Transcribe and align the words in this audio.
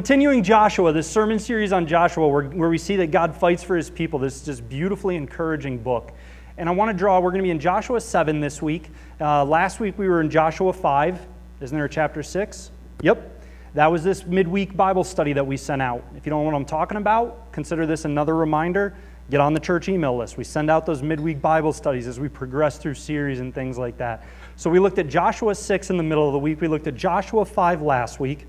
continuing 0.00 0.42
Joshua, 0.42 0.94
this 0.94 1.06
sermon 1.06 1.38
series 1.38 1.74
on 1.74 1.86
Joshua, 1.86 2.26
where, 2.26 2.44
where 2.44 2.70
we 2.70 2.78
see 2.78 2.96
that 2.96 3.10
God 3.10 3.36
fights 3.36 3.62
for 3.62 3.76
his 3.76 3.90
people, 3.90 4.18
this 4.18 4.36
is 4.36 4.42
just 4.46 4.66
beautifully 4.66 5.14
encouraging 5.14 5.76
book. 5.76 6.12
And 6.56 6.70
I 6.70 6.72
want 6.72 6.90
to 6.90 6.96
draw, 6.96 7.20
we're 7.20 7.32
going 7.32 7.42
to 7.42 7.46
be 7.46 7.50
in 7.50 7.60
Joshua 7.60 8.00
7 8.00 8.40
this 8.40 8.62
week. 8.62 8.88
Uh, 9.20 9.44
last 9.44 9.78
week 9.78 9.98
we 9.98 10.08
were 10.08 10.22
in 10.22 10.30
Joshua 10.30 10.72
5. 10.72 11.26
Isn't 11.60 11.76
there 11.76 11.84
a 11.84 11.88
chapter 11.90 12.22
6? 12.22 12.70
Yep. 13.02 13.44
That 13.74 13.92
was 13.92 14.02
this 14.02 14.24
midweek 14.24 14.74
Bible 14.74 15.04
study 15.04 15.34
that 15.34 15.46
we 15.46 15.58
sent 15.58 15.82
out. 15.82 16.02
If 16.16 16.24
you 16.24 16.30
don't 16.30 16.44
know 16.44 16.50
what 16.50 16.56
I'm 16.56 16.64
talking 16.64 16.96
about, 16.96 17.52
consider 17.52 17.84
this 17.84 18.06
another 18.06 18.34
reminder. 18.34 18.96
Get 19.28 19.40
on 19.40 19.52
the 19.52 19.60
church 19.60 19.90
email 19.90 20.16
list. 20.16 20.38
We 20.38 20.44
send 20.44 20.70
out 20.70 20.86
those 20.86 21.02
midweek 21.02 21.42
Bible 21.42 21.74
studies 21.74 22.06
as 22.06 22.18
we 22.18 22.30
progress 22.30 22.78
through 22.78 22.94
series 22.94 23.40
and 23.40 23.54
things 23.54 23.76
like 23.76 23.98
that. 23.98 24.24
So 24.56 24.70
we 24.70 24.78
looked 24.78 24.98
at 24.98 25.08
Joshua 25.08 25.54
6 25.54 25.90
in 25.90 25.98
the 25.98 26.02
middle 26.02 26.26
of 26.26 26.32
the 26.32 26.38
week. 26.38 26.62
We 26.62 26.68
looked 26.68 26.86
at 26.86 26.94
Joshua 26.94 27.44
5 27.44 27.82
last 27.82 28.18
week. 28.18 28.46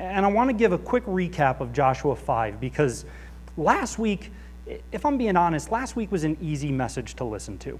And 0.00 0.24
I 0.24 0.30
want 0.30 0.48
to 0.48 0.54
give 0.54 0.72
a 0.72 0.78
quick 0.78 1.04
recap 1.04 1.60
of 1.60 1.74
Joshua 1.74 2.16
5 2.16 2.58
because 2.58 3.04
last 3.58 3.98
week, 3.98 4.32
if 4.92 5.04
I'm 5.04 5.18
being 5.18 5.36
honest, 5.36 5.70
last 5.70 5.94
week 5.94 6.10
was 6.10 6.24
an 6.24 6.38
easy 6.40 6.72
message 6.72 7.14
to 7.16 7.24
listen 7.24 7.58
to. 7.58 7.78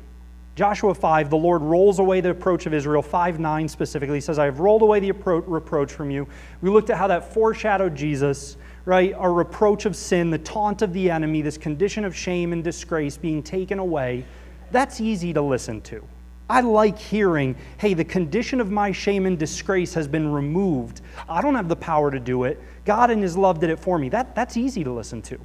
Joshua 0.54 0.94
5, 0.94 1.30
the 1.30 1.38
Lord 1.38 1.62
rolls 1.62 1.98
away 1.98 2.20
the 2.20 2.28
approach 2.28 2.66
of 2.66 2.74
Israel. 2.74 3.00
5 3.00 3.40
9 3.40 3.68
specifically 3.68 4.18
he 4.18 4.20
says, 4.20 4.38
I 4.38 4.44
have 4.44 4.60
rolled 4.60 4.82
away 4.82 5.00
the 5.00 5.12
reproach 5.12 5.90
from 5.90 6.10
you. 6.10 6.28
We 6.60 6.68
looked 6.68 6.90
at 6.90 6.98
how 6.98 7.06
that 7.06 7.32
foreshadowed 7.32 7.94
Jesus, 7.94 8.58
right? 8.84 9.14
Our 9.14 9.32
reproach 9.32 9.86
of 9.86 9.96
sin, 9.96 10.28
the 10.28 10.38
taunt 10.38 10.82
of 10.82 10.92
the 10.92 11.10
enemy, 11.10 11.40
this 11.40 11.56
condition 11.56 12.04
of 12.04 12.14
shame 12.14 12.52
and 12.52 12.62
disgrace 12.62 13.16
being 13.16 13.42
taken 13.42 13.78
away. 13.78 14.26
That's 14.72 15.00
easy 15.00 15.32
to 15.32 15.40
listen 15.40 15.80
to. 15.82 16.06
I 16.50 16.62
like 16.62 16.98
hearing, 16.98 17.54
hey, 17.78 17.94
the 17.94 18.04
condition 18.04 18.60
of 18.60 18.72
my 18.72 18.90
shame 18.90 19.24
and 19.24 19.38
disgrace 19.38 19.94
has 19.94 20.08
been 20.08 20.32
removed. 20.32 21.00
I 21.28 21.40
don't 21.40 21.54
have 21.54 21.68
the 21.68 21.76
power 21.76 22.10
to 22.10 22.18
do 22.18 22.42
it. 22.42 22.60
God 22.84 23.12
in 23.12 23.22
His 23.22 23.36
love 23.36 23.60
did 23.60 23.70
it 23.70 23.78
for 23.78 24.00
me. 24.00 24.08
That, 24.08 24.34
that's 24.34 24.56
easy 24.56 24.82
to 24.82 24.90
listen 24.90 25.22
to. 25.22 25.38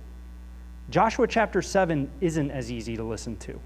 Joshua 0.89 1.27
chapter 1.27 1.61
7 1.61 2.09
isn't 2.21 2.49
as 2.49 2.71
easy 2.71 2.97
to 2.97 3.03
listen 3.03 3.37
to. 3.37 3.59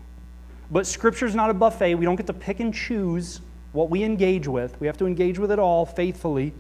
But 0.70 0.86
Scripture's 0.86 1.34
not 1.34 1.50
a 1.50 1.54
buffet. 1.54 1.96
We 1.96 2.04
don't 2.04 2.18
get 2.18 2.28
to 2.28 2.34
pick 2.34 2.60
and 2.60 2.74
choose 2.74 3.40
what 3.72 3.90
we 3.90 4.04
engage 4.04 4.50
with. 4.50 4.78
We 4.82 4.88
have 4.88 4.98
to 4.98 5.06
engage 5.06 5.40
with 5.40 5.50
it 5.50 5.60
all 5.60 5.86
faithfully. 5.86 6.54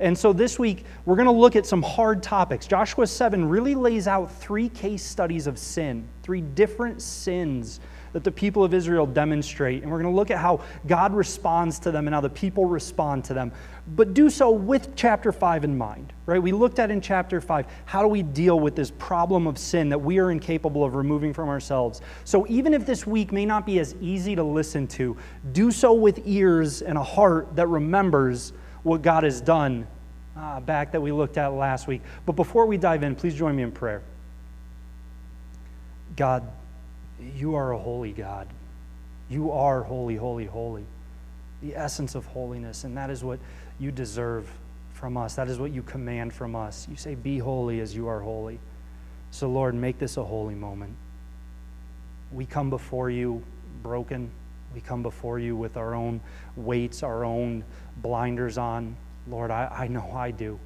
And 0.00 0.16
so 0.16 0.32
this 0.32 0.58
week, 0.58 0.86
we're 1.04 1.16
going 1.16 1.26
to 1.26 1.32
look 1.32 1.56
at 1.56 1.66
some 1.66 1.82
hard 1.82 2.22
topics. 2.22 2.66
Joshua 2.66 3.06
7 3.06 3.46
really 3.46 3.74
lays 3.74 4.08
out 4.08 4.32
three 4.32 4.70
case 4.70 5.04
studies 5.04 5.46
of 5.46 5.58
sin, 5.58 6.08
three 6.22 6.40
different 6.40 7.02
sins 7.02 7.80
that 8.12 8.24
the 8.24 8.30
people 8.30 8.62
of 8.62 8.74
Israel 8.74 9.06
demonstrate. 9.06 9.82
And 9.82 9.90
we're 9.90 10.00
going 10.00 10.12
to 10.12 10.16
look 10.16 10.30
at 10.30 10.38
how 10.38 10.60
God 10.86 11.14
responds 11.14 11.78
to 11.80 11.90
them 11.90 12.06
and 12.06 12.14
how 12.14 12.20
the 12.20 12.30
people 12.30 12.66
respond 12.66 13.24
to 13.24 13.34
them. 13.34 13.52
But 13.96 14.14
do 14.14 14.30
so 14.30 14.50
with 14.50 14.94
chapter 14.94 15.32
5 15.32 15.64
in 15.64 15.76
mind, 15.76 16.12
right? 16.26 16.40
We 16.40 16.52
looked 16.52 16.78
at 16.78 16.90
in 16.90 17.00
chapter 17.00 17.40
5 17.40 17.66
how 17.84 18.02
do 18.02 18.08
we 18.08 18.22
deal 18.22 18.60
with 18.60 18.76
this 18.76 18.92
problem 18.92 19.46
of 19.46 19.58
sin 19.58 19.88
that 19.88 19.98
we 19.98 20.18
are 20.18 20.30
incapable 20.30 20.84
of 20.84 20.94
removing 20.94 21.32
from 21.32 21.48
ourselves. 21.48 22.00
So 22.24 22.46
even 22.48 22.74
if 22.74 22.86
this 22.86 23.06
week 23.06 23.32
may 23.32 23.46
not 23.46 23.66
be 23.66 23.80
as 23.80 23.94
easy 24.00 24.36
to 24.36 24.44
listen 24.44 24.86
to, 24.88 25.16
do 25.52 25.70
so 25.70 25.92
with 25.92 26.20
ears 26.26 26.82
and 26.82 26.96
a 26.96 27.02
heart 27.02 27.56
that 27.56 27.66
remembers 27.66 28.52
what 28.82 29.02
God 29.02 29.24
has 29.24 29.40
done 29.40 29.86
uh, 30.36 30.60
back 30.60 30.92
that 30.92 31.00
we 31.00 31.12
looked 31.12 31.36
at 31.36 31.48
last 31.48 31.86
week. 31.86 32.02
But 32.26 32.32
before 32.32 32.66
we 32.66 32.76
dive 32.76 33.02
in, 33.02 33.14
please 33.14 33.34
join 33.34 33.56
me 33.56 33.62
in 33.62 33.72
prayer. 33.72 34.02
God, 36.16 36.46
you 37.36 37.54
are 37.54 37.72
a 37.72 37.78
holy 37.78 38.12
God. 38.12 38.48
You 39.28 39.52
are 39.52 39.82
holy, 39.82 40.16
holy, 40.16 40.46
holy. 40.46 40.84
The 41.62 41.76
essence 41.76 42.14
of 42.14 42.26
holiness, 42.26 42.84
and 42.84 42.96
that 42.96 43.10
is 43.10 43.22
what 43.22 43.38
you 43.78 43.90
deserve 43.90 44.50
from 44.92 45.16
us. 45.16 45.34
That 45.34 45.48
is 45.48 45.58
what 45.58 45.72
you 45.72 45.82
command 45.82 46.32
from 46.32 46.54
us. 46.54 46.86
You 46.90 46.96
say, 46.96 47.14
Be 47.14 47.38
holy 47.38 47.80
as 47.80 47.94
you 47.94 48.08
are 48.08 48.20
holy. 48.20 48.58
So, 49.30 49.48
Lord, 49.48 49.74
make 49.74 49.98
this 49.98 50.16
a 50.16 50.24
holy 50.24 50.54
moment. 50.54 50.94
We 52.32 52.46
come 52.46 52.70
before 52.70 53.10
you 53.10 53.42
broken. 53.82 54.30
We 54.74 54.80
come 54.80 55.02
before 55.02 55.38
you 55.38 55.56
with 55.56 55.76
our 55.76 55.94
own 55.94 56.20
weights, 56.56 57.02
our 57.02 57.24
own 57.24 57.64
blinders 57.96 58.58
on. 58.58 58.96
Lord, 59.28 59.50
I, 59.50 59.66
I 59.66 59.88
know 59.88 60.10
I 60.14 60.30
do. 60.30 60.58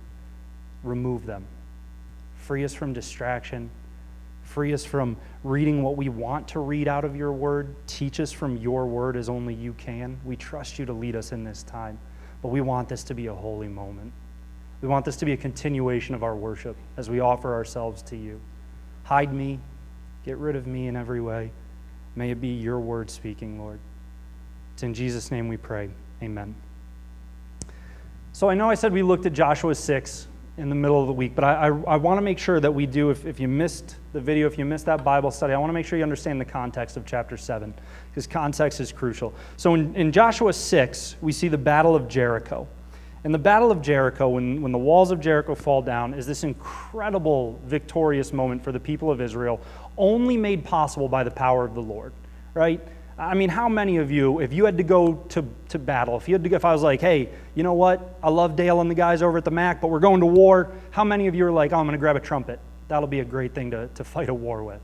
Remove 0.83 1.27
them. 1.27 1.45
Free 2.39 2.65
us 2.65 2.75
from 2.75 2.93
distraction. 2.93 3.71
Free 4.47 4.73
us 4.73 4.85
from 4.85 5.17
reading 5.43 5.83
what 5.83 5.97
we 5.97 6.09
want 6.09 6.47
to 6.49 6.61
read 6.61 6.87
out 6.87 7.05
of 7.05 7.17
your 7.17 7.33
word. 7.33 7.75
Teach 7.89 8.21
us 8.21 8.31
from 8.31 8.57
your 8.57 8.87
word 8.87 9.17
as 9.17 9.29
only 9.29 9.53
you 9.53 9.73
can. 9.75 10.19
We 10.25 10.37
trust 10.37 10.79
you 10.79 10.87
to 10.87 10.93
lead 10.93 11.17
us 11.17 11.33
in 11.33 11.43
this 11.43 11.65
time, 11.65 11.99
but 12.43 12.49
we 12.49 12.61
want 12.61 12.89
this 12.89 13.03
to 13.05 13.15
be 13.15 13.27
a 13.27 13.35
holy 13.35 13.67
moment. 13.67 14.13
We 14.81 14.89
want 14.89 15.05
this 15.05 15.17
to 15.17 15.25
be 15.25 15.33
a 15.33 15.37
continuation 15.37 16.15
of 16.15 16.23
our 16.23 16.37
worship 16.37 16.77
as 16.97 17.11
we 17.11 17.19
offer 17.19 17.53
ourselves 17.53 18.03
to 18.03 18.17
you. 18.17 18.41
Hide 19.03 19.35
me, 19.35 19.59
get 20.25 20.39
rid 20.39 20.55
of 20.55 20.67
me 20.67 20.87
in 20.87 20.97
every 20.97 21.21
way. 21.21 21.51
May 22.15 22.31
it 22.31 22.41
be 22.41 22.49
your 22.49 22.79
word 22.79 23.11
speaking, 23.11 23.59
Lord. 23.59 23.81
It's 24.75 24.85
in 24.85 24.95
Jesus' 24.95 25.33
name 25.33 25.49
we 25.49 25.57
pray. 25.57 25.91
Amen. 26.23 26.55
So 28.33 28.49
I 28.49 28.55
know 28.55 28.71
I 28.71 28.75
said 28.75 28.93
we 28.93 29.03
looked 29.03 29.27
at 29.27 29.33
Joshua 29.33 29.75
6 29.75 30.29
in 30.59 30.69
the 30.69 30.75
middle 30.75 31.01
of 31.01 31.07
the 31.07 31.13
week. 31.13 31.35
But 31.35 31.45
I, 31.45 31.69
I, 31.69 31.69
I 31.69 31.97
want 31.97 32.19
to 32.19 32.23
make 32.23 32.39
sure 32.39 32.61
that 32.61 32.73
we 32.73 32.87
do, 32.87 33.11
if, 33.11 33.27
if 33.27 33.39
you 33.39 33.49
missed 33.49 33.97
the 34.13 34.21
video, 34.21 34.47
if 34.47 34.59
you 34.59 34.65
missed 34.65 34.87
that 34.87 35.05
Bible 35.05 35.31
study, 35.31 35.53
I 35.53 35.59
want 35.59 35.69
to 35.69 35.75
make 35.75 35.85
sure 35.85 35.99
you 35.99 36.03
understand 36.03 36.41
the 36.41 36.47
context 36.47 36.97
of 36.97 37.05
chapter 37.05 37.37
7, 37.37 37.75
because 38.11 38.27
context 38.27 38.81
is 38.81 38.91
crucial. 38.93 39.35
So 39.57 39.75
in, 39.75 39.95
in 39.95 40.13
Joshua 40.13 40.53
6, 40.53 41.17
we 41.21 41.33
see 41.33 41.49
the 41.49 41.59
Battle 41.59 41.95
of 41.95 42.09
Jericho. 42.09 42.67
And 43.25 43.35
the 43.35 43.39
Battle 43.39 43.71
of 43.71 43.83
Jericho, 43.83 44.29
when, 44.29 44.63
when 44.63 44.73
the 44.73 44.79
walls 44.79 45.11
of 45.11 45.21
Jericho 45.21 45.55
fall 45.55 45.83
down, 45.83 46.15
is 46.15 46.27
this 46.27 46.45
incredible 46.45 47.61
victorious 47.65 48.33
moment 48.33 48.63
for 48.63 48.73
the 48.73 48.81
people 48.81 49.11
of 49.11 49.21
Israel, 49.21 49.61
only 49.99 50.37
made 50.37 50.65
possible 50.65 51.09
by 51.09 51.25
the 51.25 51.31
power 51.31 51.65
of 51.65 51.75
the 51.75 51.83
Lord, 51.83 52.13
right? 52.55 52.81
I 53.19 53.35
mean, 53.35 53.49
how 53.49 53.69
many 53.69 53.97
of 53.97 54.11
you, 54.11 54.41
if 54.41 54.53
you 54.53 54.67
had 54.67 54.77
to 54.77 54.83
go 54.83 55.15
to, 55.31 55.45
to 55.71 55.79
battle, 55.79 56.19
if 56.19 56.29
you 56.29 56.35
had 56.35 56.45
to, 56.45 56.55
if 56.55 56.67
I 56.67 56.73
was 56.73 56.83
like, 56.83 57.01
hey, 57.01 57.31
you 57.55 57.63
know 57.63 57.73
what? 57.73 58.19
I 58.23 58.29
love 58.29 58.57
Dale 58.57 58.81
and 58.83 58.91
the 58.91 58.95
guys 58.95 59.23
over 59.23 59.39
at 59.39 59.45
the 59.45 59.51
Mac, 59.51 59.81
but 59.81 59.89
we're 59.89 60.01
going 60.01 60.21
to 60.21 60.27
war. 60.27 60.71
How 60.91 61.03
many 61.03 61.27
of 61.27 61.35
you 61.35 61.47
are 61.47 61.53
like, 61.53 61.73
oh, 61.73 61.79
I'm 61.79 61.87
going 61.87 61.95
to 61.95 61.99
grab 61.99 62.17
a 62.17 62.21
trumpet? 62.21 62.61
That'll 62.89 63.09
be 63.09 63.21
a 63.21 63.25
great 63.25 63.55
thing 63.55 63.71
to, 63.71 63.89
to 63.89 64.05
fight 64.05 64.29
a 64.29 64.35
war 64.35 64.63
with. 64.63 64.81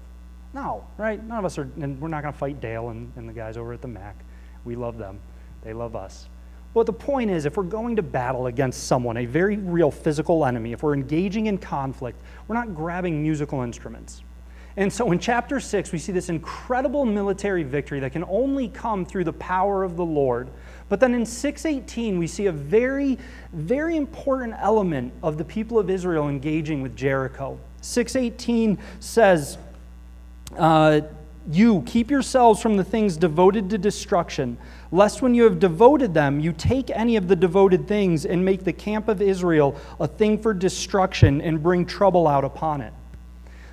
No, 0.54 0.86
right? 0.96 1.22
None 1.22 1.38
of 1.38 1.44
us 1.44 1.58
are, 1.58 1.68
and 1.80 2.00
we're 2.00 2.08
not 2.08 2.22
going 2.22 2.32
to 2.32 2.38
fight 2.38 2.60
Dale 2.60 2.88
and, 2.88 3.12
and 3.16 3.28
the 3.28 3.32
guys 3.34 3.58
over 3.58 3.74
at 3.74 3.82
the 3.82 3.88
Mac. 3.88 4.16
We 4.64 4.76
love 4.76 4.96
them. 4.96 5.20
They 5.62 5.74
love 5.74 5.94
us. 5.94 6.28
But 6.74 6.86
the 6.86 6.92
point 6.92 7.30
is, 7.30 7.44
if 7.44 7.58
we're 7.58 7.64
going 7.64 7.96
to 7.96 8.02
battle 8.02 8.46
against 8.46 8.84
someone, 8.84 9.18
a 9.18 9.26
very 9.26 9.58
real 9.58 9.90
physical 9.90 10.46
enemy, 10.46 10.72
if 10.72 10.82
we're 10.82 10.94
engaging 10.94 11.46
in 11.46 11.58
conflict, 11.58 12.18
we're 12.48 12.54
not 12.54 12.74
grabbing 12.74 13.22
musical 13.22 13.60
instruments. 13.60 14.22
And 14.76 14.90
so 14.90 15.12
in 15.12 15.18
chapter 15.18 15.60
6, 15.60 15.92
we 15.92 15.98
see 15.98 16.12
this 16.12 16.30
incredible 16.30 17.04
military 17.04 17.62
victory 17.62 18.00
that 18.00 18.12
can 18.12 18.24
only 18.24 18.68
come 18.68 19.04
through 19.04 19.24
the 19.24 19.32
power 19.34 19.84
of 19.84 19.96
the 19.96 20.04
Lord. 20.04 20.48
But 20.88 20.98
then 20.98 21.14
in 21.14 21.26
618, 21.26 22.18
we 22.18 22.26
see 22.26 22.46
a 22.46 22.52
very, 22.52 23.18
very 23.52 23.96
important 23.96 24.54
element 24.58 25.12
of 25.22 25.36
the 25.36 25.44
people 25.44 25.78
of 25.78 25.90
Israel 25.90 26.28
engaging 26.28 26.80
with 26.80 26.96
Jericho. 26.96 27.58
618 27.82 28.78
says, 29.00 29.58
uh, 30.56 31.02
You 31.50 31.82
keep 31.82 32.10
yourselves 32.10 32.62
from 32.62 32.78
the 32.78 32.84
things 32.84 33.18
devoted 33.18 33.68
to 33.70 33.78
destruction, 33.78 34.56
lest 34.90 35.20
when 35.20 35.34
you 35.34 35.44
have 35.44 35.58
devoted 35.58 36.14
them, 36.14 36.40
you 36.40 36.52
take 36.52 36.88
any 36.90 37.16
of 37.16 37.28
the 37.28 37.36
devoted 37.36 37.86
things 37.86 38.24
and 38.24 38.42
make 38.42 38.64
the 38.64 38.72
camp 38.72 39.08
of 39.08 39.20
Israel 39.20 39.76
a 40.00 40.06
thing 40.06 40.38
for 40.38 40.54
destruction 40.54 41.42
and 41.42 41.62
bring 41.62 41.84
trouble 41.84 42.26
out 42.26 42.44
upon 42.44 42.80
it. 42.80 42.92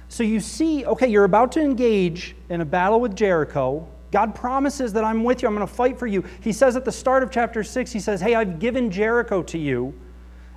So 0.10 0.24
you 0.24 0.40
see, 0.40 0.86
okay, 0.86 1.08
you're 1.08 1.24
about 1.24 1.52
to 1.54 1.62
engage 1.62 2.36
in 2.50 2.62
a 2.62 2.66
battle 2.66 3.00
with 3.00 3.16
Jericho. 3.16 3.88
God 4.12 4.34
promises 4.34 4.92
that 4.94 5.04
I'm 5.04 5.24
with 5.24 5.44
you, 5.44 5.48
I'm 5.48 5.56
going 5.56 5.66
to 5.66 5.72
fight 5.72 6.00
for 6.00 6.08
you. 6.08 6.24
He 6.42 6.52
says 6.52 6.76
at 6.76 6.84
the 6.84 6.92
start 6.92 7.22
of 7.22 7.30
chapter 7.30 7.64
6, 7.64 7.92
He 7.92 8.00
says, 8.00 8.20
Hey, 8.20 8.34
I've 8.34 8.58
given 8.60 8.90
Jericho 8.90 9.44
to 9.44 9.58
you. 9.58 9.94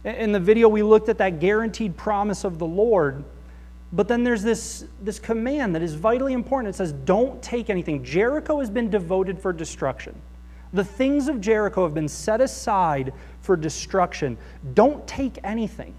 In 0.05 0.33
the 0.33 0.41
video, 0.41 0.69
we 0.69 0.83
looked 0.83 1.09
at 1.11 1.19
that 1.19 1.39
guaranteed 1.39 1.97
promise 1.97 2.45
of 2.45 2.59
the 2.59 2.67
Lord. 2.67 3.23
But 3.93 4.09
then 4.09 4.25
there's 4.25 4.43
this, 4.43 4.87
this 5.03 5.19
command 5.19 5.75
that 5.75 5.83
is 5.83 5.95
vitally 5.95 6.33
important. 6.33 6.75
It 6.75 6.77
says, 6.79 6.93
Don't 6.93 7.43
take 7.43 7.69
anything. 7.69 8.03
Jericho 8.03 8.59
has 8.59 8.71
been 8.71 8.89
devoted 8.89 9.39
for 9.39 9.53
destruction. 9.53 10.19
The 10.73 10.85
things 10.85 11.29
of 11.29 11.43
Jericho 11.43 11.85
have 11.85 11.93
been 11.93 12.09
set 12.09 12.41
aside 12.41 13.13
for 13.43 13.55
destruction. 13.55 14.39
Don't 14.73 15.07
take 15.07 15.39
anything. 15.45 15.95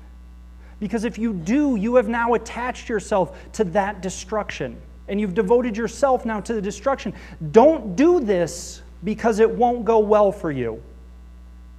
Because 0.84 1.06
if 1.06 1.18
you 1.18 1.32
do, 1.32 1.78
you 1.78 1.96
have 1.96 2.10
now 2.10 2.34
attached 2.34 2.90
yourself 2.90 3.40
to 3.54 3.64
that 3.64 4.02
destruction. 4.02 4.76
And 5.08 5.18
you've 5.18 5.34
devoted 5.34 5.78
yourself 5.78 6.26
now 6.26 6.42
to 6.42 6.54
the 6.54 6.62
destruction. 6.62 7.14
Don't 7.54 7.96
do 7.96 8.20
this 8.20 8.82
because 9.02 9.40
it 9.40 9.50
won't 9.50 9.86
go 9.86 10.00
well 10.00 10.30
for 10.30 10.52
you. 10.52 10.84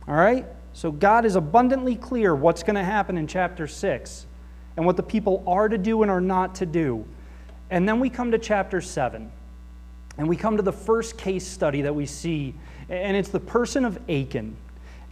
All 0.09 0.15
right? 0.15 0.47
So 0.73 0.91
God 0.91 1.27
is 1.27 1.37
abundantly 1.37 1.97
clear 1.97 2.35
what's 2.35 2.63
going 2.63 2.77
to 2.77 2.83
happen 2.83 3.19
in 3.19 3.27
chapter 3.27 3.67
6 3.67 4.25
and 4.79 4.87
what 4.87 4.97
the 4.97 5.03
people 5.03 5.45
are 5.47 5.69
to 5.69 5.77
do 5.77 6.01
and 6.01 6.11
are 6.11 6.23
not 6.23 6.55
to 6.55 6.65
do. 6.65 7.05
And 7.69 7.87
then 7.87 8.01
we 8.01 8.09
come 8.09 8.31
to 8.31 8.39
chapter 8.39 8.81
7. 8.81 9.31
And 10.17 10.27
we 10.27 10.35
come 10.35 10.57
to 10.57 10.63
the 10.63 10.73
first 10.73 11.19
case 11.19 11.47
study 11.47 11.83
that 11.83 11.95
we 11.95 12.07
see, 12.07 12.55
and 12.89 13.19
it's 13.19 13.29
the 13.29 13.39
person 13.39 13.85
of 13.85 13.99
Achan. 14.09 14.57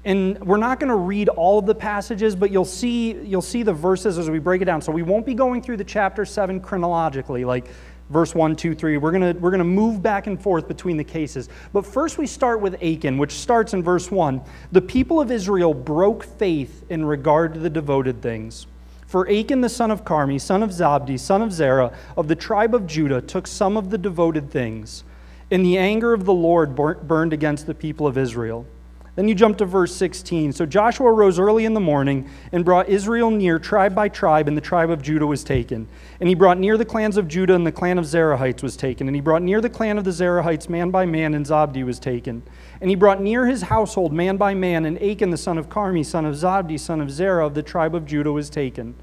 And 0.05 0.41
we're 0.41 0.57
not 0.57 0.81
going 0.81 0.89
to 0.89 0.97
read 0.97 1.29
all 1.29 1.61
of 1.61 1.67
the 1.67 1.75
passages, 1.75 2.35
but 2.35 2.51
you'll 2.51 2.65
see, 2.65 3.13
you'll 3.13 3.41
see 3.41 3.63
the 3.63 3.73
verses 3.73 4.19
as 4.19 4.29
we 4.29 4.41
break 4.41 4.61
it 4.61 4.65
down. 4.65 4.83
So 4.83 4.91
we 4.91 5.03
won't 5.03 5.25
be 5.25 5.35
going 5.35 5.63
through 5.63 5.77
the 5.77 5.85
chapter 5.85 6.25
7 6.25 6.61
chronologically, 6.61 7.45
like 7.45 7.69
verse 8.11 8.35
1, 8.35 8.57
2, 8.57 8.75
3. 8.75 8.97
We're 8.97 9.13
going 9.13 9.41
we're 9.41 9.53
gonna 9.53 9.65
move 9.65 10.03
back 10.03 10.27
and 10.27 10.41
forth 10.41 10.67
between 10.67 10.97
the 10.97 11.05
cases. 11.05 11.49
But 11.73 11.87
first, 11.87 12.19
we 12.19 12.27
start 12.27 12.61
with 12.61 12.83
Achan, 12.83 13.17
which 13.17 13.33
starts 13.33 13.75
in 13.75 13.83
verse 13.83 14.11
1. 14.11 14.41
The 14.73 14.83
people 14.83 15.21
of 15.21 15.31
Israel 15.31 15.73
broke 15.73 16.25
faith 16.25 16.85
in 16.91 17.05
regard 17.05 17.55
to 17.55 17.61
the 17.61 17.71
devoted 17.71 18.21
things. 18.23 18.67
For 19.07 19.31
Achan 19.31 19.61
the 19.61 19.69
son 19.69 19.91
of 19.91 20.05
Carmi, 20.05 20.41
son 20.41 20.63
of 20.63 20.71
Zabdi, 20.71 21.21
son 21.21 21.43
of 21.43 21.53
Zerah, 21.53 21.93
of 22.17 22.29
the 22.29 22.35
tribe 22.35 22.75
of 22.75 22.87
Judah, 22.87 23.21
took 23.21 23.47
some 23.47 23.77
of 23.77 23.91
the 23.91 23.99
devoted 23.99 24.51
things, 24.51 25.05
and 25.51 25.65
the 25.65 25.77
anger 25.79 26.13
of 26.13 26.25
the 26.25 26.33
Lord 26.33 26.75
burned 26.75 27.33
against 27.33 27.67
the 27.67 27.75
people 27.75 28.07
of 28.07 28.17
Israel. 28.17 28.67
Then 29.15 29.29
you 29.29 29.35
jump 29.35 29.59
to 29.59 29.67
verse 29.67 29.95
16. 29.95 30.53
So 30.53 30.65
Joshua 30.65 31.13
rose 31.13 31.39
early 31.39 31.67
in 31.67 31.75
the 31.75 31.81
morning 31.81 32.31
and 32.51 32.65
brought 32.65 32.89
Israel 32.89 33.31
near 33.31 33.59
tribe 33.59 33.95
by 33.95 34.09
tribe, 34.09 34.49
and 34.49 34.57
the 34.57 34.63
tribe 34.63 34.89
of 34.89 35.03
Judah 35.03 35.27
was 35.27 35.45
taken. 35.45 35.87
And 36.19 36.31
he 36.31 36.35
brought 36.35 36.59
near 36.59 36.79
the 36.79 36.87
clans 36.87 37.19
of 37.19 37.29
Judah, 37.29 37.55
and 37.55 37.67
the 37.67 37.73
clan 37.73 37.99
of 37.99 38.07
Zerahites 38.07 38.63
was 38.63 38.75
taken. 38.75 39.09
And 39.09 39.15
he 39.15 39.21
brought 39.21 39.43
near 39.43 39.61
the 39.61 39.69
clan 39.69 39.99
of 39.99 40.05
the 40.05 40.13
Zerahites 40.13 40.71
man 40.71 40.91
by 40.91 41.05
man, 41.05 41.35
and 41.35 41.45
Zabdi 41.45 41.85
was 41.85 41.99
taken. 41.99 42.43
And 42.81 42.89
he 42.89 42.97
brought 42.97 43.21
near 43.21 43.47
his 43.47 43.63
household 43.63 44.15
man 44.15 44.39
by 44.39 44.55
man, 44.55 44.87
and 44.87 45.01
Achan 45.03 45.29
the 45.29 45.37
son 45.37 45.59
of 45.59 45.69
Carmi, 45.69 46.07
son 46.07 46.25
of 46.25 46.35
Zabdi, 46.35 46.81
son 46.81 47.03
of 47.03 47.11
Zerah 47.11 47.47
of 47.47 47.53
the 47.53 47.63
tribe 47.63 47.95
of 47.95 48.07
Judah 48.07 48.33
was 48.33 48.49
taken. 48.49 48.95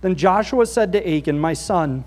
Then 0.00 0.16
Joshua 0.16 0.64
said 0.64 0.92
to 0.92 1.16
Achan, 1.16 1.38
My 1.38 1.52
son, 1.52 2.04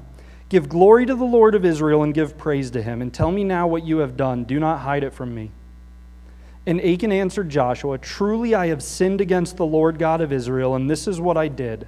give 0.50 0.68
glory 0.68 1.06
to 1.06 1.13
the 1.13 1.24
Lord 1.24 1.53
of 1.53 1.63
Israel 1.63 2.01
and 2.01 2.12
give 2.12 2.39
praise 2.39 2.71
to 2.71 2.81
him, 2.81 3.03
and 3.03 3.13
tell 3.13 3.31
me 3.31 3.44
now 3.44 3.68
what 3.68 3.86
you 3.86 4.00
have 4.00 4.18
done. 4.18 4.45
Do 4.45 4.59
not 4.59 4.80
hide 4.80 5.03
it 5.03 5.13
from 5.13 5.36
me. 5.36 5.51
And 6.68 6.82
Achan 6.82 7.12
answered 7.12 7.50
Joshua, 7.50 7.98
Truly 7.98 8.56
I 8.56 8.68
have 8.68 8.82
sinned 8.82 9.22
against 9.22 9.58
the 9.58 9.66
Lord 9.66 10.00
God 10.00 10.22
of 10.22 10.32
Israel, 10.32 10.76
and 10.76 10.90
this 10.90 11.08
is 11.08 11.22
what 11.22 11.38
I 11.38 11.48
did. 11.48 11.88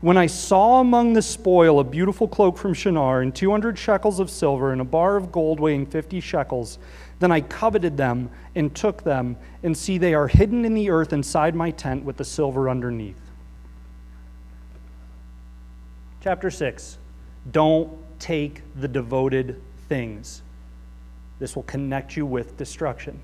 When 0.00 0.16
I 0.16 0.26
saw 0.26 0.80
among 0.80 1.14
the 1.14 1.22
spoil 1.22 1.80
a 1.80 1.84
beautiful 1.84 2.28
cloak 2.28 2.58
from 2.58 2.74
Shinar, 2.74 3.22
and 3.22 3.34
200 3.34 3.78
shekels 3.78 4.20
of 4.20 4.30
silver, 4.30 4.72
and 4.72 4.80
a 4.80 4.84
bar 4.84 5.16
of 5.16 5.32
gold 5.32 5.58
weighing 5.58 5.86
50 5.86 6.20
shekels, 6.20 6.78
then 7.18 7.32
I 7.32 7.40
coveted 7.40 7.96
them 7.96 8.30
and 8.54 8.74
took 8.74 9.02
them, 9.02 9.36
and 9.62 9.76
see, 9.76 9.98
they 9.98 10.14
are 10.14 10.28
hidden 10.28 10.64
in 10.64 10.74
the 10.74 10.90
earth 10.90 11.12
inside 11.12 11.54
my 11.54 11.70
tent 11.70 12.04
with 12.04 12.18
the 12.18 12.24
silver 12.24 12.68
underneath. 12.68 13.20
Chapter 16.22 16.50
6 16.50 16.98
Don't 17.50 17.90
take 18.18 18.62
the 18.78 18.88
devoted 18.88 19.60
things. 19.88 20.42
This 21.38 21.56
will 21.56 21.62
connect 21.64 22.16
you 22.16 22.26
with 22.26 22.56
destruction. 22.56 23.20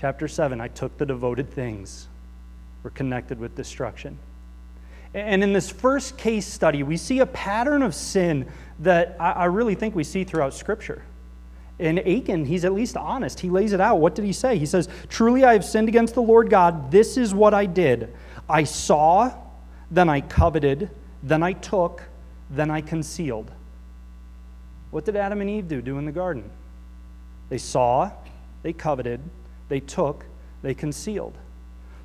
Chapter 0.00 0.28
7 0.28 0.62
I 0.62 0.68
took 0.68 0.96
the 0.96 1.04
devoted 1.04 1.50
things. 1.50 2.08
We're 2.82 2.88
connected 2.88 3.38
with 3.38 3.54
destruction. 3.54 4.18
And 5.12 5.42
in 5.42 5.52
this 5.52 5.68
first 5.68 6.16
case 6.16 6.46
study, 6.46 6.82
we 6.82 6.96
see 6.96 7.18
a 7.18 7.26
pattern 7.26 7.82
of 7.82 7.94
sin 7.94 8.46
that 8.78 9.14
I 9.20 9.44
really 9.44 9.74
think 9.74 9.94
we 9.94 10.04
see 10.04 10.24
throughout 10.24 10.54
Scripture. 10.54 11.02
In 11.78 11.98
Achan, 11.98 12.46
he's 12.46 12.64
at 12.64 12.72
least 12.72 12.96
honest. 12.96 13.40
He 13.40 13.50
lays 13.50 13.74
it 13.74 13.80
out. 13.82 13.96
What 13.96 14.14
did 14.14 14.24
he 14.24 14.32
say? 14.32 14.56
He 14.56 14.64
says, 14.64 14.88
Truly 15.10 15.44
I 15.44 15.52
have 15.52 15.66
sinned 15.66 15.90
against 15.90 16.14
the 16.14 16.22
Lord 16.22 16.48
God. 16.48 16.90
This 16.90 17.18
is 17.18 17.34
what 17.34 17.52
I 17.52 17.66
did. 17.66 18.14
I 18.48 18.64
saw, 18.64 19.30
then 19.90 20.08
I 20.08 20.22
coveted, 20.22 20.88
then 21.22 21.42
I 21.42 21.52
took, 21.52 22.04
then 22.48 22.70
I 22.70 22.80
concealed. 22.80 23.50
What 24.92 25.04
did 25.04 25.16
Adam 25.16 25.42
and 25.42 25.50
Eve 25.50 25.68
do, 25.68 25.82
do 25.82 25.98
in 25.98 26.06
the 26.06 26.12
garden? 26.12 26.48
They 27.50 27.58
saw, 27.58 28.12
they 28.62 28.72
coveted, 28.72 29.20
they 29.70 29.80
took, 29.80 30.26
they 30.60 30.74
concealed. 30.74 31.38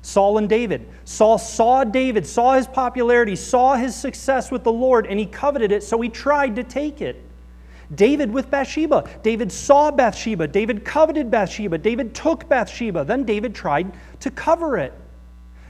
Saul 0.00 0.38
and 0.38 0.48
David. 0.48 0.88
Saul 1.04 1.36
saw 1.36 1.82
David, 1.84 2.26
saw 2.26 2.54
his 2.54 2.68
popularity, 2.68 3.36
saw 3.36 3.74
his 3.74 3.94
success 3.94 4.50
with 4.50 4.64
the 4.64 4.72
Lord, 4.72 5.06
and 5.06 5.18
he 5.18 5.26
coveted 5.26 5.72
it, 5.72 5.82
so 5.82 6.00
he 6.00 6.08
tried 6.08 6.56
to 6.56 6.64
take 6.64 7.02
it. 7.02 7.22
David 7.94 8.32
with 8.32 8.50
Bathsheba. 8.50 9.08
David 9.22 9.50
saw 9.50 9.90
Bathsheba. 9.90 10.48
David 10.48 10.84
coveted 10.84 11.30
Bathsheba. 11.30 11.78
David 11.78 12.14
took 12.14 12.48
Bathsheba. 12.48 13.04
Then 13.04 13.24
David 13.24 13.54
tried 13.54 13.92
to 14.20 14.30
cover 14.30 14.78
it. 14.78 14.92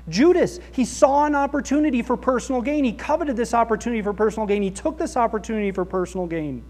Judas, 0.08 0.60
he 0.72 0.84
saw 0.84 1.24
an 1.24 1.34
opportunity 1.34 2.00
for 2.02 2.16
personal 2.16 2.62
gain. 2.62 2.84
He 2.84 2.92
coveted 2.92 3.36
this 3.36 3.52
opportunity 3.52 4.02
for 4.02 4.12
personal 4.12 4.46
gain. 4.46 4.62
He 4.62 4.70
took 4.70 4.98
this 4.98 5.16
opportunity 5.16 5.72
for 5.72 5.84
personal 5.84 6.26
gain. 6.26 6.62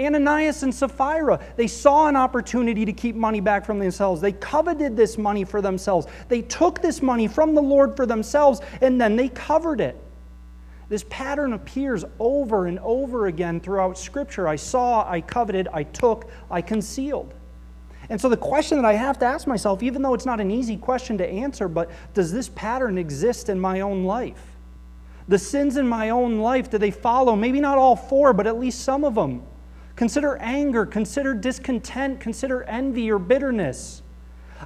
Ananias 0.00 0.62
and 0.62 0.74
Sapphira, 0.74 1.40
they 1.56 1.66
saw 1.66 2.06
an 2.08 2.16
opportunity 2.16 2.84
to 2.84 2.92
keep 2.92 3.16
money 3.16 3.40
back 3.40 3.64
from 3.64 3.78
themselves. 3.78 4.20
They 4.20 4.32
coveted 4.32 4.96
this 4.96 5.18
money 5.18 5.44
for 5.44 5.60
themselves. 5.60 6.06
They 6.28 6.42
took 6.42 6.80
this 6.80 7.02
money 7.02 7.28
from 7.28 7.54
the 7.54 7.62
Lord 7.62 7.96
for 7.96 8.06
themselves, 8.06 8.60
and 8.80 9.00
then 9.00 9.16
they 9.16 9.28
covered 9.28 9.80
it. 9.80 9.96
This 10.88 11.04
pattern 11.10 11.52
appears 11.52 12.04
over 12.18 12.66
and 12.66 12.78
over 12.78 13.26
again 13.26 13.60
throughout 13.60 13.98
Scripture. 13.98 14.48
I 14.48 14.56
saw, 14.56 15.08
I 15.08 15.20
coveted, 15.20 15.68
I 15.72 15.82
took, 15.82 16.30
I 16.50 16.62
concealed. 16.62 17.34
And 18.10 18.18
so 18.18 18.30
the 18.30 18.38
question 18.38 18.78
that 18.78 18.86
I 18.86 18.94
have 18.94 19.18
to 19.18 19.26
ask 19.26 19.46
myself, 19.46 19.82
even 19.82 20.00
though 20.00 20.14
it's 20.14 20.24
not 20.24 20.40
an 20.40 20.50
easy 20.50 20.78
question 20.78 21.18
to 21.18 21.28
answer, 21.28 21.68
but 21.68 21.90
does 22.14 22.32
this 22.32 22.48
pattern 22.48 22.96
exist 22.96 23.50
in 23.50 23.60
my 23.60 23.80
own 23.80 24.04
life? 24.04 24.56
The 25.28 25.38
sins 25.38 25.76
in 25.76 25.86
my 25.86 26.08
own 26.08 26.38
life, 26.38 26.70
do 26.70 26.78
they 26.78 26.90
follow? 26.90 27.36
Maybe 27.36 27.60
not 27.60 27.76
all 27.76 27.96
four, 27.96 28.32
but 28.32 28.46
at 28.46 28.58
least 28.58 28.80
some 28.80 29.04
of 29.04 29.14
them. 29.14 29.42
Consider 29.98 30.36
anger, 30.36 30.86
consider 30.86 31.34
discontent, 31.34 32.20
consider 32.20 32.62
envy 32.62 33.10
or 33.10 33.18
bitterness. 33.18 34.02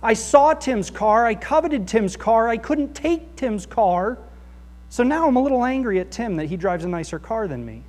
I 0.02 0.12
saw 0.12 0.52
Tim's 0.52 0.90
car, 0.90 1.24
I 1.24 1.34
coveted 1.34 1.88
Tim's 1.88 2.18
car, 2.18 2.48
I 2.48 2.58
couldn't 2.58 2.92
take 2.92 3.34
Tim's 3.34 3.64
car. 3.64 4.18
So 4.90 5.02
now 5.02 5.26
I'm 5.26 5.36
a 5.36 5.42
little 5.42 5.64
angry 5.64 6.00
at 6.00 6.10
Tim 6.10 6.36
that 6.36 6.50
he 6.50 6.58
drives 6.58 6.84
a 6.84 6.88
nicer 6.88 7.18
car 7.18 7.48
than 7.48 7.64
me. 7.64 7.82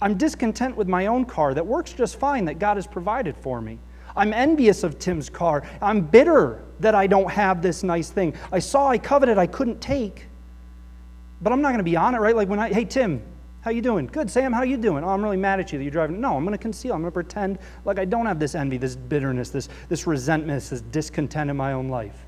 I'm 0.00 0.16
discontent 0.16 0.78
with 0.78 0.88
my 0.88 1.08
own 1.08 1.26
car 1.26 1.52
that 1.52 1.66
works 1.66 1.92
just 1.92 2.18
fine 2.18 2.46
that 2.46 2.58
God 2.58 2.78
has 2.78 2.86
provided 2.86 3.36
for 3.36 3.60
me. 3.60 3.78
I'm 4.16 4.32
envious 4.32 4.82
of 4.82 4.98
Tim's 4.98 5.28
car. 5.28 5.68
I'm 5.82 6.00
bitter 6.00 6.64
that 6.80 6.94
I 6.94 7.06
don't 7.06 7.30
have 7.30 7.60
this 7.60 7.82
nice 7.82 8.08
thing. 8.08 8.32
I 8.50 8.60
saw 8.60 8.88
I 8.88 8.96
coveted, 8.96 9.36
I 9.36 9.46
couldn't 9.46 9.82
take. 9.82 10.24
But 11.42 11.52
I'm 11.52 11.60
not 11.60 11.68
going 11.68 11.80
to 11.80 11.84
be 11.84 11.96
on 11.96 12.14
it, 12.14 12.18
right? 12.18 12.34
Like 12.34 12.48
when 12.48 12.58
I, 12.58 12.72
hey, 12.72 12.86
Tim, 12.86 13.22
how 13.60 13.70
you 13.70 13.82
doing? 13.82 14.06
Good, 14.06 14.30
Sam. 14.30 14.52
How 14.52 14.62
you 14.62 14.76
doing? 14.76 15.02
Oh, 15.02 15.08
I'm 15.08 15.22
really 15.22 15.36
mad 15.36 15.58
at 15.60 15.72
you 15.72 15.78
that 15.78 15.84
you're 15.84 15.90
driving. 15.90 16.20
No, 16.20 16.36
I'm 16.36 16.44
going 16.44 16.56
to 16.56 16.62
conceal. 16.62 16.94
I'm 16.94 17.00
going 17.00 17.10
to 17.10 17.14
pretend 17.14 17.58
like 17.84 17.98
I 17.98 18.04
don't 18.04 18.26
have 18.26 18.38
this 18.38 18.54
envy, 18.54 18.78
this 18.78 18.94
bitterness, 18.94 19.50
this, 19.50 19.68
this 19.88 20.06
resentment, 20.06 20.62
this 20.62 20.80
discontent 20.80 21.50
in 21.50 21.56
my 21.56 21.72
own 21.72 21.88
life. 21.88 22.24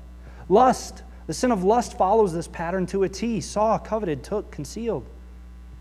Lust. 0.49 1.03
The 1.27 1.33
sin 1.33 1.51
of 1.51 1.63
lust 1.63 1.97
follows 1.97 2.33
this 2.33 2.47
pattern 2.47 2.85
to 2.87 3.03
a 3.03 3.09
T. 3.09 3.39
Saw, 3.39 3.77
coveted, 3.77 4.23
took, 4.23 4.51
concealed. 4.51 5.05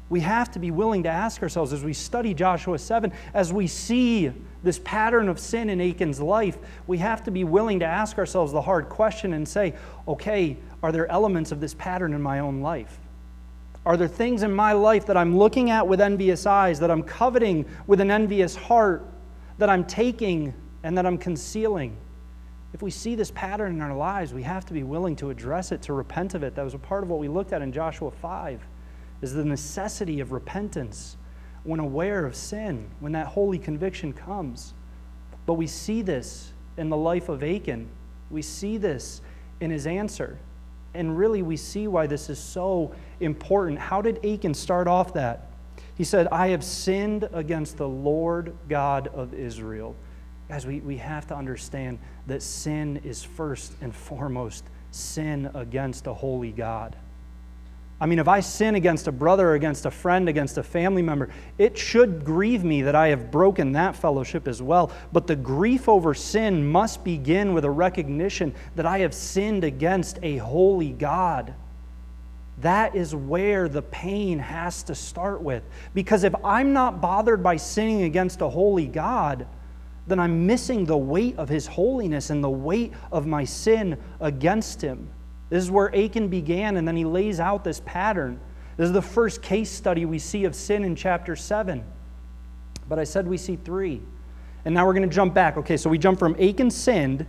We 0.09 0.21
have 0.21 0.51
to 0.53 0.59
be 0.59 0.71
willing 0.71 1.05
to 1.05 1.09
ask 1.09 1.43
ourselves 1.43 1.73
as 1.73 1.83
we 1.83 1.93
study 1.93 2.35
Joshua 2.35 2.79
7, 2.79 3.13
as 3.33 3.53
we 3.53 3.67
see 3.67 4.33
this 4.63 4.81
pattern 4.85 5.29
of 5.29 5.39
sin 5.39 5.71
in 5.71 5.81
Achan's 5.81 6.21
life, 6.21 6.59
we 6.87 6.99
have 6.99 7.25
to 7.25 7.31
be 7.31 7.45
willing 7.45 7.81
to 7.81 7.87
ask 7.87 8.19
ourselves 8.19 8.53
the 8.53 8.61
hard 8.63 8.89
question 8.89 9.33
and 9.33 9.49
say, 9.49 9.75
okay, 10.07 10.57
are 10.83 10.93
there 10.93 11.11
elements 11.11 11.53
of 11.53 11.61
this 11.61 11.75
pattern 11.75 12.13
in 12.13 12.21
my 12.21 12.41
own 12.41 12.61
life? 12.61 12.99
Are 13.87 13.97
there 13.97 14.09
things 14.09 14.43
in 14.43 14.53
my 14.53 14.73
life 14.73 15.07
that 15.07 15.17
I'm 15.17 15.37
looking 15.37 15.71
at 15.71 15.87
with 15.87 16.01
envious 16.01 16.47
eyes, 16.47 16.81
that 16.81 16.91
I'm 16.91 17.03
coveting 17.03 17.65
with 17.87 18.01
an 18.01 18.11
envious 18.11 18.55
heart, 18.55 19.07
that 19.59 19.71
I'm 19.71 19.85
taking 19.85 20.53
and 20.83 20.97
that 20.99 21.07
I'm 21.07 21.17
concealing? 21.17 21.97
If 22.73 22.83
we 22.83 22.91
see 22.91 23.15
this 23.15 23.31
pattern 23.31 23.73
in 23.73 23.81
our 23.81 23.97
lives, 23.97 24.33
we 24.33 24.43
have 24.43 24.65
to 24.67 24.73
be 24.73 24.83
willing 24.83 25.17
to 25.17 25.31
address 25.31 25.73
it, 25.73 25.83
to 25.83 25.93
repent 25.93 26.35
of 26.35 26.43
it. 26.43 26.55
That 26.55 26.65
was 26.65 26.75
a 26.75 26.79
part 26.79 27.03
of 27.03 27.09
what 27.09 27.19
we 27.19 27.29
looked 27.29 27.53
at 27.53 27.63
in 27.63 27.73
Joshua 27.73 28.11
5, 28.11 28.61
is 29.23 29.33
the 29.33 29.45
necessity 29.45 30.21
of 30.21 30.31
repentance 30.31 31.17
when 31.65 31.81
aware 31.81 32.25
of 32.27 32.37
sin, 32.37 32.89
when 33.01 33.13
that 33.13 33.27
holy 33.27 33.59
conviction 33.59 34.13
comes. 34.13 34.75
But 35.47 35.55
we 35.55 35.67
see 35.67 36.03
this 36.03 36.53
in 36.77 36.91
the 36.91 36.97
life 36.97 37.29
of 37.29 37.43
Achan. 37.43 37.89
We 38.31 38.43
see 38.43 38.77
this 38.77 39.21
in 39.61 39.71
his 39.71 39.87
answer. 39.87 40.39
And 40.95 41.17
really, 41.17 41.43
we 41.43 41.57
see 41.57 41.87
why 41.87 42.07
this 42.07 42.29
is 42.29 42.39
so 42.39 42.95
important. 43.21 43.79
How 43.79 44.03
did 44.03 44.25
Achan 44.25 44.55
start 44.55 44.89
off 44.89 45.15
that? 45.15 45.51
He 45.95 46.05
said, 46.05 46.29
I 46.29 46.49
have 46.49 46.65
sinned 46.65 47.29
against 47.33 47.77
the 47.77 47.89
Lord 47.89 48.57
God 48.69 49.09
of 49.09 49.35
Israel. 49.35 49.95
Guys, 50.49 50.67
we, 50.67 50.81
we 50.81 50.97
have 50.97 51.27
to 51.29 51.37
understand 51.37 51.99
that 52.27 52.43
sin 52.43 53.01
is 53.05 53.23
first 53.23 53.75
and 53.81 53.95
foremost 53.95 54.65
sin 54.91 55.51
against 55.55 56.07
a 56.07 56.15
holy 56.15 56.51
God. 56.51 56.97
I 58.03 58.07
mean, 58.07 58.19
if 58.19 58.29
I 58.29 58.41
sin 58.41 58.77
against 58.77 59.09
a 59.09 59.13
brother, 59.13 59.53
against 59.53 59.85
a 59.85 59.91
friend, 59.91 60.29
against 60.29 60.57
a 60.57 60.63
family 60.63 61.03
member, 61.03 61.29
it 61.59 61.77
should 61.77 62.25
grieve 62.25 62.65
me 62.65 62.81
that 62.83 62.95
I 62.95 63.09
have 63.09 63.31
broken 63.31 63.73
that 63.73 63.95
fellowship 63.95 64.49
as 64.49 64.63
well. 64.63 64.91
But 65.13 65.27
the 65.27 65.37
grief 65.37 65.87
over 65.87 66.15
sin 66.15 66.67
must 66.67 67.05
begin 67.05 67.53
with 67.53 67.67
a 67.67 67.71
recognition 67.71 68.55
that 68.75 68.87
I 68.87 69.01
have 69.01 69.13
sinned 69.13 69.65
against 69.65 70.19
a 70.23 70.39
holy 70.39 70.93
God. 70.93 71.53
That 72.63 72.95
is 72.95 73.15
where 73.15 73.69
the 73.69 73.83
pain 73.83 74.39
has 74.39 74.83
to 74.85 74.95
start 74.95 75.43
with. 75.43 75.63
Because 75.93 76.25
if 76.25 76.35
I'm 76.43 76.73
not 76.73 77.03
bothered 77.03 77.43
by 77.43 77.57
sinning 77.57 78.03
against 78.03 78.41
a 78.41 78.49
holy 78.49 78.87
God, 78.87 79.47
then 80.07 80.19
I'm 80.19 80.47
missing 80.47 80.87
the 80.87 80.97
weight 80.97 81.37
of 81.37 81.51
His 81.51 81.67
holiness 81.67 82.31
and 82.31 82.43
the 82.43 82.51
weight 82.51 82.95
of 83.13 83.27
my 83.27 83.45
sin 83.45 83.99
against 84.21 84.81
Him. 84.81 85.11
This 85.51 85.65
is 85.65 85.71
where 85.71 85.95
Achan 85.95 86.29
began, 86.29 86.77
and 86.77 86.87
then 86.87 86.97
he 86.97 87.05
lays 87.05 87.41
out 87.41 87.65
this 87.65 87.81
pattern. 87.85 88.41
This 88.77 88.87
is 88.87 88.93
the 88.93 89.03
first 89.03 89.43
case 89.43 89.71
study 89.71 90.07
we 90.07 90.19
see 90.19 90.45
of 90.45 90.55
sin 90.55 90.85
in 90.85 90.97
chapter 90.97 91.37
7. 91.37 91.85
But 92.89 92.99
I 92.99 93.05
said 93.05 93.27
we 93.27 93.37
see 93.37 93.57
three. 93.57 94.01
And 94.65 94.75
now 94.75 94.87
we're 94.87 94.95
going 94.95 95.09
to 95.09 95.15
jump 95.15 95.35
back. 95.35 95.57
Okay, 95.57 95.77
so 95.77 95.91
we 95.91 95.99
jump 95.99 96.19
from 96.19 96.37
Achan 96.41 96.71
sinned, 96.71 97.27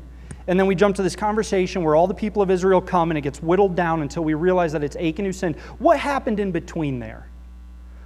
and 0.48 0.60
then 0.60 0.68
we 0.68 0.76
jump 0.76 0.96
to 0.98 1.04
this 1.04 1.16
conversation 1.16 1.84
where 1.84 1.96
all 1.96 2.08
the 2.08 2.14
people 2.14 2.42
of 2.42 2.52
Israel 2.52 2.80
come, 2.80 3.10
and 3.10 3.18
it 3.18 3.22
gets 3.22 3.42
whittled 3.42 3.76
down 3.76 4.02
until 4.02 4.24
we 4.24 4.34
realize 4.34 4.72
that 4.74 4.84
it's 4.84 4.96
Achan 4.96 5.26
who 5.26 5.34
sinned. 5.34 5.56
What 5.80 6.00
happened 6.00 6.40
in 6.40 6.52
between 6.52 7.00
there? 7.00 7.28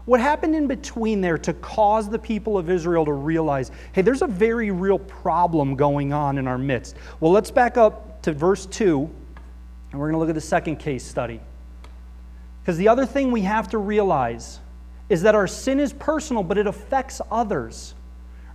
What 0.05 0.19
happened 0.19 0.55
in 0.55 0.67
between 0.67 1.19
there 1.19 1.37
to 1.39 1.53
cause 1.53 2.09
the 2.09 2.19
people 2.19 2.57
of 2.57 2.69
Israel 2.69 3.05
to 3.05 3.13
realize, 3.13 3.71
hey, 3.91 4.01
there's 4.01 4.21
a 4.21 4.27
very 4.27 4.71
real 4.71 4.99
problem 4.99 5.75
going 5.75 6.13
on 6.13 6.37
in 6.37 6.47
our 6.47 6.59
midst? 6.59 6.95
Well, 7.19 7.31
let's 7.31 7.51
back 7.51 7.75
up 7.75 8.21
to 8.21 8.31
verse 8.31 8.65
2 8.67 9.09
and 9.95 10.01
we're 10.01 10.07
going 10.07 10.15
to 10.15 10.19
look 10.19 10.27
at 10.27 10.35
the 10.35 10.41
second 10.41 10.75
case 10.75 11.05
study. 11.05 11.39
Because 12.61 12.77
the 12.77 12.89
other 12.89 13.05
thing 13.05 13.31
we 13.31 13.43
have 13.43 13.69
to 13.69 13.77
realize 13.77 14.59
is 15.07 15.21
that 15.21 15.35
our 15.35 15.47
sin 15.47 15.79
is 15.79 15.93
personal, 15.93 16.43
but 16.43 16.57
it 16.57 16.67
affects 16.67 17.21
others. 17.31 17.95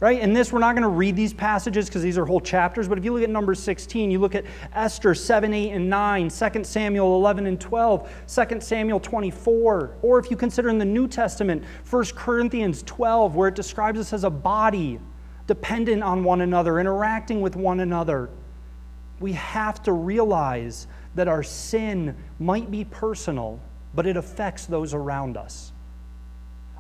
Right? 0.01 0.21
In 0.21 0.35
this, 0.35 0.53
we're 0.53 0.59
not 0.59 0.75
going 0.75 0.83
to 0.83 0.89
read 0.89 1.17
these 1.17 1.33
passages 1.33 1.87
because 1.87 2.03
these 2.03 2.19
are 2.19 2.27
whole 2.27 2.43
chapters, 2.43 2.89
but 2.89 2.99
if 2.99 3.07
you 3.07 3.15
look 3.15 3.23
at 3.23 3.31
number 3.31 3.55
16, 3.55 4.11
you 4.11 4.19
look 4.19 4.35
at 4.35 4.45
Esther 4.75 5.15
7, 5.15 5.55
8, 5.55 5.71
and 5.71 5.89
9, 5.89 6.29
2 6.29 6.65
Samuel 6.65 7.17
11 7.17 7.47
and 7.47 7.59
12, 7.59 8.11
2 8.27 8.61
Samuel 8.61 9.01
24, 9.01 9.97
or 10.03 10.19
if 10.19 10.31
you 10.31 10.37
consider 10.37 10.69
in 10.69 10.77
the 10.77 10.85
New 10.85 11.09
Testament, 11.09 11.65
1 11.89 12.05
Corinthians 12.17 12.83
12, 12.83 13.35
where 13.35 13.49
it 13.49 13.55
describes 13.55 13.99
us 13.99 14.13
as 14.13 14.25
a 14.25 14.31
body 14.31 15.01
dependent 15.47 16.03
on 16.03 16.23
one 16.23 16.43
another, 16.43 16.81
interacting 16.81 17.41
with 17.41 17.57
one 17.57 17.81
another. 17.81 18.29
We 19.21 19.33
have 19.33 19.83
to 19.85 19.93
realize 19.93 20.87
that 21.15 21.29
our 21.29 21.43
sin 21.43 22.17
might 22.39 22.71
be 22.71 22.85
personal, 22.85 23.61
but 23.95 24.07
it 24.07 24.17
affects 24.17 24.67
those 24.67 24.95
around 24.95 25.37
us. 25.37 25.73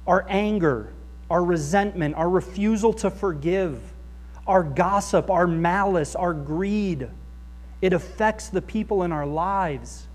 Our 0.07 0.25
anger, 0.29 0.93
our 1.29 1.45
resentment, 1.45 2.15
our 2.15 2.29
refusal 2.29 2.93
to 2.95 3.11
forgive, 3.11 3.81
our 4.47 4.63
gossip, 4.63 5.31
our 5.31 5.47
malice, 5.47 6.15
our 6.15 6.35
greed, 6.35 7.09
it 7.83 7.93
affects 7.93 8.49
the 8.49 8.63
people 8.63 9.05
in 9.05 9.13
our 9.13 9.27
lives. 9.27 10.07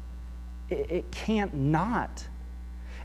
It, 0.70 1.10
can't 1.12 1.54
not. 1.54 2.28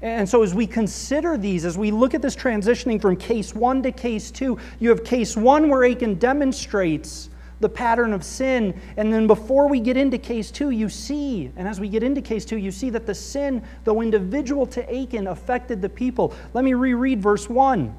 And 0.02 0.28
so, 0.28 0.42
as 0.42 0.54
we 0.54 0.66
consider 0.66 1.36
these, 1.36 1.64
as 1.64 1.76
we 1.76 1.90
look 1.90 2.14
at 2.14 2.22
this 2.22 2.34
transitioning 2.34 3.00
from 3.00 3.16
case 3.16 3.54
one 3.54 3.82
to 3.82 3.92
case 3.92 4.30
two, 4.30 4.58
you 4.78 4.88
have 4.88 5.04
case 5.04 5.36
one 5.36 5.68
where 5.68 5.84
Achan 5.84 6.14
demonstrates 6.14 7.29
the 7.60 7.68
pattern 7.68 8.12
of 8.12 8.24
sin. 8.24 8.78
And 8.96 9.12
then 9.12 9.26
before 9.26 9.68
we 9.68 9.80
get 9.80 9.96
into 9.96 10.18
case 10.18 10.50
two, 10.50 10.70
you 10.70 10.88
see, 10.88 11.52
and 11.56 11.68
as 11.68 11.78
we 11.78 11.88
get 11.88 12.02
into 12.02 12.20
case 12.20 12.44
two, 12.44 12.56
you 12.56 12.70
see 12.70 12.90
that 12.90 13.06
the 13.06 13.14
sin, 13.14 13.62
though 13.84 14.00
individual 14.00 14.66
to 14.68 14.94
Achan, 14.94 15.26
affected 15.26 15.80
the 15.80 15.88
people. 15.88 16.34
Let 16.54 16.64
me 16.64 16.74
reread 16.74 17.22
verse 17.22 17.48
one. 17.48 17.94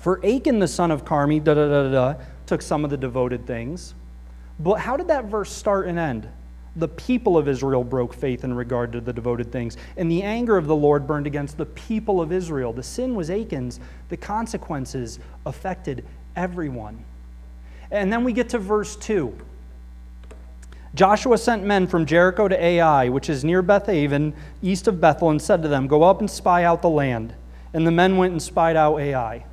For 0.00 0.24
Achan, 0.24 0.58
the 0.58 0.68
son 0.68 0.90
of 0.90 1.04
Carmi, 1.04 1.42
da 1.42 1.54
da 1.54 1.68
da 1.68 1.90
da, 1.90 2.14
took 2.46 2.62
some 2.62 2.84
of 2.84 2.90
the 2.90 2.96
devoted 2.96 3.46
things. 3.46 3.94
But 4.60 4.74
how 4.74 4.96
did 4.96 5.08
that 5.08 5.24
verse 5.24 5.50
start 5.50 5.86
and 5.86 5.98
end? 5.98 6.28
The 6.76 6.88
people 6.88 7.38
of 7.38 7.48
Israel 7.48 7.82
broke 7.82 8.12
faith 8.12 8.44
in 8.44 8.52
regard 8.52 8.92
to 8.92 9.00
the 9.00 9.12
devoted 9.12 9.50
things, 9.50 9.78
and 9.96 10.10
the 10.10 10.22
anger 10.22 10.58
of 10.58 10.66
the 10.66 10.76
Lord 10.76 11.06
burned 11.06 11.26
against 11.26 11.56
the 11.56 11.64
people 11.64 12.20
of 12.20 12.32
Israel. 12.32 12.74
The 12.74 12.82
sin 12.82 13.14
was 13.14 13.30
Achan's, 13.30 13.80
the 14.10 14.16
consequences 14.18 15.18
affected 15.46 16.04
everyone. 16.36 17.02
And 17.90 18.12
then 18.12 18.24
we 18.24 18.32
get 18.32 18.48
to 18.50 18.58
verse 18.58 18.96
2. 18.96 19.36
Joshua 20.94 21.36
sent 21.36 21.62
men 21.62 21.86
from 21.86 22.06
Jericho 22.06 22.48
to 22.48 22.64
Ai, 22.64 23.10
which 23.10 23.28
is 23.28 23.44
near 23.44 23.62
Bethaven, 23.62 24.32
east 24.62 24.88
of 24.88 25.00
Bethel, 25.00 25.28
and 25.28 25.40
said 25.40 25.62
to 25.62 25.68
them, 25.68 25.86
Go 25.86 26.02
up 26.02 26.20
and 26.20 26.30
spy 26.30 26.64
out 26.64 26.80
the 26.80 26.88
land. 26.88 27.34
And 27.74 27.86
the 27.86 27.90
men 27.90 28.16
went 28.16 28.32
and 28.32 28.40
spied 28.40 28.76
out 28.76 28.98
Ai. 28.98 29.44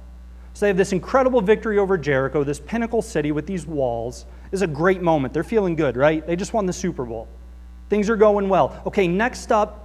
So 0.54 0.62
they 0.62 0.68
have 0.68 0.78
this 0.78 0.94
incredible 0.94 1.42
victory 1.42 1.80
over 1.80 1.98
Jericho, 1.98 2.44
this 2.44 2.60
pinnacle 2.60 3.02
city 3.02 3.32
with 3.32 3.46
these 3.46 3.66
walls. 3.66 4.26
This 4.52 4.60
is 4.60 4.62
a 4.62 4.68
great 4.68 5.02
moment. 5.02 5.34
They're 5.34 5.44
feeling 5.44 5.76
good, 5.76 5.98
right? 5.98 6.26
They 6.26 6.36
just 6.36 6.54
won 6.54 6.66
the 6.66 6.74
Super 6.74 7.06
Bowl. 7.06 7.28
Things 7.90 8.10
are 8.10 8.16
going 8.16 8.48
well. 8.48 8.82
Okay, 8.86 9.08
next 9.08 9.52
up, 9.52 9.83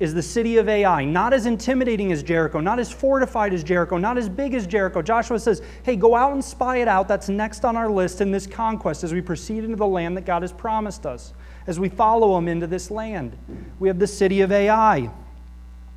is 0.00 0.14
the 0.14 0.22
city 0.22 0.56
of 0.56 0.68
Ai, 0.68 1.04
not 1.04 1.34
as 1.34 1.44
intimidating 1.44 2.10
as 2.10 2.22
Jericho, 2.22 2.58
not 2.58 2.80
as 2.80 2.90
fortified 2.90 3.52
as 3.52 3.62
Jericho, 3.62 3.98
not 3.98 4.16
as 4.16 4.28
big 4.30 4.54
as 4.54 4.66
Jericho. 4.66 5.02
Joshua 5.02 5.38
says, 5.38 5.62
Hey, 5.82 5.94
go 5.94 6.16
out 6.16 6.32
and 6.32 6.42
spy 6.42 6.78
it 6.78 6.88
out. 6.88 7.06
That's 7.06 7.28
next 7.28 7.66
on 7.66 7.76
our 7.76 7.90
list 7.90 8.22
in 8.22 8.30
this 8.30 8.46
conquest 8.46 9.04
as 9.04 9.12
we 9.12 9.20
proceed 9.20 9.62
into 9.62 9.76
the 9.76 9.86
land 9.86 10.16
that 10.16 10.24
God 10.24 10.40
has 10.40 10.52
promised 10.52 11.04
us, 11.04 11.34
as 11.66 11.78
we 11.78 11.90
follow 11.90 12.36
him 12.36 12.48
into 12.48 12.66
this 12.66 12.90
land. 12.90 13.36
We 13.78 13.88
have 13.88 13.98
the 13.98 14.06
city 14.06 14.40
of 14.40 14.50
Ai. 14.50 15.10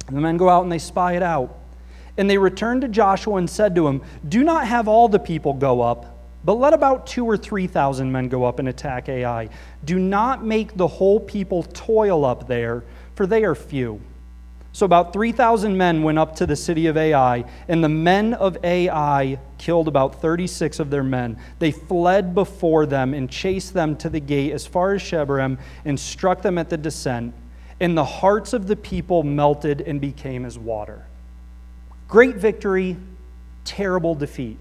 And 0.07 0.17
the 0.17 0.21
men 0.21 0.35
go 0.35 0.49
out 0.49 0.63
and 0.63 0.71
they 0.71 0.79
spy 0.79 1.13
it 1.13 1.23
out. 1.23 1.57
And 2.17 2.29
they 2.29 2.37
returned 2.37 2.81
to 2.81 2.89
Joshua 2.89 3.37
and 3.37 3.49
said 3.49 3.73
to 3.75 3.87
him, 3.87 4.01
Do 4.27 4.43
not 4.43 4.67
have 4.67 4.89
all 4.89 5.07
the 5.07 5.17
people 5.17 5.53
go 5.53 5.81
up. 5.81 6.13
But 6.45 6.55
let 6.55 6.73
about 6.73 7.07
two 7.07 7.25
or 7.25 7.37
three 7.37 7.67
thousand 7.67 8.11
men 8.11 8.27
go 8.27 8.43
up 8.43 8.59
and 8.59 8.67
attack 8.67 9.07
Ai. 9.07 9.47
Do 9.85 9.97
not 9.97 10.43
make 10.43 10.75
the 10.75 10.87
whole 10.87 11.19
people 11.19 11.63
toil 11.63 12.25
up 12.25 12.47
there, 12.47 12.83
for 13.15 13.25
they 13.25 13.43
are 13.43 13.55
few. 13.55 14.01
So 14.73 14.87
about 14.87 15.13
3,000 15.13 15.77
men 15.77 16.01
went 16.01 16.17
up 16.17 16.35
to 16.37 16.47
the 16.47 16.55
city 16.55 16.87
of 16.87 16.97
Ai, 16.97 17.45
and 17.67 17.83
the 17.83 17.89
men 17.89 18.33
of 18.33 18.57
Ai 18.63 19.37
killed 19.59 19.87
about 19.87 20.19
36 20.19 20.79
of 20.79 20.89
their 20.89 21.03
men. 21.03 21.37
They 21.59 21.71
fled 21.71 22.33
before 22.33 22.87
them 22.87 23.13
and 23.13 23.29
chased 23.29 23.75
them 23.75 23.95
to 23.97 24.09
the 24.09 24.19
gate 24.19 24.51
as 24.51 24.65
far 24.65 24.93
as 24.93 25.01
Shebarim 25.01 25.59
and 25.85 25.99
struck 25.99 26.41
them 26.41 26.57
at 26.57 26.71
the 26.71 26.77
descent. 26.77 27.35
And 27.79 27.95
the 27.95 28.03
hearts 28.03 28.53
of 28.53 28.65
the 28.65 28.75
people 28.75 29.21
melted 29.21 29.81
and 29.81 30.01
became 30.01 30.43
as 30.43 30.57
water. 30.57 31.05
Great 32.07 32.37
victory, 32.37 32.97
terrible 33.65 34.15
defeat. 34.15 34.57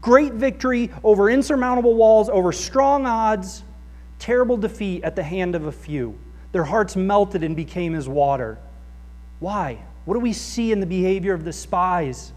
Great 0.00 0.32
victory 0.32 0.90
over 1.04 1.28
insurmountable 1.28 1.94
walls, 1.94 2.30
over 2.30 2.52
strong 2.52 3.04
odds, 3.04 3.62
terrible 4.18 4.56
defeat 4.56 5.02
at 5.04 5.14
the 5.14 5.22
hand 5.22 5.54
of 5.54 5.66
a 5.66 5.72
few. 5.72 6.18
Their 6.52 6.64
hearts 6.64 6.96
melted 6.96 7.42
and 7.42 7.54
became 7.54 7.94
as 7.94 8.08
water. 8.08 8.58
Why? 9.40 9.78
What 10.04 10.14
do 10.14 10.20
we 10.20 10.32
see 10.32 10.72
in 10.72 10.80
the 10.80 10.86
behavior 10.86 11.34
of 11.34 11.44
the 11.44 11.52
spies? 11.52 12.32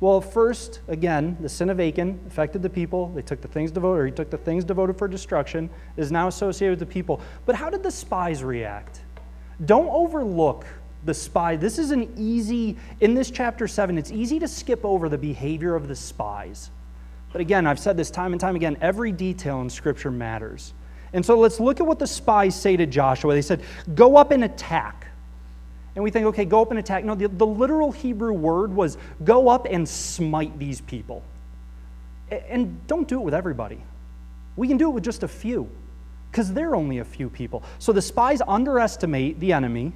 Well, 0.00 0.20
first, 0.20 0.80
again, 0.88 1.36
the 1.40 1.48
sin 1.48 1.70
of 1.70 1.80
Achan 1.80 2.20
affected 2.26 2.62
the 2.62 2.70
people. 2.70 3.08
They 3.08 3.22
took 3.22 3.40
the 3.40 3.48
things 3.48 3.70
devoted, 3.70 4.00
or 4.00 4.06
he 4.06 4.12
took 4.12 4.30
the 4.30 4.38
things 4.38 4.64
devoted 4.64 4.98
for 4.98 5.08
destruction, 5.08 5.70
is 5.96 6.10
now 6.10 6.28
associated 6.28 6.78
with 6.78 6.88
the 6.88 6.92
people. 6.92 7.20
But 7.46 7.54
how 7.54 7.70
did 7.70 7.82
the 7.82 7.90
spies 7.90 8.42
react? 8.42 9.00
Don't 9.64 9.88
overlook 9.88 10.66
the 11.04 11.14
spy. 11.14 11.56
This 11.56 11.78
is 11.78 11.90
an 11.90 12.12
easy, 12.16 12.76
in 13.00 13.14
this 13.14 13.30
chapter 13.30 13.68
7, 13.68 13.96
it's 13.98 14.10
easy 14.10 14.38
to 14.40 14.48
skip 14.48 14.84
over 14.84 15.08
the 15.08 15.18
behavior 15.18 15.74
of 15.74 15.88
the 15.88 15.96
spies. 15.96 16.70
But 17.32 17.40
again, 17.40 17.66
I've 17.66 17.78
said 17.78 17.96
this 17.96 18.10
time 18.10 18.32
and 18.32 18.40
time 18.40 18.56
again 18.56 18.76
every 18.80 19.12
detail 19.12 19.60
in 19.60 19.70
Scripture 19.70 20.10
matters. 20.10 20.72
And 21.14 21.24
so 21.24 21.38
let's 21.38 21.60
look 21.60 21.80
at 21.80 21.86
what 21.86 21.98
the 21.98 22.06
spies 22.06 22.60
say 22.60 22.76
to 22.76 22.84
Joshua. 22.84 23.32
They 23.32 23.42
said, 23.42 23.62
Go 23.94 24.16
up 24.16 24.32
and 24.32 24.44
attack. 24.44 25.06
And 25.94 26.02
we 26.02 26.10
think, 26.10 26.26
okay, 26.26 26.44
go 26.44 26.60
up 26.60 26.70
and 26.70 26.78
attack. 26.78 27.04
No, 27.04 27.14
the, 27.14 27.28
the 27.28 27.46
literal 27.46 27.92
Hebrew 27.92 28.32
word 28.32 28.74
was 28.74 28.98
go 29.22 29.48
up 29.48 29.66
and 29.70 29.88
smite 29.88 30.58
these 30.58 30.80
people. 30.80 31.22
And 32.30 32.84
don't 32.88 33.06
do 33.06 33.20
it 33.20 33.22
with 33.22 33.34
everybody. 33.34 33.80
We 34.56 34.66
can 34.66 34.76
do 34.76 34.90
it 34.90 34.92
with 34.92 35.04
just 35.04 35.22
a 35.22 35.28
few, 35.28 35.70
because 36.30 36.52
they're 36.52 36.74
only 36.74 36.98
a 36.98 37.04
few 37.04 37.30
people. 37.30 37.62
So 37.78 37.92
the 37.92 38.02
spies 38.02 38.42
underestimate 38.46 39.38
the 39.38 39.52
enemy. 39.52 39.92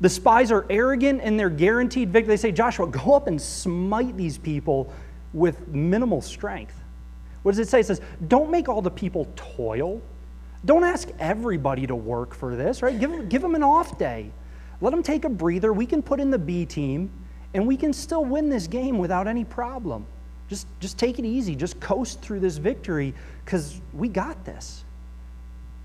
The 0.00 0.08
spies 0.08 0.50
are 0.50 0.64
arrogant 0.70 1.20
in 1.20 1.36
their 1.36 1.50
guaranteed 1.50 2.10
victory. 2.10 2.32
They 2.32 2.40
say, 2.40 2.52
Joshua, 2.52 2.86
go 2.86 3.12
up 3.12 3.26
and 3.26 3.40
smite 3.40 4.16
these 4.16 4.38
people 4.38 4.90
with 5.34 5.68
minimal 5.68 6.22
strength. 6.22 6.80
What 7.42 7.52
does 7.52 7.58
it 7.58 7.68
say? 7.68 7.80
It 7.80 7.86
says, 7.86 8.00
don't 8.28 8.50
make 8.50 8.70
all 8.70 8.80
the 8.80 8.90
people 8.90 9.28
toil. 9.36 10.00
Don't 10.64 10.84
ask 10.84 11.08
everybody 11.18 11.86
to 11.86 11.94
work 11.94 12.34
for 12.34 12.54
this, 12.54 12.82
right? 12.82 12.98
Give, 12.98 13.28
give 13.28 13.42
them 13.42 13.54
an 13.54 13.62
off 13.62 13.98
day. 13.98 14.30
Let 14.80 14.90
them 14.90 15.02
take 15.02 15.24
a 15.24 15.28
breather. 15.28 15.72
We 15.72 15.86
can 15.86 16.02
put 16.02 16.20
in 16.20 16.30
the 16.30 16.38
B 16.38 16.66
team, 16.66 17.10
and 17.54 17.66
we 17.66 17.76
can 17.76 17.92
still 17.92 18.24
win 18.24 18.48
this 18.48 18.66
game 18.66 18.98
without 18.98 19.26
any 19.26 19.44
problem. 19.44 20.06
Just, 20.48 20.66
just 20.80 20.98
take 20.98 21.18
it 21.18 21.24
easy. 21.24 21.54
Just 21.54 21.80
coast 21.80 22.20
through 22.20 22.40
this 22.40 22.56
victory 22.56 23.14
because 23.44 23.80
we 23.92 24.08
got 24.08 24.44
this. 24.44 24.84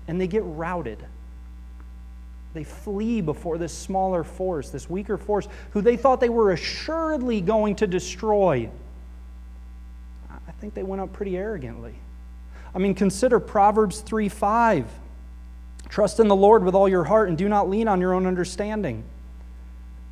And 0.08 0.20
they 0.20 0.26
get 0.26 0.42
routed. 0.44 1.04
They 2.52 2.64
flee 2.64 3.20
before 3.20 3.58
this 3.58 3.72
smaller 3.72 4.24
force, 4.24 4.70
this 4.70 4.88
weaker 4.88 5.18
force, 5.18 5.46
who 5.72 5.82
they 5.82 5.96
thought 5.96 6.20
they 6.20 6.28
were 6.30 6.52
assuredly 6.52 7.40
going 7.40 7.76
to 7.76 7.86
destroy. 7.86 8.70
I 10.30 10.52
think 10.52 10.74
they 10.74 10.82
went 10.82 11.02
up 11.02 11.12
pretty 11.12 11.36
arrogantly. 11.36 11.94
I 12.76 12.78
mean, 12.78 12.94
consider 12.94 13.40
Proverbs 13.40 14.02
3 14.02 14.28
5. 14.28 14.86
Trust 15.88 16.20
in 16.20 16.28
the 16.28 16.36
Lord 16.36 16.62
with 16.62 16.74
all 16.74 16.88
your 16.88 17.04
heart 17.04 17.30
and 17.30 17.38
do 17.38 17.48
not 17.48 17.70
lean 17.70 17.88
on 17.88 18.02
your 18.02 18.12
own 18.12 18.26
understanding. 18.26 19.02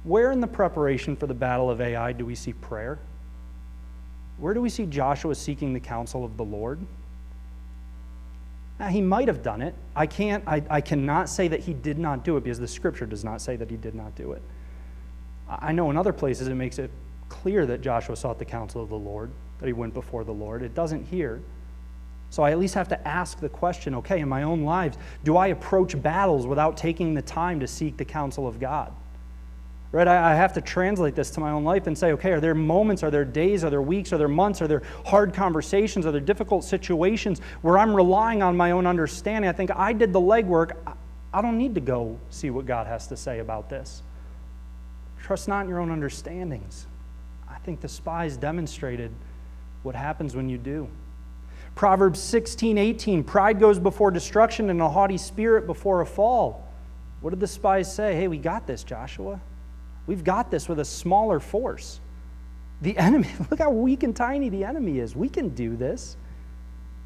Where 0.02 0.32
in 0.32 0.40
the 0.40 0.46
preparation 0.46 1.14
for 1.14 1.26
the 1.26 1.34
battle 1.34 1.68
of 1.68 1.82
Ai 1.82 2.12
do 2.12 2.24
we 2.24 2.34
see 2.34 2.54
prayer? 2.54 2.98
Where 4.38 4.54
do 4.54 4.62
we 4.62 4.70
see 4.70 4.86
Joshua 4.86 5.34
seeking 5.34 5.74
the 5.74 5.80
counsel 5.80 6.24
of 6.24 6.38
the 6.38 6.44
Lord? 6.44 6.80
Now, 8.80 8.88
he 8.88 9.02
might 9.02 9.28
have 9.28 9.42
done 9.42 9.60
it. 9.60 9.74
I, 9.94 10.06
can't, 10.06 10.42
I, 10.46 10.62
I 10.70 10.80
cannot 10.80 11.28
say 11.28 11.48
that 11.48 11.60
he 11.60 11.74
did 11.74 11.98
not 11.98 12.24
do 12.24 12.38
it 12.38 12.44
because 12.44 12.58
the 12.58 12.66
scripture 12.66 13.06
does 13.06 13.24
not 13.24 13.42
say 13.42 13.56
that 13.56 13.70
he 13.70 13.76
did 13.76 13.94
not 13.94 14.14
do 14.14 14.32
it. 14.32 14.42
I 15.48 15.72
know 15.72 15.90
in 15.90 15.98
other 15.98 16.14
places 16.14 16.48
it 16.48 16.54
makes 16.54 16.78
it 16.78 16.90
clear 17.28 17.66
that 17.66 17.82
Joshua 17.82 18.16
sought 18.16 18.38
the 18.38 18.44
counsel 18.44 18.82
of 18.82 18.88
the 18.88 18.98
Lord, 18.98 19.30
that 19.60 19.66
he 19.66 19.74
went 19.74 19.92
before 19.92 20.24
the 20.24 20.32
Lord. 20.32 20.62
It 20.62 20.74
doesn't 20.74 21.04
here. 21.04 21.42
So 22.34 22.42
I 22.42 22.50
at 22.50 22.58
least 22.58 22.74
have 22.74 22.88
to 22.88 23.06
ask 23.06 23.38
the 23.38 23.48
question 23.48 23.94
okay, 23.94 24.18
in 24.18 24.28
my 24.28 24.42
own 24.42 24.64
lives, 24.64 24.98
do 25.22 25.36
I 25.36 25.46
approach 25.48 26.02
battles 26.02 26.48
without 26.48 26.76
taking 26.76 27.14
the 27.14 27.22
time 27.22 27.60
to 27.60 27.68
seek 27.68 27.96
the 27.96 28.04
counsel 28.04 28.48
of 28.48 28.58
God? 28.58 28.92
Right? 29.92 30.08
I, 30.08 30.34
have 30.34 30.52
to 30.54 30.60
translate 30.60 31.14
this 31.14 31.30
to 31.30 31.40
my 31.40 31.52
own 31.52 31.62
life 31.62 31.86
and 31.86 31.96
say, 31.96 32.10
okay, 32.10 32.32
are 32.32 32.40
there 32.40 32.56
moments, 32.56 33.04
are 33.04 33.10
there 33.12 33.24
days, 33.24 33.62
are 33.62 33.70
there 33.70 33.80
weeks, 33.80 34.12
are 34.12 34.18
there 34.18 34.26
months, 34.26 34.60
are 34.60 34.66
there 34.66 34.82
hard 35.06 35.32
conversations, 35.32 36.06
are 36.06 36.10
there 36.10 36.20
difficult 36.20 36.64
situations 36.64 37.40
where 37.62 37.78
I'm 37.78 37.94
relying 37.94 38.42
on 38.42 38.56
my 38.56 38.72
own 38.72 38.84
understanding? 38.84 39.48
I 39.48 39.52
think 39.52 39.70
I 39.70 39.92
did 39.92 40.12
the 40.12 40.20
legwork. 40.20 40.72
I 41.32 41.40
don't 41.40 41.56
need 41.56 41.76
to 41.76 41.80
go 41.80 42.18
see 42.30 42.50
what 42.50 42.66
God 42.66 42.88
has 42.88 43.06
to 43.06 43.16
say 43.16 43.38
about 43.38 43.70
this. 43.70 44.02
Trust 45.22 45.46
not 45.46 45.66
in 45.66 45.68
your 45.68 45.78
own 45.78 45.92
understandings. 45.92 46.86
I 47.48 47.58
think 47.58 47.80
the 47.80 47.88
spies 47.88 48.36
demonstrated 48.36 49.12
what 49.84 49.94
happens 49.94 50.34
when 50.34 50.48
you 50.48 50.58
do. 50.58 50.88
Proverbs 51.74 52.20
16, 52.20 52.78
18, 52.78 53.24
pride 53.24 53.58
goes 53.58 53.78
before 53.78 54.10
destruction 54.10 54.70
and 54.70 54.80
a 54.80 54.88
haughty 54.88 55.18
spirit 55.18 55.66
before 55.66 56.00
a 56.02 56.06
fall. 56.06 56.68
What 57.20 57.30
did 57.30 57.40
the 57.40 57.46
spies 57.46 57.92
say? 57.92 58.14
Hey, 58.14 58.28
we 58.28 58.38
got 58.38 58.66
this, 58.66 58.84
Joshua. 58.84 59.40
We've 60.06 60.22
got 60.22 60.50
this 60.50 60.68
with 60.68 60.78
a 60.78 60.84
smaller 60.84 61.40
force. 61.40 62.00
The 62.82 62.96
enemy, 62.98 63.28
look 63.50 63.58
how 63.58 63.70
weak 63.70 64.02
and 64.02 64.14
tiny 64.14 64.48
the 64.48 64.64
enemy 64.64 64.98
is. 64.98 65.16
We 65.16 65.28
can 65.28 65.48
do 65.50 65.76
this. 65.76 66.16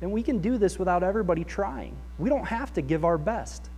And 0.01 0.13
we 0.13 0.23
can 0.23 0.39
do 0.39 0.59
this 0.59 0.79
without 0.79 1.03
everybody 1.03 1.45
trying. 1.45 1.97
We 2.19 2.29
don't 2.29 2.47
have 2.47 2.73
to 2.75 2.83
give 2.83 3.05
our 3.05 3.19
best. 3.19 3.69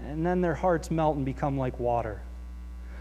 And 0.00 0.24
then 0.24 0.40
their 0.40 0.54
hearts 0.54 0.90
melt 0.90 1.16
and 1.16 1.24
become 1.24 1.58
like 1.58 1.80
water. 1.80 2.20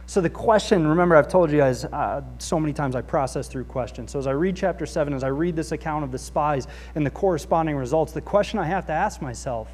So, 0.08 0.22
the 0.22 0.30
question, 0.30 0.86
remember, 0.86 1.16
I've 1.16 1.28
told 1.28 1.52
you 1.52 1.58
guys 1.58 1.86
uh, 1.86 2.22
so 2.38 2.60
many 2.60 2.74
times 2.74 2.96
I 2.96 3.02
process 3.02 3.48
through 3.48 3.66
questions. 3.66 4.12
So, 4.12 4.20
as 4.20 4.28
I 4.28 4.32
read 4.32 4.56
chapter 4.56 4.86
7, 4.86 5.14
as 5.14 5.24
I 5.24 5.30
read 5.30 5.56
this 5.56 5.72
account 5.72 6.04
of 6.04 6.12
the 6.12 6.20
spies 6.20 6.68
and 6.94 7.06
the 7.06 7.10
corresponding 7.10 7.76
results, 7.76 8.12
the 8.12 8.22
question 8.22 8.60
I 8.60 8.66
have 8.66 8.86
to 8.88 8.94
ask 8.94 9.22
myself 9.22 9.70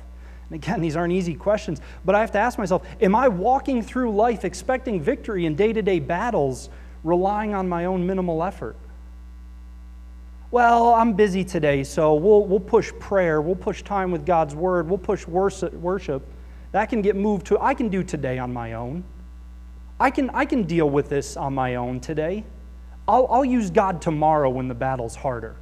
and 0.51 0.61
again, 0.61 0.81
these 0.81 0.97
aren't 0.97 1.13
easy 1.13 1.33
questions, 1.33 1.79
but 2.03 2.13
I 2.13 2.19
have 2.19 2.31
to 2.31 2.37
ask 2.37 2.59
myself 2.59 2.85
Am 2.99 3.15
I 3.15 3.29
walking 3.29 3.81
through 3.81 4.13
life 4.13 4.43
expecting 4.43 5.01
victory 5.01 5.45
in 5.45 5.55
day 5.55 5.71
to 5.71 5.81
day 5.81 5.99
battles, 5.99 6.69
relying 7.05 7.55
on 7.55 7.69
my 7.69 7.85
own 7.85 8.05
minimal 8.05 8.43
effort? 8.43 8.75
Well, 10.51 10.93
I'm 10.93 11.13
busy 11.13 11.45
today, 11.45 11.85
so 11.85 12.15
we'll, 12.15 12.43
we'll 12.43 12.59
push 12.59 12.91
prayer, 12.99 13.41
we'll 13.41 13.55
push 13.55 13.83
time 13.83 14.11
with 14.11 14.25
God's 14.25 14.53
word, 14.53 14.89
we'll 14.89 14.97
push 14.97 15.25
worship. 15.25 16.23
That 16.73 16.89
can 16.89 17.01
get 17.01 17.15
moved 17.15 17.47
to, 17.47 17.59
I 17.59 17.73
can 17.73 17.87
do 17.87 18.03
today 18.03 18.37
on 18.37 18.51
my 18.51 18.73
own. 18.73 19.05
I 20.01 20.09
can, 20.09 20.31
I 20.31 20.45
can 20.45 20.63
deal 20.63 20.89
with 20.89 21.09
this 21.09 21.37
on 21.37 21.53
my 21.53 21.75
own 21.75 21.99
today. 21.99 22.43
I'll, 23.07 23.27
I'll 23.29 23.45
use 23.45 23.69
God 23.69 24.01
tomorrow 24.01 24.49
when 24.49 24.67
the 24.67 24.73
battle's 24.73 25.15
harder. 25.15 25.55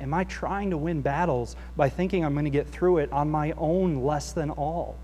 Am 0.00 0.12
I 0.12 0.24
trying 0.24 0.70
to 0.70 0.76
win 0.76 1.02
battles 1.02 1.54
by 1.76 1.88
thinking 1.88 2.24
I'm 2.24 2.32
going 2.32 2.44
to 2.44 2.50
get 2.50 2.66
through 2.66 2.98
it 2.98 3.12
on 3.12 3.30
my 3.30 3.52
own 3.52 4.02
less 4.02 4.32
than 4.32 4.50
all? 4.50 4.96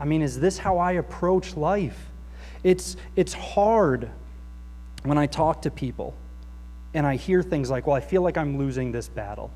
I 0.00 0.06
mean, 0.06 0.22
is 0.22 0.40
this 0.40 0.56
how 0.56 0.78
I 0.78 0.92
approach 0.92 1.56
life? 1.56 2.06
It's, 2.64 2.96
it's 3.14 3.34
hard 3.34 4.10
when 5.02 5.18
I 5.18 5.26
talk 5.26 5.62
to 5.62 5.70
people 5.70 6.14
and 6.94 7.06
I 7.06 7.16
hear 7.16 7.42
things 7.42 7.68
like, 7.68 7.86
well, 7.86 7.96
I 7.96 8.00
feel 8.00 8.22
like 8.22 8.38
I'm 8.38 8.56
losing 8.56 8.92
this 8.92 9.08
battle. 9.08 9.50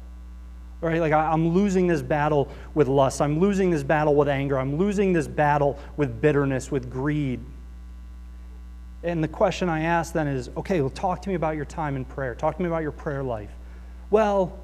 Right? 0.83 1.01
Like 1.01 1.13
I'm 1.13 1.49
losing 1.49 1.87
this 1.87 2.03
battle 2.03 2.49
with 2.75 2.89
lust. 2.89 3.23
I'm 3.23 3.41
losing 3.41 3.71
this 3.71 3.83
battle 3.83 4.15
with 4.15 4.29
anger. 4.29 4.59
I'm 4.59 4.77
losing 4.77 5.15
this 5.15 5.27
battle 5.27 5.79
with 5.97 6.21
bitterness, 6.21 6.71
with 6.71 6.91
greed. 6.91 7.41
And 9.05 9.23
the 9.23 9.29
question 9.29 9.69
I 9.69 9.83
ask 9.85 10.13
then 10.13 10.27
is 10.27 10.51
okay, 10.57 10.81
well, 10.81 10.91
talk 10.91 11.23
to 11.23 11.29
me 11.29 11.35
about 11.35 11.57
your 11.57 11.65
time 11.65 11.97
in 11.97 12.05
prayer. 12.05 12.35
Talk 12.35 12.57
to 12.57 12.63
me 12.63 12.69
about 12.69 12.83
your 12.83 12.93
prayer 12.93 13.23
life. 13.23 13.51
Well, 14.11 14.59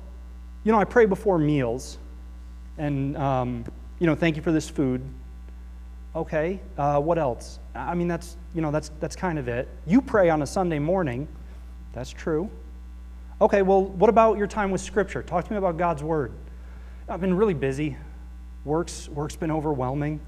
you 0.65 0.73
know, 0.73 0.79
I 0.79 0.85
pray 0.85 1.07
before 1.07 1.39
meals, 1.39 1.99
and, 2.77 3.17
um, 3.17 3.65
you 3.99 4.07
know, 4.07 4.15
thank 4.15 4.37
you 4.37 4.43
for 4.43 4.53
this 4.53 4.69
food. 4.69 5.01
Okay, 6.15 6.61
uh, 6.77 7.01
what 7.01 7.17
else? 7.17 7.59
I 7.75 7.95
mean, 7.95 8.09
that's, 8.09 8.37
you 8.55 8.61
know, 8.61 8.71
that's, 8.71 8.91
that's 9.01 9.17
kind 9.17 9.39
of 9.39 9.49
it. 9.49 9.69
You 9.87 10.03
pray 10.03 10.31
on 10.31 10.43
a 10.43 10.47
Sunday 10.47 10.79
morning. 10.79 11.29
That's 11.93 12.11
true. 12.11 12.51
Okay, 13.41 13.63
well, 13.63 13.85
what 13.85 14.11
about 14.11 14.39
your 14.39 14.47
time 14.47 14.71
with 14.71 14.81
Scripture? 14.81 15.23
Talk 15.23 15.45
to 15.45 15.53
me 15.53 15.59
about 15.59 15.77
God's 15.77 16.03
Word. 16.03 16.33
I've 17.09 17.21
been 17.21 17.35
really 17.35 17.55
busy. 17.55 17.97
Work's, 18.65 19.09
work's 19.09 19.37
been 19.37 19.51
overwhelming. 19.51 20.21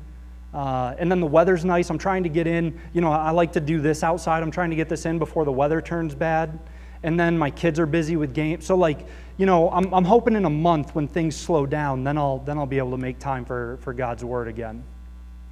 Uh, 0.54 0.94
and 0.98 1.10
then 1.10 1.20
the 1.20 1.26
weather's 1.26 1.64
nice. 1.64 1.90
I'm 1.90 1.98
trying 1.98 2.22
to 2.22 2.28
get 2.28 2.46
in. 2.46 2.80
You 2.92 3.00
know, 3.00 3.12
I 3.12 3.30
like 3.30 3.52
to 3.52 3.60
do 3.60 3.80
this 3.80 4.02
outside. 4.02 4.42
I'm 4.42 4.50
trying 4.50 4.70
to 4.70 4.76
get 4.76 4.88
this 4.88 5.06
in 5.06 5.18
before 5.18 5.44
the 5.44 5.52
weather 5.52 5.80
turns 5.80 6.14
bad 6.14 6.58
and 7.02 7.18
then 7.18 7.38
my 7.38 7.50
kids 7.50 7.78
are 7.78 7.86
busy 7.86 8.16
with 8.16 8.34
games. 8.34 8.66
So 8.66 8.76
like, 8.76 9.06
you 9.36 9.46
know, 9.46 9.70
I'm, 9.70 9.92
I'm 9.92 10.04
hoping 10.04 10.34
in 10.36 10.44
a 10.44 10.50
month 10.50 10.94
when 10.94 11.08
things 11.08 11.34
slow 11.34 11.66
down, 11.66 12.04
then 12.04 12.18
I'll 12.18 12.38
then 12.38 12.58
I'll 12.58 12.66
be 12.66 12.78
able 12.78 12.90
to 12.92 12.98
make 12.98 13.18
time 13.18 13.44
for, 13.44 13.78
for 13.80 13.94
God's 13.94 14.24
word 14.24 14.48
again. 14.48 14.84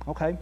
Okay? 0.06 0.36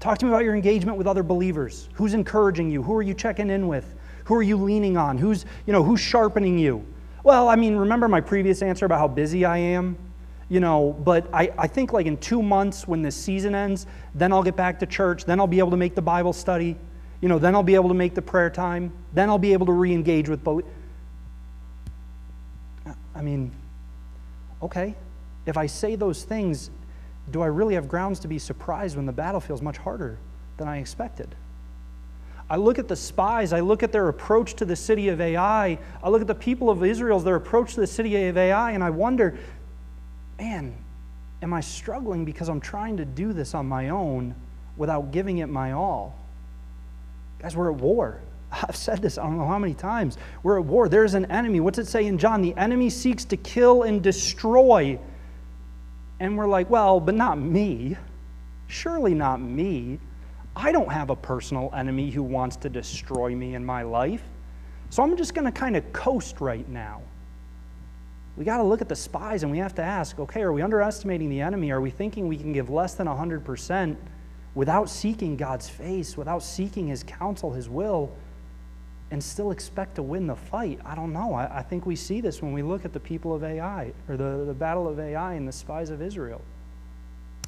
Talk 0.00 0.18
to 0.18 0.26
me 0.26 0.32
about 0.32 0.44
your 0.44 0.54
engagement 0.54 0.98
with 0.98 1.06
other 1.06 1.22
believers. 1.22 1.88
Who's 1.94 2.12
encouraging 2.12 2.70
you? 2.70 2.82
Who 2.82 2.94
are 2.94 3.02
you 3.02 3.14
checking 3.14 3.50
in 3.50 3.68
with? 3.68 3.94
Who 4.26 4.34
are 4.34 4.42
you 4.42 4.56
leaning 4.56 4.96
on? 4.96 5.18
Who's, 5.18 5.44
you 5.66 5.72
know, 5.72 5.82
who's 5.82 6.00
sharpening 6.00 6.58
you? 6.58 6.84
Well, 7.24 7.48
I 7.48 7.56
mean, 7.56 7.74
remember 7.74 8.06
my 8.06 8.20
previous 8.20 8.62
answer 8.62 8.86
about 8.86 8.98
how 8.98 9.08
busy 9.08 9.44
I 9.44 9.58
am? 9.58 9.96
You 10.48 10.60
know, 10.60 10.96
but 11.04 11.26
I, 11.32 11.52
I 11.58 11.66
think 11.66 11.92
like 11.92 12.06
in 12.06 12.16
two 12.18 12.42
months 12.42 12.86
when 12.86 13.02
this 13.02 13.16
season 13.16 13.54
ends, 13.54 13.86
then 14.14 14.32
I'll 14.32 14.44
get 14.44 14.54
back 14.54 14.78
to 14.80 14.86
church, 14.86 15.24
then 15.24 15.40
I'll 15.40 15.48
be 15.48 15.58
able 15.58 15.72
to 15.72 15.76
make 15.76 15.96
the 15.96 16.02
Bible 16.02 16.32
study 16.32 16.76
you 17.20 17.28
know, 17.28 17.38
then 17.38 17.54
I'll 17.54 17.62
be 17.62 17.74
able 17.74 17.88
to 17.88 17.94
make 17.94 18.14
the 18.14 18.22
prayer 18.22 18.50
time. 18.50 18.92
Then 19.12 19.28
I'll 19.28 19.38
be 19.38 19.52
able 19.52 19.66
to 19.66 19.72
re 19.72 19.92
engage 19.92 20.28
with 20.28 20.44
both. 20.44 20.64
I 23.14 23.22
mean, 23.22 23.50
okay, 24.62 24.94
if 25.46 25.56
I 25.56 25.66
say 25.66 25.96
those 25.96 26.24
things, 26.24 26.70
do 27.30 27.40
I 27.40 27.46
really 27.46 27.74
have 27.74 27.88
grounds 27.88 28.18
to 28.20 28.28
be 28.28 28.38
surprised 28.38 28.96
when 28.96 29.06
the 29.06 29.12
battle 29.12 29.40
feels 29.40 29.62
much 29.62 29.78
harder 29.78 30.18
than 30.58 30.68
I 30.68 30.78
expected? 30.78 31.34
I 32.48 32.56
look 32.56 32.78
at 32.78 32.86
the 32.86 32.96
spies, 32.96 33.52
I 33.52 33.60
look 33.60 33.82
at 33.82 33.90
their 33.90 34.08
approach 34.08 34.54
to 34.54 34.64
the 34.64 34.76
city 34.76 35.08
of 35.08 35.20
Ai, 35.20 35.78
I 36.02 36.08
look 36.08 36.20
at 36.20 36.28
the 36.28 36.34
people 36.34 36.70
of 36.70 36.84
Israel's 36.84 37.24
their 37.24 37.36
approach 37.36 37.74
to 37.74 37.80
the 37.80 37.86
city 37.86 38.26
of 38.26 38.36
Ai, 38.36 38.70
and 38.70 38.84
I 38.84 38.90
wonder, 38.90 39.36
man, 40.38 40.76
am 41.42 41.52
I 41.52 41.60
struggling 41.60 42.24
because 42.24 42.48
I'm 42.48 42.60
trying 42.60 42.96
to 42.98 43.04
do 43.04 43.32
this 43.32 43.54
on 43.54 43.66
my 43.66 43.88
own 43.88 44.34
without 44.76 45.10
giving 45.10 45.38
it 45.38 45.48
my 45.48 45.72
all? 45.72 46.16
Guys, 47.40 47.56
we're 47.56 47.70
at 47.70 47.78
war. 47.78 48.20
I've 48.52 48.76
said 48.76 49.02
this 49.02 49.18
I 49.18 49.24
don't 49.24 49.38
know 49.38 49.46
how 49.46 49.58
many 49.58 49.74
times. 49.74 50.16
We're 50.42 50.58
at 50.58 50.64
war. 50.64 50.88
There's 50.88 51.14
an 51.14 51.26
enemy. 51.26 51.60
What's 51.60 51.78
it 51.78 51.86
say 51.86 52.06
in 52.06 52.18
John? 52.18 52.42
The 52.42 52.54
enemy 52.56 52.90
seeks 52.90 53.24
to 53.26 53.36
kill 53.36 53.82
and 53.82 54.02
destroy. 54.02 54.98
And 56.20 56.38
we're 56.38 56.48
like, 56.48 56.70
well, 56.70 57.00
but 57.00 57.14
not 57.14 57.38
me. 57.38 57.96
Surely 58.68 59.14
not 59.14 59.40
me. 59.40 59.98
I 60.56 60.72
don't 60.72 60.90
have 60.90 61.10
a 61.10 61.16
personal 61.16 61.70
enemy 61.76 62.10
who 62.10 62.22
wants 62.22 62.56
to 62.56 62.68
destroy 62.68 63.36
me 63.36 63.54
in 63.54 63.64
my 63.64 63.82
life. 63.82 64.22
So 64.90 65.02
I'm 65.02 65.16
just 65.16 65.34
going 65.34 65.44
to 65.44 65.52
kind 65.52 65.76
of 65.76 65.92
coast 65.92 66.40
right 66.40 66.68
now. 66.68 67.02
We 68.36 68.44
got 68.44 68.56
to 68.56 68.62
look 68.62 68.80
at 68.80 68.88
the 68.88 68.96
spies 68.96 69.42
and 69.42 69.52
we 69.52 69.58
have 69.58 69.74
to 69.76 69.82
ask 69.82 70.18
okay, 70.18 70.42
are 70.42 70.52
we 70.52 70.62
underestimating 70.62 71.28
the 71.28 71.40
enemy? 71.40 71.70
Are 71.70 71.80
we 71.80 71.90
thinking 71.90 72.26
we 72.26 72.36
can 72.36 72.52
give 72.52 72.70
less 72.70 72.94
than 72.94 73.06
100%? 73.06 73.96
without 74.56 74.88
seeking 74.88 75.36
God's 75.36 75.68
face, 75.68 76.16
without 76.16 76.42
seeking 76.42 76.88
His 76.88 77.04
counsel, 77.04 77.52
His 77.52 77.68
will, 77.68 78.10
and 79.12 79.22
still 79.22 79.52
expect 79.52 79.94
to 79.96 80.02
win 80.02 80.26
the 80.26 80.34
fight? 80.34 80.80
I 80.84 80.96
don't 80.96 81.12
know. 81.12 81.34
I, 81.34 81.58
I, 81.58 81.62
think 81.62 81.86
we 81.86 81.94
see 81.94 82.20
this 82.20 82.42
when 82.42 82.52
we 82.52 82.62
look 82.62 82.84
at 82.84 82.92
the 82.92 82.98
people 82.98 83.32
of 83.34 83.44
Ai, 83.44 83.92
or 84.08 84.16
the, 84.16 84.44
the 84.46 84.54
battle 84.54 84.88
of 84.88 84.98
Ai 84.98 85.34
and 85.34 85.46
the 85.46 85.52
spies 85.52 85.90
of 85.90 86.02
Israel. 86.02 86.40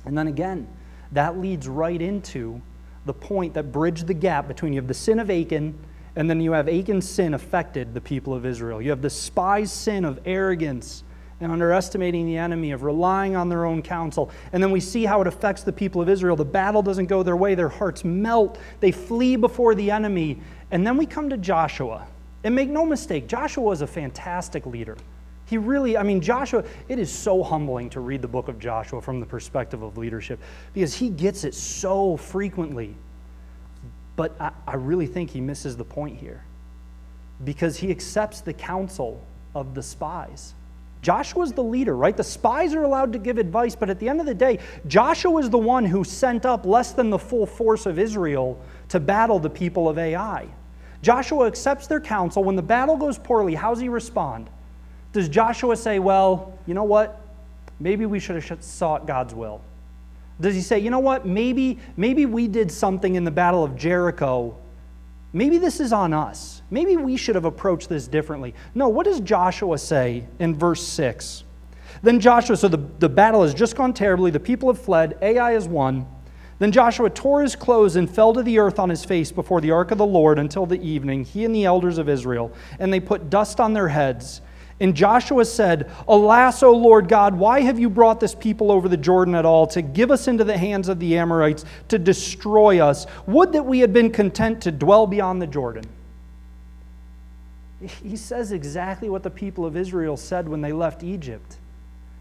And 0.04 0.16
then 0.16 0.28
again, 0.28 0.68
that 1.12 1.38
leads 1.38 1.66
right 1.66 2.00
into 2.00 2.60
the 3.06 3.14
point 3.14 3.54
that 3.54 3.72
bridged 3.72 4.06
the 4.06 4.14
gap 4.14 4.48
between 4.48 4.72
you 4.72 4.80
have 4.80 4.88
the 4.88 4.94
sin 4.94 5.18
of 5.18 5.30
Achan, 5.30 5.78
and 6.16 6.28
then 6.28 6.40
you 6.40 6.52
have 6.52 6.68
Achan's 6.68 7.08
sin 7.08 7.34
affected 7.34 7.94
the 7.94 8.00
people 8.00 8.34
of 8.34 8.44
Israel. 8.44 8.82
You 8.82 8.90
have 8.90 9.02
the 9.02 9.10
spies' 9.10 9.72
sin 9.72 10.04
of 10.04 10.20
arrogance 10.24 11.04
and 11.40 11.52
underestimating 11.52 12.26
the 12.26 12.36
enemy, 12.36 12.72
of 12.72 12.82
relying 12.82 13.36
on 13.36 13.48
their 13.48 13.64
own 13.64 13.82
counsel. 13.82 14.30
And 14.52 14.62
then 14.62 14.72
we 14.72 14.80
see 14.80 15.04
how 15.04 15.20
it 15.20 15.26
affects 15.26 15.62
the 15.62 15.72
people 15.72 16.02
of 16.02 16.08
Israel. 16.08 16.34
The 16.34 16.44
battle 16.44 16.82
doesn't 16.82 17.06
go 17.06 17.22
their 17.22 17.36
way, 17.36 17.54
their 17.54 17.68
hearts 17.68 18.04
melt, 18.04 18.58
they 18.80 18.90
flee 18.90 19.36
before 19.36 19.74
the 19.74 19.90
enemy. 19.90 20.40
And 20.70 20.86
then 20.86 20.96
we 20.96 21.06
come 21.06 21.30
to 21.30 21.36
Joshua. 21.36 22.08
And 22.44 22.54
make 22.54 22.68
no 22.68 22.84
mistake, 22.84 23.28
Joshua 23.28 23.70
is 23.70 23.82
a 23.82 23.86
fantastic 23.86 24.66
leader. 24.66 24.96
He 25.48 25.56
really, 25.56 25.96
I 25.96 26.02
mean, 26.02 26.20
Joshua, 26.20 26.62
it 26.88 26.98
is 26.98 27.10
so 27.10 27.42
humbling 27.42 27.88
to 27.90 28.00
read 28.00 28.20
the 28.20 28.28
book 28.28 28.48
of 28.48 28.58
Joshua 28.58 29.00
from 29.00 29.18
the 29.18 29.24
perspective 29.24 29.82
of 29.82 29.96
leadership 29.96 30.38
because 30.74 30.94
he 30.94 31.08
gets 31.08 31.44
it 31.44 31.54
so 31.54 32.18
frequently. 32.18 32.94
But 34.14 34.38
I, 34.38 34.50
I 34.66 34.74
really 34.74 35.06
think 35.06 35.30
he 35.30 35.40
misses 35.40 35.74
the 35.76 35.84
point 35.84 36.18
here 36.18 36.44
because 37.44 37.78
he 37.78 37.90
accepts 37.90 38.42
the 38.42 38.52
counsel 38.52 39.22
of 39.54 39.74
the 39.74 39.82
spies. 39.82 40.54
Joshua's 41.00 41.52
the 41.52 41.62
leader, 41.62 41.96
right? 41.96 42.16
The 42.16 42.24
spies 42.24 42.74
are 42.74 42.82
allowed 42.82 43.14
to 43.14 43.18
give 43.18 43.38
advice, 43.38 43.74
but 43.74 43.88
at 43.88 43.98
the 43.98 44.08
end 44.08 44.20
of 44.20 44.26
the 44.26 44.34
day, 44.34 44.58
Joshua 44.86 45.38
is 45.38 45.48
the 45.48 45.56
one 45.56 45.84
who 45.84 46.04
sent 46.04 46.44
up 46.44 46.66
less 46.66 46.92
than 46.92 47.08
the 47.08 47.18
full 47.18 47.46
force 47.46 47.86
of 47.86 47.98
Israel 47.98 48.60
to 48.88 49.00
battle 49.00 49.38
the 49.38 49.48
people 49.48 49.88
of 49.88 49.96
Ai. 49.96 50.46
Joshua 51.00 51.46
accepts 51.46 51.86
their 51.86 52.00
counsel. 52.00 52.44
When 52.44 52.56
the 52.56 52.62
battle 52.62 52.96
goes 52.98 53.16
poorly, 53.16 53.54
how 53.54 53.72
does 53.72 53.80
he 53.80 53.88
respond? 53.88 54.50
Does 55.12 55.28
Joshua 55.28 55.76
say, 55.76 55.98
Well, 55.98 56.58
you 56.66 56.74
know 56.74 56.84
what? 56.84 57.20
Maybe 57.80 58.06
we 58.06 58.18
should 58.18 58.42
have 58.42 58.62
sought 58.62 59.06
God's 59.06 59.34
will? 59.34 59.60
Does 60.40 60.54
he 60.54 60.60
say, 60.60 60.78
you 60.78 60.90
know 60.90 61.00
what? 61.00 61.26
Maybe, 61.26 61.78
maybe 61.96 62.26
we 62.26 62.46
did 62.46 62.70
something 62.70 63.16
in 63.16 63.24
the 63.24 63.30
Battle 63.30 63.64
of 63.64 63.76
Jericho. 63.76 64.56
Maybe 65.32 65.58
this 65.58 65.80
is 65.80 65.92
on 65.92 66.12
us. 66.12 66.62
Maybe 66.70 66.96
we 66.96 67.16
should 67.16 67.34
have 67.34 67.44
approached 67.44 67.88
this 67.88 68.06
differently. 68.06 68.54
No, 68.74 68.88
what 68.88 69.04
does 69.04 69.20
Joshua 69.20 69.78
say 69.78 70.24
in 70.38 70.54
verse 70.54 70.86
6? 70.86 71.44
Then 72.02 72.20
Joshua, 72.20 72.56
so 72.56 72.68
the, 72.68 72.80
the 72.98 73.08
battle 73.08 73.42
has 73.42 73.52
just 73.52 73.74
gone 73.74 73.92
terribly. 73.92 74.30
The 74.30 74.40
people 74.40 74.72
have 74.72 74.80
fled. 74.80 75.18
Ai 75.20 75.52
has 75.52 75.66
won. 75.66 76.06
Then 76.60 76.72
Joshua 76.72 77.10
tore 77.10 77.42
his 77.42 77.56
clothes 77.56 77.96
and 77.96 78.08
fell 78.08 78.32
to 78.32 78.42
the 78.42 78.58
earth 78.58 78.78
on 78.78 78.88
his 78.88 79.04
face 79.04 79.30
before 79.32 79.60
the 79.60 79.70
ark 79.72 79.90
of 79.90 79.98
the 79.98 80.06
Lord 80.06 80.38
until 80.38 80.66
the 80.66 80.80
evening, 80.80 81.24
he 81.24 81.44
and 81.44 81.54
the 81.54 81.64
elders 81.64 81.98
of 81.98 82.08
Israel. 82.08 82.52
And 82.78 82.92
they 82.92 83.00
put 83.00 83.30
dust 83.30 83.60
on 83.60 83.72
their 83.72 83.88
heads. 83.88 84.40
And 84.80 84.94
Joshua 84.94 85.44
said, 85.44 85.90
Alas, 86.06 86.62
O 86.62 86.70
Lord 86.72 87.08
God, 87.08 87.34
why 87.34 87.62
have 87.62 87.80
you 87.80 87.90
brought 87.90 88.20
this 88.20 88.34
people 88.34 88.70
over 88.70 88.88
the 88.88 88.96
Jordan 88.96 89.34
at 89.34 89.44
all 89.44 89.66
to 89.68 89.82
give 89.82 90.10
us 90.12 90.28
into 90.28 90.44
the 90.44 90.56
hands 90.56 90.88
of 90.88 91.00
the 91.00 91.18
Amorites 91.18 91.64
to 91.88 91.98
destroy 91.98 92.78
us? 92.78 93.06
Would 93.26 93.52
that 93.52 93.66
we 93.66 93.80
had 93.80 93.92
been 93.92 94.12
content 94.12 94.60
to 94.62 94.72
dwell 94.72 95.06
beyond 95.06 95.42
the 95.42 95.46
Jordan. 95.46 95.84
He 98.02 98.16
says 98.16 98.52
exactly 98.52 99.08
what 99.08 99.22
the 99.22 99.30
people 99.30 99.64
of 99.64 99.76
Israel 99.76 100.16
said 100.16 100.48
when 100.48 100.60
they 100.60 100.72
left 100.72 101.04
Egypt. 101.04 101.58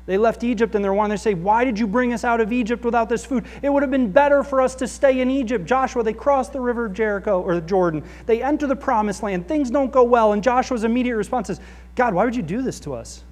They 0.08 0.18
left 0.18 0.46
Egypt 0.46 0.74
and 0.74 0.84
they're 0.84 0.94
wanting 0.94 1.18
to 1.18 1.22
say, 1.22 1.34
Why 1.34 1.66
did 1.66 1.78
you 1.78 1.86
bring 1.86 2.14
us 2.14 2.24
out 2.24 2.40
of 2.40 2.54
Egypt 2.54 2.86
without 2.86 3.10
this 3.10 3.26
food? 3.26 3.46
It 3.62 3.70
would 3.70 3.84
have 3.84 3.92
been 3.92 4.10
better 4.10 4.42
for 4.42 4.62
us 4.62 4.74
to 4.76 4.88
stay 4.88 5.20
in 5.20 5.30
Egypt. 5.30 5.66
Joshua, 5.66 6.02
they 6.02 6.14
cross 6.14 6.48
the 6.48 6.62
river 6.62 6.86
of 6.86 6.94
Jericho 6.94 7.42
or 7.42 7.60
Jordan. 7.60 8.04
They 8.26 8.42
enter 8.42 8.68
the 8.68 8.76
promised 8.76 9.22
land. 9.22 9.50
Things 9.50 9.70
don't 9.70 9.92
go 9.92 10.04
well. 10.04 10.32
And 10.32 10.42
Joshua's 10.42 10.86
immediate 10.86 11.18
response 11.18 11.50
is, 11.50 11.60
God, 11.96 12.14
why 12.14 12.24
would 12.24 12.38
you 12.38 12.42
do 12.42 12.62
this 12.62 12.80
to 12.82 12.94
us? 12.94 13.26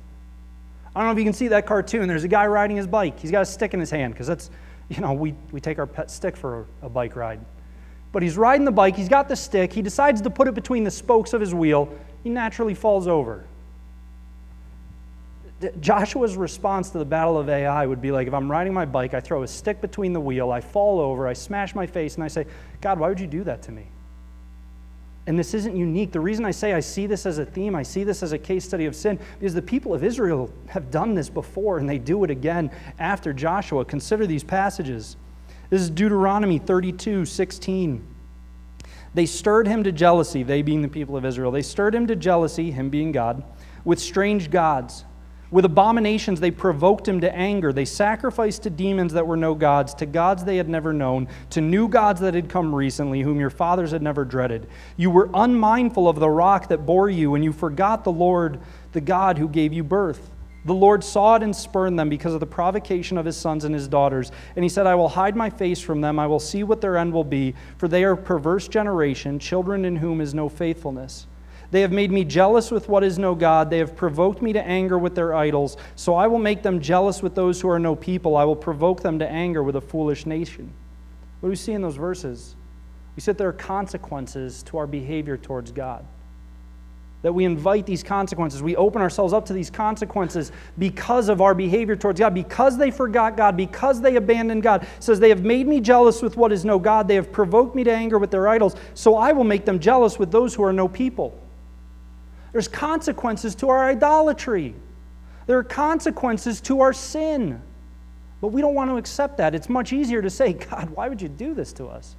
I 0.94 1.00
don't 1.00 1.08
know 1.08 1.14
if 1.14 1.18
you 1.18 1.24
can 1.24 1.34
see 1.34 1.48
that 1.48 1.66
cartoon. 1.66 2.10
There's 2.10 2.26
a 2.26 2.30
guy 2.30 2.46
riding 2.46 2.76
his 2.76 2.88
bike. 2.88 3.20
He's 3.20 3.32
got 3.32 3.42
a 3.42 3.46
stick 3.46 3.74
in 3.74 3.80
his 3.80 3.90
hand 3.90 4.14
because 4.14 4.28
that's, 4.28 4.50
you 4.90 5.00
know, 5.00 5.14
we, 5.14 5.34
we 5.54 5.62
take 5.62 5.80
our 5.80 5.88
pet 5.88 6.12
stick 6.12 6.36
for 6.36 6.68
a 6.82 6.90
bike 6.90 7.16
ride. 7.16 7.40
But 8.12 8.22
he's 8.22 8.38
riding 8.38 8.66
the 8.66 8.72
bike. 8.72 8.98
He's 8.98 9.10
got 9.10 9.30
the 9.30 9.36
stick. 9.36 9.72
He 9.72 9.82
decides 9.82 10.22
to 10.22 10.30
put 10.30 10.50
it 10.50 10.56
between 10.56 10.84
the 10.84 10.92
spokes 10.92 11.32
of 11.32 11.40
his 11.40 11.54
wheel. 11.54 11.90
He 12.24 12.30
naturally 12.30 12.74
falls 12.74 13.08
over. 13.08 13.46
Joshua's 15.80 16.36
response 16.36 16.90
to 16.90 16.98
the 16.98 17.06
battle 17.06 17.38
of 17.38 17.50
Ai 17.50 17.86
would 17.86 18.02
be 18.02 18.12
like 18.12 18.28
if 18.28 18.34
I'm 18.34 18.52
riding 18.52 18.74
my 18.74 18.86
bike, 18.86 19.14
I 19.14 19.22
throw 19.22 19.44
a 19.44 19.48
stick 19.48 19.80
between 19.80 20.12
the 20.12 20.20
wheel, 20.20 20.52
I 20.52 20.60
fall 20.60 21.00
over, 21.00 21.28
I 21.28 21.34
smash 21.34 21.74
my 21.74 21.88
face, 21.88 22.16
and 22.16 22.24
I 22.24 22.28
say, 22.28 22.46
God, 22.82 23.00
why 23.00 23.08
would 23.08 23.20
you 23.20 23.28
do 23.28 23.44
that 23.46 23.62
to 23.64 23.72
me? 23.72 23.88
And 25.28 25.40
this 25.40 25.54
isn't 25.54 25.76
unique. 25.76 26.12
The 26.12 26.20
reason 26.20 26.46
I 26.46 26.52
say 26.52 26.74
I 26.74 26.82
see 26.82 27.08
this 27.08 27.26
as 27.26 27.40
a 27.40 27.46
theme, 27.46 27.74
I 27.74 27.84
see 27.84 28.04
this 28.04 28.22
as 28.22 28.32
a 28.32 28.38
case 28.38 28.66
study 28.66 28.86
of 28.86 28.96
sin, 28.96 29.18
because 29.40 29.54
the 29.54 29.62
people 29.62 29.94
of 29.94 30.04
Israel 30.04 30.52
have 30.68 30.92
done 30.92 31.16
this 31.16 31.30
before 31.30 31.80
and 31.80 31.90
they 31.90 31.98
do 31.98 32.24
it 32.24 32.30
again 32.30 32.70
after 33.00 33.34
Joshua. 33.34 33.86
Consider 33.86 34.28
these 34.28 34.44
passages. 34.44 35.16
This 35.70 35.82
is 35.82 35.90
Deuteronomy 35.90 36.60
32 36.60 37.26
16. 37.26 38.06
They 39.16 39.26
stirred 39.26 39.66
him 39.66 39.84
to 39.86 39.94
jealousy, 39.94 40.44
they 40.44 40.62
being 40.62 40.82
the 40.82 40.90
people 40.90 41.16
of 41.16 41.24
Israel. 41.24 41.50
They 41.50 41.62
stirred 41.62 41.96
him 41.96 42.06
to 42.08 42.18
jealousy, 42.18 42.70
him 42.70 42.90
being 42.90 43.14
God, 43.14 43.44
with 43.86 43.98
strange 43.98 44.52
gods 44.52 45.06
with 45.56 45.64
abominations, 45.64 46.42
they 46.42 46.52
provoked 46.52 47.08
him 47.08 47.22
to 47.22 47.34
anger. 47.34 47.72
They 47.72 47.86
sacrificed 47.86 48.64
to 48.64 48.70
demons 48.70 49.14
that 49.14 49.26
were 49.26 49.38
no 49.38 49.56
gods, 49.56 49.94
to 49.94 50.06
gods 50.06 50.44
they 50.44 50.58
had 50.58 50.68
never 50.68 50.92
known, 50.92 51.30
to 51.52 51.62
new 51.62 51.88
gods 51.88 52.20
that 52.20 52.34
had 52.34 52.50
come 52.50 52.76
recently, 52.76 53.22
whom 53.22 53.40
your 53.40 53.50
fathers 53.50 53.92
had 53.92 54.02
never 54.02 54.26
dreaded. 54.26 54.68
You 54.98 55.10
were 55.10 55.30
unmindful 55.34 56.10
of 56.10 56.20
the 56.20 56.30
rock 56.30 56.68
that 56.68 56.86
bore 56.86 57.10
you, 57.10 57.36
and 57.36 57.44
you 57.44 57.54
forgot 57.54 58.04
the 58.04 58.12
Lord, 58.12 58.60
the 58.92 59.00
God 59.00 59.38
who 59.38 59.48
gave 59.48 59.72
you 59.72 59.82
birth. 59.82 60.30
The 60.66 60.74
Lord 60.74 61.06
saw 61.06 61.36
it 61.36 61.44
and 61.44 61.56
spurned 61.56 61.98
them 61.98 62.10
because 62.10 62.34
of 62.34 62.42
the 62.42 62.46
provocation 62.46 63.18
of 63.18 63.26
his 63.26 63.38
sons 63.38 63.64
and 63.64 63.74
his 63.74 63.88
daughters. 63.88 64.34
And 64.58 64.64
he 64.64 64.68
said, 64.68 64.86
I 64.86 64.96
will 64.96 65.08
hide 65.08 65.38
my 65.38 65.50
face 65.50 65.80
from 65.80 66.02
them. 66.02 66.20
I 66.20 66.28
will 66.28 66.42
see 66.42 66.64
what 66.64 66.82
their 66.82 66.98
end 66.98 67.14
will 67.14 67.24
be, 67.24 67.56
for 67.78 67.88
they 67.88 68.04
are 68.04 68.12
a 68.12 68.18
perverse 68.18 68.68
generation, 68.68 69.40
children 69.40 69.86
in 69.86 69.96
whom 69.96 70.20
is 70.20 70.34
no 70.34 70.50
faithfulness. 70.50 71.28
They 71.72 71.82
have 71.82 71.92
made 71.92 72.12
me 72.12 72.24
jealous 72.24 72.72
with 72.72 72.88
what 72.88 73.04
is 73.04 73.18
no 73.20 73.36
God. 73.36 73.70
They 73.70 73.80
have 73.80 73.96
provoked 73.96 74.42
me 74.42 74.54
to 74.54 74.62
anger 74.62 74.98
with 74.98 75.16
their 75.16 75.34
idols. 75.34 75.78
So 75.96 76.16
I 76.16 76.28
will 76.28 76.40
make 76.40 76.64
them 76.64 76.80
jealous 76.80 77.22
with 77.22 77.36
those 77.36 77.60
who 77.60 77.70
are 77.70 77.80
no 77.80 77.96
people. 77.96 78.38
I 78.38 78.44
will 78.44 78.56
provoke 78.56 79.02
them 79.02 79.20
to 79.20 79.28
anger 79.30 79.64
with 79.64 79.76
a 79.76 79.82
foolish 79.82 80.26
nation. 80.26 80.72
What 81.40 81.48
do 81.48 81.52
we 81.52 81.56
see 81.56 81.74
in 81.74 81.82
those 81.82 81.96
verses? 81.96 82.56
We 83.16 83.22
see 83.22 83.32
that 83.32 83.38
there 83.38 83.50
are 83.50 83.54
consequences 83.54 84.64
to 84.64 84.78
our 84.78 84.88
behavior 84.88 85.38
towards 85.38 85.72
God. 85.72 86.06
That 87.22 87.34
we 87.34 87.46
invite 87.46 87.88
these 87.88 88.04
consequences. 88.04 88.62
We 88.62 88.76
open 88.76 89.02
ourselves 89.02 89.34
up 89.34 89.46
to 89.48 89.54
these 89.54 89.72
consequences 89.72 90.52
because 90.78 91.28
of 91.28 91.42
our 91.42 91.56
behavior 91.56 91.96
towards 91.96 92.20
God, 92.20 92.36
because 92.36 92.78
they 92.78 92.92
forgot 92.92 93.36
God, 93.36 93.58
because 93.58 94.00
they 94.00 94.16
abandoned 94.16 94.62
God. 94.62 94.84
It 94.84 94.90
says, 95.00 95.20
They 95.20 95.30
have 95.30 95.44
made 95.44 95.68
me 95.68 95.82
jealous 95.82 96.22
with 96.22 96.38
what 96.38 96.52
is 96.52 96.66
no 96.66 96.78
God. 96.78 97.08
They 97.08 97.16
have 97.16 97.32
provoked 97.32 97.76
me 97.76 97.84
to 97.84 97.92
anger 97.92 98.20
with 98.20 98.30
their 98.30 98.48
idols. 98.48 98.76
So 98.94 99.16
I 99.16 99.32
will 99.32 99.44
make 99.44 99.66
them 99.66 99.80
jealous 99.80 100.20
with 100.20 100.30
those 100.30 100.54
who 100.54 100.64
are 100.64 100.74
no 100.74 100.88
people. 100.88 101.40
There's 102.56 102.70
consequences 102.70 103.54
to 103.56 103.68
our 103.68 103.84
idolatry. 103.90 104.74
There 105.46 105.58
are 105.58 105.64
consequences 105.64 106.62
to 106.62 106.80
our 106.80 106.94
sin. 106.94 107.62
But 108.40 108.54
we 108.54 108.62
don't 108.62 108.74
want 108.74 108.90
to 108.92 108.96
accept 108.96 109.40
that. 109.40 109.54
It's 109.54 109.68
much 109.68 109.92
easier 109.92 110.22
to 110.22 110.30
say, 110.30 110.54
God, 110.72 110.90
why 110.92 111.10
would 111.10 111.22
you 111.22 111.28
do 111.28 111.54
this 111.54 111.74
to 111.74 111.88
us? 111.88 112.16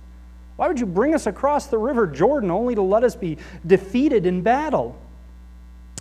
Why 0.56 0.68
would 0.68 0.78
you 0.78 0.84
bring 0.84 1.14
us 1.14 1.26
across 1.26 1.68
the 1.68 1.78
river 1.78 2.06
Jordan 2.06 2.50
only 2.50 2.74
to 2.74 2.82
let 2.82 3.02
us 3.02 3.16
be 3.16 3.38
defeated 3.66 4.26
in 4.26 4.42
battle? 4.42 4.98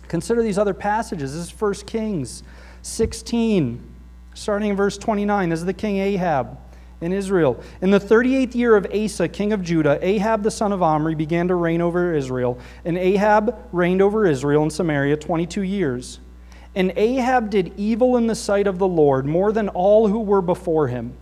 Consider 0.06 0.42
these 0.42 0.58
other 0.58 0.74
passages. 0.74 1.34
This 1.34 1.46
is 1.46 1.58
1 1.58 1.72
Kings 1.86 2.42
16, 2.82 3.82
starting 4.34 4.68
in 4.68 4.76
verse 4.76 4.98
29. 4.98 5.48
This 5.48 5.60
is 5.60 5.64
the 5.64 5.72
king 5.72 5.96
Ahab 5.96 6.58
in 7.00 7.12
Israel. 7.12 7.62
In 7.80 7.90
the 7.90 8.00
38th 8.00 8.54
year 8.54 8.76
of 8.76 8.86
Asa, 8.92 9.28
king 9.28 9.52
of 9.52 9.62
Judah, 9.62 9.98
Ahab 10.00 10.42
the 10.42 10.50
son 10.50 10.72
of 10.72 10.82
Omri 10.82 11.14
began 11.14 11.48
to 11.48 11.54
reign 11.54 11.80
over 11.80 12.14
Israel. 12.14 12.58
And 12.84 12.96
Ahab 12.96 13.56
reigned 13.72 14.00
over 14.00 14.26
Israel 14.26 14.62
in 14.62 14.70
Samaria 14.70 15.16
22 15.16 15.62
years. 15.62 16.20
And 16.74 16.92
Ahab 16.96 17.50
did 17.50 17.72
evil 17.76 18.16
in 18.16 18.26
the 18.26 18.34
sight 18.34 18.66
of 18.66 18.78
the 18.78 18.86
Lord 18.86 19.26
more 19.26 19.52
than 19.52 19.68
all 19.70 20.08
who 20.08 20.20
were 20.20 20.42
before 20.42 20.88
him. 20.88 21.14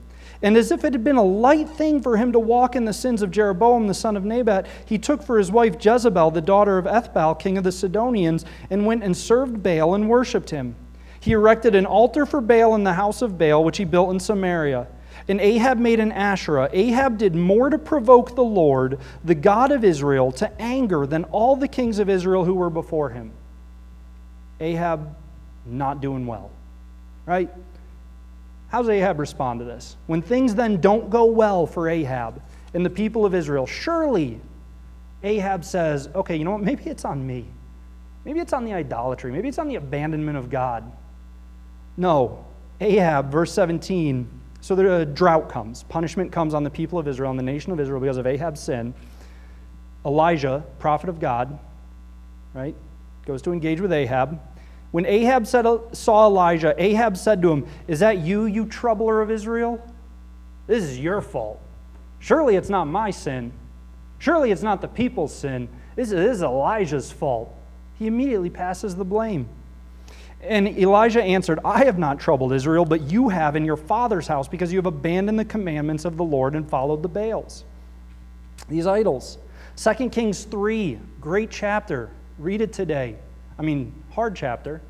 And 0.42 0.56
as 0.56 0.70
if 0.70 0.84
it 0.84 0.92
had 0.92 1.04
been 1.04 1.16
a 1.16 1.22
light 1.22 1.70
thing 1.70 2.02
for 2.02 2.16
him 2.16 2.32
to 2.32 2.38
walk 2.38 2.76
in 2.76 2.84
the 2.84 2.92
sins 2.92 3.22
of 3.22 3.30
Jeroboam 3.30 3.86
the 3.86 3.94
son 3.94 4.16
of 4.16 4.24
Nebat, 4.24 4.66
he 4.84 4.98
took 4.98 5.22
for 5.22 5.38
his 5.38 5.50
wife 5.50 5.76
Jezebel, 5.80 6.32
the 6.32 6.40
daughter 6.40 6.76
of 6.76 6.84
Ethbaal, 6.84 7.38
king 7.38 7.56
of 7.56 7.64
the 7.64 7.72
Sidonians, 7.72 8.44
and 8.68 8.84
went 8.84 9.02
and 9.04 9.16
served 9.16 9.62
Baal 9.62 9.94
and 9.94 10.08
worshipped 10.08 10.50
him. 10.50 10.74
He 11.18 11.32
erected 11.32 11.74
an 11.74 11.86
altar 11.86 12.26
for 12.26 12.42
Baal 12.42 12.74
in 12.74 12.84
the 12.84 12.92
house 12.92 13.22
of 13.22 13.38
Baal, 13.38 13.64
which 13.64 13.78
he 13.78 13.84
built 13.84 14.10
in 14.10 14.20
Samaria. 14.20 14.86
And 15.28 15.40
Ahab 15.40 15.78
made 15.78 16.00
an 16.00 16.12
Asherah. 16.12 16.68
Ahab 16.72 17.16
did 17.16 17.34
more 17.34 17.70
to 17.70 17.78
provoke 17.78 18.34
the 18.34 18.44
Lord, 18.44 18.98
the 19.24 19.34
God 19.34 19.72
of 19.72 19.82
Israel, 19.82 20.32
to 20.32 20.60
anger 20.60 21.06
than 21.06 21.24
all 21.24 21.56
the 21.56 21.68
kings 21.68 21.98
of 21.98 22.10
Israel 22.10 22.44
who 22.44 22.54
were 22.54 22.70
before 22.70 23.10
him. 23.10 23.32
Ahab 24.60 25.16
not 25.66 26.00
doing 26.00 26.26
well, 26.26 26.50
right? 27.26 27.50
How's 28.68 28.88
Ahab 28.88 29.18
respond 29.18 29.60
to 29.60 29.64
this? 29.64 29.96
When 30.06 30.20
things 30.20 30.54
then 30.54 30.80
don't 30.80 31.08
go 31.08 31.24
well 31.24 31.66
for 31.66 31.88
Ahab 31.88 32.42
and 32.74 32.84
the 32.84 32.90
people 32.90 33.24
of 33.24 33.34
Israel, 33.34 33.66
surely 33.66 34.40
Ahab 35.22 35.64
says, 35.64 36.08
okay, 36.14 36.36
you 36.36 36.44
know 36.44 36.52
what? 36.52 36.62
Maybe 36.64 36.84
it's 36.84 37.04
on 37.04 37.26
me. 37.26 37.46
Maybe 38.24 38.40
it's 38.40 38.52
on 38.52 38.64
the 38.64 38.72
idolatry. 38.72 39.32
Maybe 39.32 39.48
it's 39.48 39.58
on 39.58 39.68
the 39.68 39.76
abandonment 39.76 40.36
of 40.36 40.50
God. 40.50 40.90
No. 41.96 42.44
Ahab, 42.80 43.30
verse 43.30 43.52
17, 43.52 44.28
so 44.64 44.74
the 44.74 45.04
drought 45.04 45.50
comes. 45.50 45.82
Punishment 45.82 46.32
comes 46.32 46.54
on 46.54 46.64
the 46.64 46.70
people 46.70 46.98
of 46.98 47.06
Israel 47.06 47.28
and 47.28 47.38
the 47.38 47.42
nation 47.42 47.70
of 47.70 47.78
Israel 47.78 48.00
because 48.00 48.16
of 48.16 48.26
Ahab's 48.26 48.60
sin. 48.60 48.94
Elijah, 50.06 50.64
prophet 50.78 51.10
of 51.10 51.20
God, 51.20 51.58
right, 52.54 52.74
goes 53.26 53.42
to 53.42 53.52
engage 53.52 53.82
with 53.82 53.92
Ahab. 53.92 54.40
When 54.90 55.04
Ahab 55.04 55.46
said, 55.46 55.66
saw 55.92 56.26
Elijah, 56.26 56.74
Ahab 56.82 57.18
said 57.18 57.42
to 57.42 57.52
him, 57.52 57.66
Is 57.88 57.98
that 58.00 58.20
you, 58.20 58.46
you 58.46 58.64
troubler 58.64 59.20
of 59.20 59.30
Israel? 59.30 59.86
This 60.66 60.82
is 60.82 60.98
your 60.98 61.20
fault. 61.20 61.60
Surely 62.18 62.56
it's 62.56 62.70
not 62.70 62.86
my 62.86 63.10
sin. 63.10 63.52
Surely 64.18 64.50
it's 64.50 64.62
not 64.62 64.80
the 64.80 64.88
people's 64.88 65.34
sin. 65.34 65.68
This 65.94 66.10
is 66.10 66.42
Elijah's 66.42 67.12
fault. 67.12 67.54
He 67.98 68.06
immediately 68.06 68.48
passes 68.48 68.96
the 68.96 69.04
blame. 69.04 69.46
And 70.46 70.68
Elijah 70.68 71.22
answered, 71.22 71.58
I 71.64 71.84
have 71.84 71.98
not 71.98 72.20
troubled 72.20 72.52
Israel, 72.52 72.84
but 72.84 73.02
you 73.02 73.28
have 73.28 73.56
in 73.56 73.64
your 73.64 73.76
father's 73.76 74.26
house 74.26 74.48
because 74.48 74.72
you 74.72 74.78
have 74.78 74.86
abandoned 74.86 75.38
the 75.38 75.44
commandments 75.44 76.04
of 76.04 76.16
the 76.16 76.24
Lord 76.24 76.54
and 76.54 76.68
followed 76.68 77.02
the 77.02 77.08
Baals, 77.08 77.64
these 78.68 78.86
idols. 78.86 79.38
2 79.76 80.10
Kings 80.10 80.44
3, 80.44 80.98
great 81.20 81.50
chapter. 81.50 82.10
Read 82.38 82.60
it 82.60 82.72
today. 82.72 83.16
I 83.58 83.62
mean, 83.62 83.92
hard 84.10 84.36
chapter. 84.36 84.80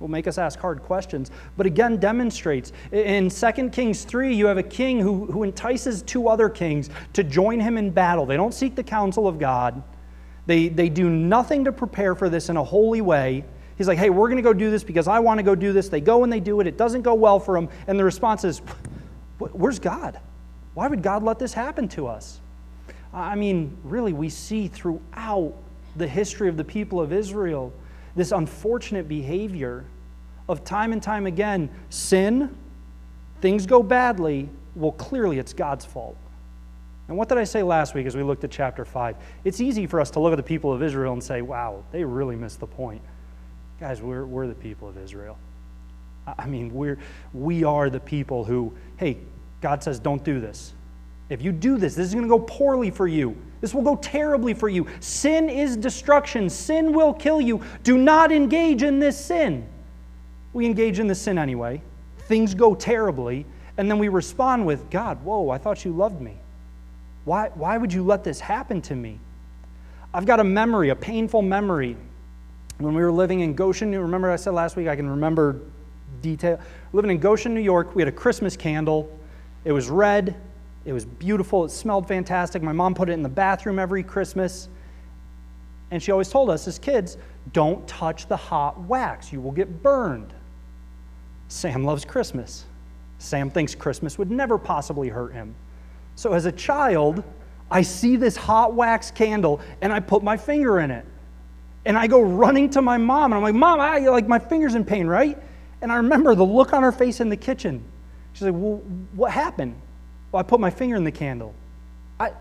will 0.00 0.08
make 0.08 0.26
us 0.26 0.38
ask 0.38 0.58
hard 0.58 0.82
questions, 0.82 1.30
but 1.56 1.66
again 1.66 1.98
demonstrates. 1.98 2.72
In 2.92 3.30
2 3.30 3.70
Kings 3.70 4.04
3, 4.04 4.34
you 4.34 4.46
have 4.46 4.58
a 4.58 4.62
king 4.62 5.00
who, 5.00 5.26
who 5.26 5.44
entices 5.44 6.02
two 6.02 6.28
other 6.28 6.48
kings 6.48 6.90
to 7.14 7.24
join 7.24 7.60
him 7.60 7.76
in 7.76 7.90
battle. 7.90 8.26
They 8.26 8.36
don't 8.36 8.54
seek 8.54 8.74
the 8.74 8.82
counsel 8.82 9.26
of 9.26 9.38
God, 9.38 9.82
they, 10.46 10.68
they 10.68 10.88
do 10.88 11.10
nothing 11.10 11.64
to 11.64 11.72
prepare 11.72 12.14
for 12.14 12.30
this 12.30 12.48
in 12.48 12.56
a 12.56 12.64
holy 12.64 13.02
way. 13.02 13.44
He's 13.78 13.86
like, 13.86 13.98
hey, 13.98 14.10
we're 14.10 14.26
going 14.26 14.36
to 14.36 14.42
go 14.42 14.52
do 14.52 14.70
this 14.70 14.82
because 14.82 15.06
I 15.06 15.20
want 15.20 15.38
to 15.38 15.44
go 15.44 15.54
do 15.54 15.72
this. 15.72 15.88
They 15.88 16.00
go 16.00 16.24
and 16.24 16.32
they 16.32 16.40
do 16.40 16.58
it. 16.60 16.66
It 16.66 16.76
doesn't 16.76 17.02
go 17.02 17.14
well 17.14 17.38
for 17.38 17.54
them. 17.54 17.68
And 17.86 17.96
the 17.98 18.04
response 18.04 18.42
is, 18.44 18.60
where's 19.38 19.78
God? 19.78 20.18
Why 20.74 20.88
would 20.88 21.02
God 21.02 21.22
let 21.22 21.38
this 21.38 21.54
happen 21.54 21.86
to 21.90 22.08
us? 22.08 22.40
I 23.14 23.36
mean, 23.36 23.76
really, 23.84 24.12
we 24.12 24.28
see 24.28 24.66
throughout 24.66 25.54
the 25.96 26.08
history 26.08 26.48
of 26.48 26.56
the 26.56 26.64
people 26.64 27.00
of 27.00 27.12
Israel 27.12 27.72
this 28.16 28.32
unfortunate 28.32 29.08
behavior 29.08 29.84
of 30.48 30.64
time 30.64 30.92
and 30.92 31.02
time 31.02 31.26
again 31.26 31.70
sin, 31.88 32.56
things 33.40 33.64
go 33.64 33.82
badly. 33.82 34.48
Well, 34.74 34.92
clearly 34.92 35.38
it's 35.38 35.52
God's 35.52 35.84
fault. 35.84 36.16
And 37.06 37.16
what 37.16 37.28
did 37.28 37.38
I 37.38 37.44
say 37.44 37.62
last 37.62 37.94
week 37.94 38.06
as 38.06 38.16
we 38.16 38.22
looked 38.22 38.44
at 38.44 38.50
chapter 38.50 38.84
5? 38.84 39.16
It's 39.44 39.60
easy 39.60 39.86
for 39.86 40.00
us 40.00 40.10
to 40.10 40.20
look 40.20 40.32
at 40.32 40.36
the 40.36 40.42
people 40.42 40.72
of 40.72 40.82
Israel 40.82 41.12
and 41.12 41.22
say, 41.22 41.42
wow, 41.42 41.84
they 41.92 42.04
really 42.04 42.36
missed 42.36 42.60
the 42.60 42.66
point. 42.66 43.02
Guys, 43.80 44.02
we're, 44.02 44.26
we're 44.26 44.46
the 44.46 44.54
people 44.54 44.88
of 44.88 44.98
Israel. 44.98 45.38
I 46.38 46.46
mean, 46.46 46.74
we're, 46.74 46.98
we 47.32 47.64
are 47.64 47.88
the 47.88 48.00
people 48.00 48.44
who, 48.44 48.72
hey, 48.96 49.18
God 49.60 49.82
says, 49.82 49.98
don't 49.98 50.22
do 50.24 50.40
this. 50.40 50.74
If 51.30 51.42
you 51.42 51.52
do 51.52 51.76
this, 51.76 51.94
this 51.94 52.06
is 52.08 52.14
going 52.14 52.24
to 52.24 52.28
go 52.28 52.40
poorly 52.40 52.90
for 52.90 53.06
you. 53.06 53.36
This 53.60 53.74
will 53.74 53.82
go 53.82 53.96
terribly 53.96 54.54
for 54.54 54.68
you. 54.68 54.86
Sin 55.00 55.48
is 55.48 55.76
destruction. 55.76 56.48
Sin 56.48 56.92
will 56.92 57.12
kill 57.12 57.40
you. 57.40 57.62
Do 57.82 57.98
not 57.98 58.32
engage 58.32 58.82
in 58.82 58.98
this 58.98 59.22
sin. 59.22 59.66
We 60.52 60.66
engage 60.66 60.98
in 60.98 61.06
the 61.06 61.14
sin 61.14 61.38
anyway. 61.38 61.82
Things 62.20 62.54
go 62.54 62.74
terribly. 62.74 63.46
And 63.76 63.90
then 63.90 63.98
we 63.98 64.08
respond 64.08 64.66
with, 64.66 64.90
God, 64.90 65.22
whoa, 65.22 65.50
I 65.50 65.58
thought 65.58 65.84
you 65.84 65.92
loved 65.92 66.20
me. 66.20 66.36
Why, 67.24 67.50
why 67.54 67.76
would 67.76 67.92
you 67.92 68.02
let 68.02 68.24
this 68.24 68.40
happen 68.40 68.80
to 68.82 68.94
me? 68.94 69.18
I've 70.14 70.26
got 70.26 70.40
a 70.40 70.44
memory, 70.44 70.88
a 70.88 70.96
painful 70.96 71.42
memory. 71.42 71.96
When 72.78 72.94
we 72.94 73.02
were 73.02 73.12
living 73.12 73.40
in 73.40 73.54
Goshen, 73.54 73.90
remember 73.90 74.30
I 74.30 74.36
said 74.36 74.54
last 74.54 74.76
week 74.76 74.86
I 74.86 74.94
can 74.94 75.10
remember 75.10 75.60
detail. 76.22 76.60
Living 76.92 77.10
in 77.10 77.18
Goshen, 77.18 77.52
New 77.52 77.60
York, 77.60 77.94
we 77.94 78.02
had 78.02 78.08
a 78.08 78.12
Christmas 78.12 78.56
candle. 78.56 79.10
It 79.64 79.72
was 79.72 79.90
red, 79.90 80.36
it 80.84 80.92
was 80.92 81.04
beautiful, 81.04 81.64
it 81.64 81.70
smelled 81.70 82.06
fantastic. 82.06 82.62
My 82.62 82.72
mom 82.72 82.94
put 82.94 83.08
it 83.08 83.12
in 83.12 83.22
the 83.22 83.28
bathroom 83.28 83.78
every 83.78 84.04
Christmas. 84.04 84.68
And 85.90 86.02
she 86.02 86.12
always 86.12 86.28
told 86.28 86.50
us 86.50 86.68
as 86.68 86.78
kids, 86.78 87.16
don't 87.52 87.86
touch 87.88 88.26
the 88.26 88.36
hot 88.36 88.80
wax, 88.82 89.32
you 89.32 89.40
will 89.40 89.52
get 89.52 89.82
burned. 89.82 90.32
Sam 91.48 91.82
loves 91.82 92.04
Christmas. 92.04 92.64
Sam 93.18 93.50
thinks 93.50 93.74
Christmas 93.74 94.18
would 94.18 94.30
never 94.30 94.56
possibly 94.56 95.08
hurt 95.08 95.32
him. 95.32 95.54
So 96.14 96.32
as 96.32 96.44
a 96.44 96.52
child, 96.52 97.24
I 97.70 97.82
see 97.82 98.16
this 98.16 98.36
hot 98.36 98.74
wax 98.74 99.10
candle 99.10 99.60
and 99.80 99.92
I 99.92 99.98
put 99.98 100.22
my 100.22 100.36
finger 100.36 100.78
in 100.78 100.92
it. 100.92 101.04
And 101.84 101.96
I 101.96 102.06
go 102.06 102.20
running 102.20 102.70
to 102.70 102.82
my 102.82 102.98
mom 102.98 103.32
and 103.32 103.34
I'm 103.34 103.42
like, 103.42 103.54
Mom, 103.54 103.80
I 103.80 103.98
like 103.98 104.28
my 104.28 104.38
finger's 104.38 104.74
in 104.74 104.84
pain, 104.84 105.06
right? 105.06 105.38
And 105.80 105.92
I 105.92 105.96
remember 105.96 106.34
the 106.34 106.44
look 106.44 106.72
on 106.72 106.82
her 106.82 106.92
face 106.92 107.20
in 107.20 107.28
the 107.28 107.36
kitchen. 107.36 107.82
She's 108.32 108.42
like, 108.42 108.54
Well, 108.54 108.82
what 109.14 109.30
happened? 109.30 109.74
Well, 110.32 110.40
I 110.40 110.42
put 110.42 110.60
my 110.60 110.70
finger 110.70 110.96
in 110.96 111.04
the 111.04 111.12
candle. 111.12 111.54
I 112.20 112.32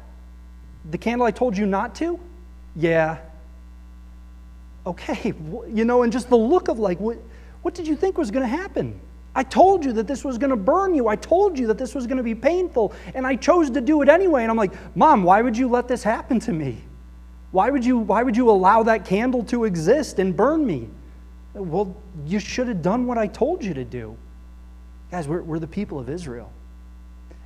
the 0.90 0.98
candle 0.98 1.26
I 1.26 1.32
told 1.32 1.58
you 1.58 1.66
not 1.66 1.96
to? 1.96 2.20
Yeah. 2.76 3.18
Okay, 4.86 5.34
you 5.68 5.84
know, 5.84 6.04
and 6.04 6.14
just 6.14 6.30
the 6.30 6.38
look 6.38 6.70
of 6.70 6.80
like, 6.80 7.00
what, 7.00 7.18
what 7.62 7.76
did 7.76 7.88
you 7.88 7.96
think 7.96 8.18
was 8.18 8.32
going 8.32 8.50
to 8.50 8.58
happen? 8.58 8.98
I 9.36 9.44
told 9.44 9.84
you 9.84 9.92
that 9.94 10.08
this 10.08 10.24
was 10.24 10.38
going 10.38 10.50
to 10.50 10.56
burn 10.56 10.96
you. 10.96 11.10
I 11.10 11.16
told 11.18 11.60
you 11.60 11.68
that 11.68 11.78
this 11.78 11.94
was 11.94 12.08
going 12.08 12.18
to 12.18 12.24
be 12.24 12.34
painful, 12.34 12.94
and 13.14 13.28
I 13.28 13.36
chose 13.36 13.70
to 13.72 13.82
do 13.82 14.02
it 14.02 14.10
anyway. 14.10 14.44
And 14.44 14.52
I'm 14.52 14.58
like, 14.58 14.74
Mom, 14.96 15.24
why 15.24 15.42
would 15.42 15.58
you 15.58 15.68
let 15.68 15.88
this 15.88 16.04
happen 16.04 16.40
to 16.42 16.54
me? 16.54 16.82
Why 17.52 17.70
would 17.70 17.86
you, 17.86 17.98
why 17.98 18.24
would 18.24 18.36
you 18.36 18.50
allow 18.50 18.84
that 18.84 19.06
candle 19.06 19.44
to 19.46 19.66
exist 19.66 20.20
and 20.20 20.36
burn 20.36 20.66
me? 20.66 20.90
Well, 21.54 21.96
you 22.26 22.40
should 22.40 22.68
have 22.68 22.82
done 22.82 23.06
what 23.06 23.18
I 23.18 23.28
told 23.28 23.64
you 23.64 23.74
to 23.74 23.84
do. 23.84 24.18
Guys, 25.12 25.28
we're, 25.28 25.42
we're 25.42 25.60
the 25.60 25.68
people 25.68 26.00
of 26.00 26.10
Israel. 26.10 26.52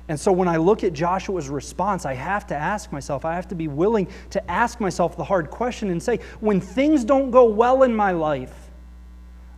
And 0.08 0.18
so 0.18 0.32
when 0.32 0.48
I 0.48 0.56
look 0.56 0.82
at 0.82 0.92
Joshua's 0.92 1.48
response, 1.48 2.04
I 2.04 2.14
have 2.14 2.46
to 2.48 2.56
ask 2.56 2.92
myself, 2.92 3.24
I 3.24 3.34
have 3.34 3.48
to 3.48 3.54
be 3.54 3.68
willing 3.68 4.08
to 4.30 4.50
ask 4.50 4.80
myself 4.80 5.16
the 5.16 5.24
hard 5.24 5.48
question 5.48 5.90
and 5.90 6.02
say, 6.02 6.18
when 6.40 6.60
things 6.60 7.04
don't 7.04 7.30
go 7.30 7.44
well 7.44 7.84
in 7.84 7.94
my 7.94 8.10
life, 8.10 8.70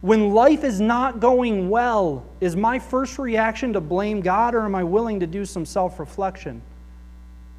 when 0.02 0.34
life 0.34 0.64
is 0.64 0.82
not 0.82 1.18
going 1.18 1.70
well, 1.70 2.26
is 2.42 2.56
my 2.56 2.78
first 2.78 3.18
reaction 3.18 3.72
to 3.72 3.80
blame 3.80 4.20
God 4.20 4.54
or 4.54 4.66
am 4.66 4.74
I 4.74 4.84
willing 4.84 5.18
to 5.20 5.26
do 5.26 5.46
some 5.46 5.64
self 5.64 5.98
reflection? 5.98 6.60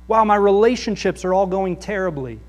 Wow, 0.07 0.23
my 0.25 0.35
relationships 0.35 1.25
are 1.25 1.33
all 1.33 1.47
going 1.47 1.77
terribly. 1.77 2.39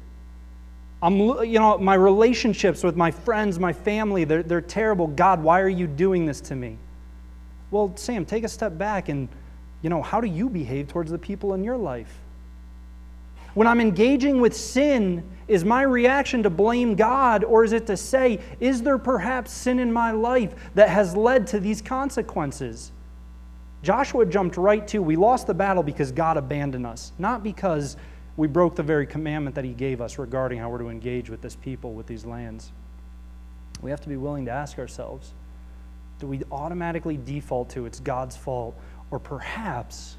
I'm, 1.02 1.18
you 1.18 1.58
know, 1.58 1.76
my 1.78 1.94
relationships 1.94 2.82
with 2.82 2.96
my 2.96 3.10
friends, 3.10 3.58
my 3.58 3.72
family, 3.72 4.24
they're, 4.24 4.42
they're 4.42 4.60
terrible. 4.60 5.06
God, 5.06 5.42
why 5.42 5.60
are 5.60 5.68
you 5.68 5.86
doing 5.86 6.26
this 6.26 6.40
to 6.42 6.56
me? 6.56 6.78
Well, 7.70 7.92
Sam, 7.96 8.24
take 8.24 8.44
a 8.44 8.48
step 8.48 8.78
back 8.78 9.08
and, 9.08 9.28
you 9.82 9.90
know, 9.90 10.00
how 10.00 10.20
do 10.20 10.26
you 10.26 10.48
behave 10.48 10.88
towards 10.88 11.10
the 11.10 11.18
people 11.18 11.54
in 11.54 11.62
your 11.62 11.76
life? 11.76 12.18
When 13.54 13.66
I'm 13.66 13.80
engaging 13.80 14.40
with 14.40 14.54
sin, 14.54 15.22
is 15.48 15.64
my 15.64 15.82
reaction 15.82 16.42
to 16.42 16.50
blame 16.50 16.94
God 16.94 17.44
or 17.44 17.64
is 17.64 17.72
it 17.72 17.86
to 17.86 17.96
say, 17.96 18.40
is 18.60 18.82
there 18.82 18.98
perhaps 18.98 19.50
sin 19.52 19.78
in 19.78 19.92
my 19.92 20.10
life 20.10 20.54
that 20.74 20.88
has 20.88 21.16
led 21.16 21.46
to 21.48 21.60
these 21.60 21.80
consequences? 21.80 22.92
Joshua 23.82 24.26
jumped 24.26 24.56
right 24.56 24.86
to, 24.88 25.00
we 25.00 25.16
lost 25.16 25.46
the 25.46 25.54
battle 25.54 25.82
because 25.82 26.10
God 26.10 26.36
abandoned 26.36 26.86
us, 26.86 27.12
not 27.18 27.42
because 27.42 27.96
we 28.36 28.46
broke 28.46 28.76
the 28.76 28.82
very 28.82 29.06
commandment 29.06 29.56
that 29.56 29.64
He 29.64 29.72
gave 29.72 30.00
us 30.00 30.18
regarding 30.18 30.58
how 30.58 30.68
we're 30.68 30.78
to 30.78 30.88
engage 30.88 31.30
with 31.30 31.40
this 31.40 31.56
people, 31.56 31.94
with 31.94 32.06
these 32.06 32.24
lands. 32.24 32.70
We 33.80 33.90
have 33.90 34.00
to 34.02 34.08
be 34.08 34.16
willing 34.16 34.46
to 34.46 34.50
ask 34.50 34.78
ourselves 34.78 35.32
do 36.18 36.26
we 36.26 36.42
automatically 36.50 37.18
default 37.18 37.68
to 37.70 37.84
it's 37.84 38.00
God's 38.00 38.36
fault, 38.36 38.74
or 39.10 39.18
perhaps 39.18 40.16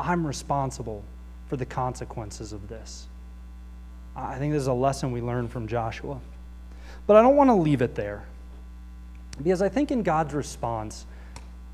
I'm 0.00 0.26
responsible 0.26 1.04
for 1.46 1.56
the 1.56 1.66
consequences 1.66 2.52
of 2.52 2.68
this. 2.68 3.06
I 4.16 4.38
think 4.38 4.52
this 4.52 4.62
is 4.62 4.68
a 4.68 4.72
lesson 4.72 5.12
we 5.12 5.20
learn 5.20 5.48
from 5.48 5.66
Joshua. 5.66 6.18
But 7.06 7.16
I 7.16 7.22
don't 7.22 7.36
want 7.36 7.48
to 7.48 7.54
leave 7.54 7.82
it 7.82 7.94
there. 7.94 8.24
Because 9.42 9.62
I 9.62 9.68
think 9.68 9.90
in 9.90 10.02
God's 10.02 10.34
response, 10.34 11.06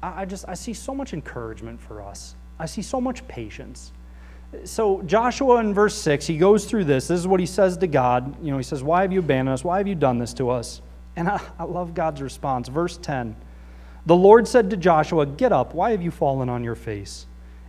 I 0.02 0.24
just 0.24 0.44
I 0.48 0.54
see 0.54 0.74
so 0.74 0.94
much 0.94 1.12
encouragement 1.12 1.80
for 1.80 2.00
us. 2.00 2.34
I 2.58 2.66
see 2.66 2.82
so 2.82 3.00
much 3.00 3.26
patience. 3.26 3.92
So 4.64 5.02
Joshua 5.02 5.60
in 5.60 5.74
verse 5.74 5.94
6, 5.94 6.26
he 6.26 6.38
goes 6.38 6.64
through 6.64 6.84
this. 6.84 7.08
This 7.08 7.20
is 7.20 7.26
what 7.26 7.40
he 7.40 7.46
says 7.46 7.76
to 7.78 7.86
God. 7.86 8.42
You 8.42 8.50
know, 8.50 8.56
he 8.56 8.62
says, 8.62 8.82
Why 8.82 9.02
have 9.02 9.12
you 9.12 9.18
abandoned 9.18 9.54
us? 9.54 9.62
Why 9.62 9.78
have 9.78 9.86
you 9.86 9.94
done 9.94 10.18
this 10.18 10.32
to 10.34 10.50
us? 10.50 10.80
And 11.16 11.28
I, 11.28 11.40
I 11.58 11.64
love 11.64 11.94
God's 11.94 12.22
response. 12.22 12.68
Verse 12.68 12.96
10 12.96 13.36
The 14.06 14.16
Lord 14.16 14.48
said 14.48 14.70
to 14.70 14.76
Joshua, 14.76 15.26
Get 15.26 15.52
up. 15.52 15.74
Why 15.74 15.90
have 15.90 16.02
you 16.02 16.10
fallen 16.10 16.48
on 16.48 16.64
your 16.64 16.76
face? 16.76 17.26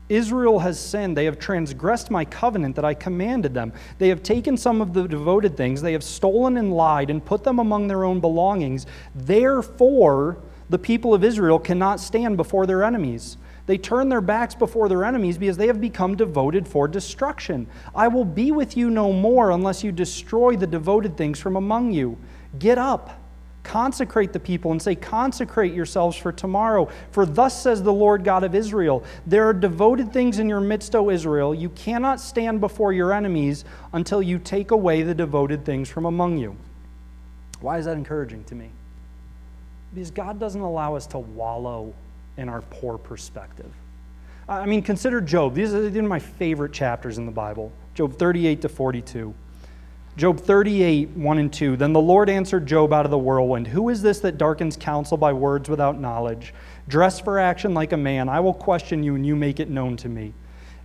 Israel 0.07 0.59
has 0.59 0.79
sinned. 0.79 1.15
They 1.15 1.25
have 1.25 1.37
transgressed 1.37 2.09
my 2.09 2.25
covenant 2.25 2.75
that 2.77 2.85
I 2.85 2.95
commanded 2.95 3.53
them. 3.53 3.71
They 3.99 4.09
have 4.09 4.23
taken 4.23 4.57
some 4.57 4.81
of 4.81 4.93
the 4.93 5.07
devoted 5.07 5.55
things. 5.55 5.81
They 5.81 5.93
have 5.93 6.03
stolen 6.03 6.57
and 6.57 6.73
lied 6.73 7.11
and 7.11 7.23
put 7.23 7.43
them 7.43 7.59
among 7.59 7.87
their 7.87 8.03
own 8.03 8.19
belongings. 8.19 8.87
Therefore, 9.13 10.39
the 10.69 10.79
people 10.79 11.13
of 11.13 11.23
Israel 11.23 11.59
cannot 11.59 11.99
stand 11.99 12.37
before 12.37 12.65
their 12.65 12.83
enemies. 12.83 13.37
They 13.69 13.77
turn 13.77 14.09
their 14.09 14.19
backs 14.19 14.55
before 14.55 14.89
their 14.89 15.05
enemies 15.05 15.37
because 15.37 15.55
they 15.55 15.67
have 15.67 15.79
become 15.79 16.15
devoted 16.17 16.67
for 16.67 16.87
destruction. 16.87 17.67
I 17.93 18.07
will 18.07 18.25
be 18.25 18.51
with 18.51 18.75
you 18.75 18.89
no 18.89 19.13
more 19.13 19.51
unless 19.51 19.83
you 19.83 19.91
destroy 19.91 20.55
the 20.55 20.65
devoted 20.65 21.15
things 21.15 21.39
from 21.39 21.55
among 21.55 21.91
you. 21.91 22.17
Get 22.57 22.79
up 22.79 23.21
Consecrate 23.61 24.33
the 24.33 24.39
people 24.39 24.71
and 24.71 24.81
say, 24.81 24.95
Consecrate 24.95 25.75
yourselves 25.75 26.17
for 26.17 26.31
tomorrow. 26.31 26.89
For 27.11 27.23
thus 27.23 27.61
says 27.61 27.83
the 27.83 27.93
Lord 27.93 28.23
God 28.23 28.43
of 28.43 28.55
Israel 28.55 29.03
There 29.27 29.47
are 29.47 29.53
devoted 29.53 30.11
things 30.11 30.39
in 30.39 30.49
your 30.49 30.59
midst, 30.59 30.95
O 30.95 31.11
Israel. 31.11 31.53
You 31.53 31.69
cannot 31.69 32.19
stand 32.19 32.61
before 32.61 32.93
your 32.93 33.13
enemies 33.13 33.65
until 33.93 34.23
you 34.23 34.39
take 34.39 34.71
away 34.71 35.03
the 35.03 35.13
devoted 35.13 35.65
things 35.65 35.87
from 35.87 36.07
among 36.07 36.39
you. 36.39 36.57
Why 37.61 37.77
is 37.77 37.85
that 37.85 37.95
encouraging 37.95 38.45
to 38.45 38.55
me? 38.55 38.71
Because 39.93 40.09
God 40.09 40.39
doesn't 40.39 40.61
allow 40.61 40.95
us 40.95 41.05
to 41.07 41.19
wallow 41.19 41.93
in 42.39 42.49
our 42.49 42.61
poor 42.61 42.97
perspective. 42.97 43.71
I 44.47 44.65
mean, 44.65 44.81
consider 44.81 45.21
Job. 45.21 45.53
These 45.53 45.73
are, 45.73 45.89
these 45.89 46.01
are 46.01 46.07
my 46.07 46.19
favorite 46.19 46.73
chapters 46.73 47.17
in 47.17 47.25
the 47.25 47.31
Bible 47.31 47.71
Job 47.93 48.17
38 48.17 48.61
to 48.61 48.69
42. 48.69 49.33
Job 50.17 50.39
38, 50.39 51.09
1 51.11 51.37
and 51.37 51.53
2. 51.53 51.77
Then 51.77 51.93
the 51.93 52.01
Lord 52.01 52.29
answered 52.29 52.65
Job 52.65 52.91
out 52.91 53.05
of 53.05 53.11
the 53.11 53.17
whirlwind 53.17 53.67
Who 53.67 53.89
is 53.89 54.01
this 54.01 54.19
that 54.21 54.37
darkens 54.37 54.75
counsel 54.75 55.17
by 55.17 55.33
words 55.33 55.69
without 55.69 55.99
knowledge? 55.99 56.53
Dress 56.87 57.19
for 57.19 57.39
action 57.39 57.73
like 57.73 57.93
a 57.93 57.97
man. 57.97 58.27
I 58.27 58.39
will 58.39 58.53
question 58.53 59.03
you, 59.03 59.15
and 59.15 59.25
you 59.25 59.35
make 59.35 59.59
it 59.59 59.69
known 59.69 59.95
to 59.97 60.09
me. 60.09 60.33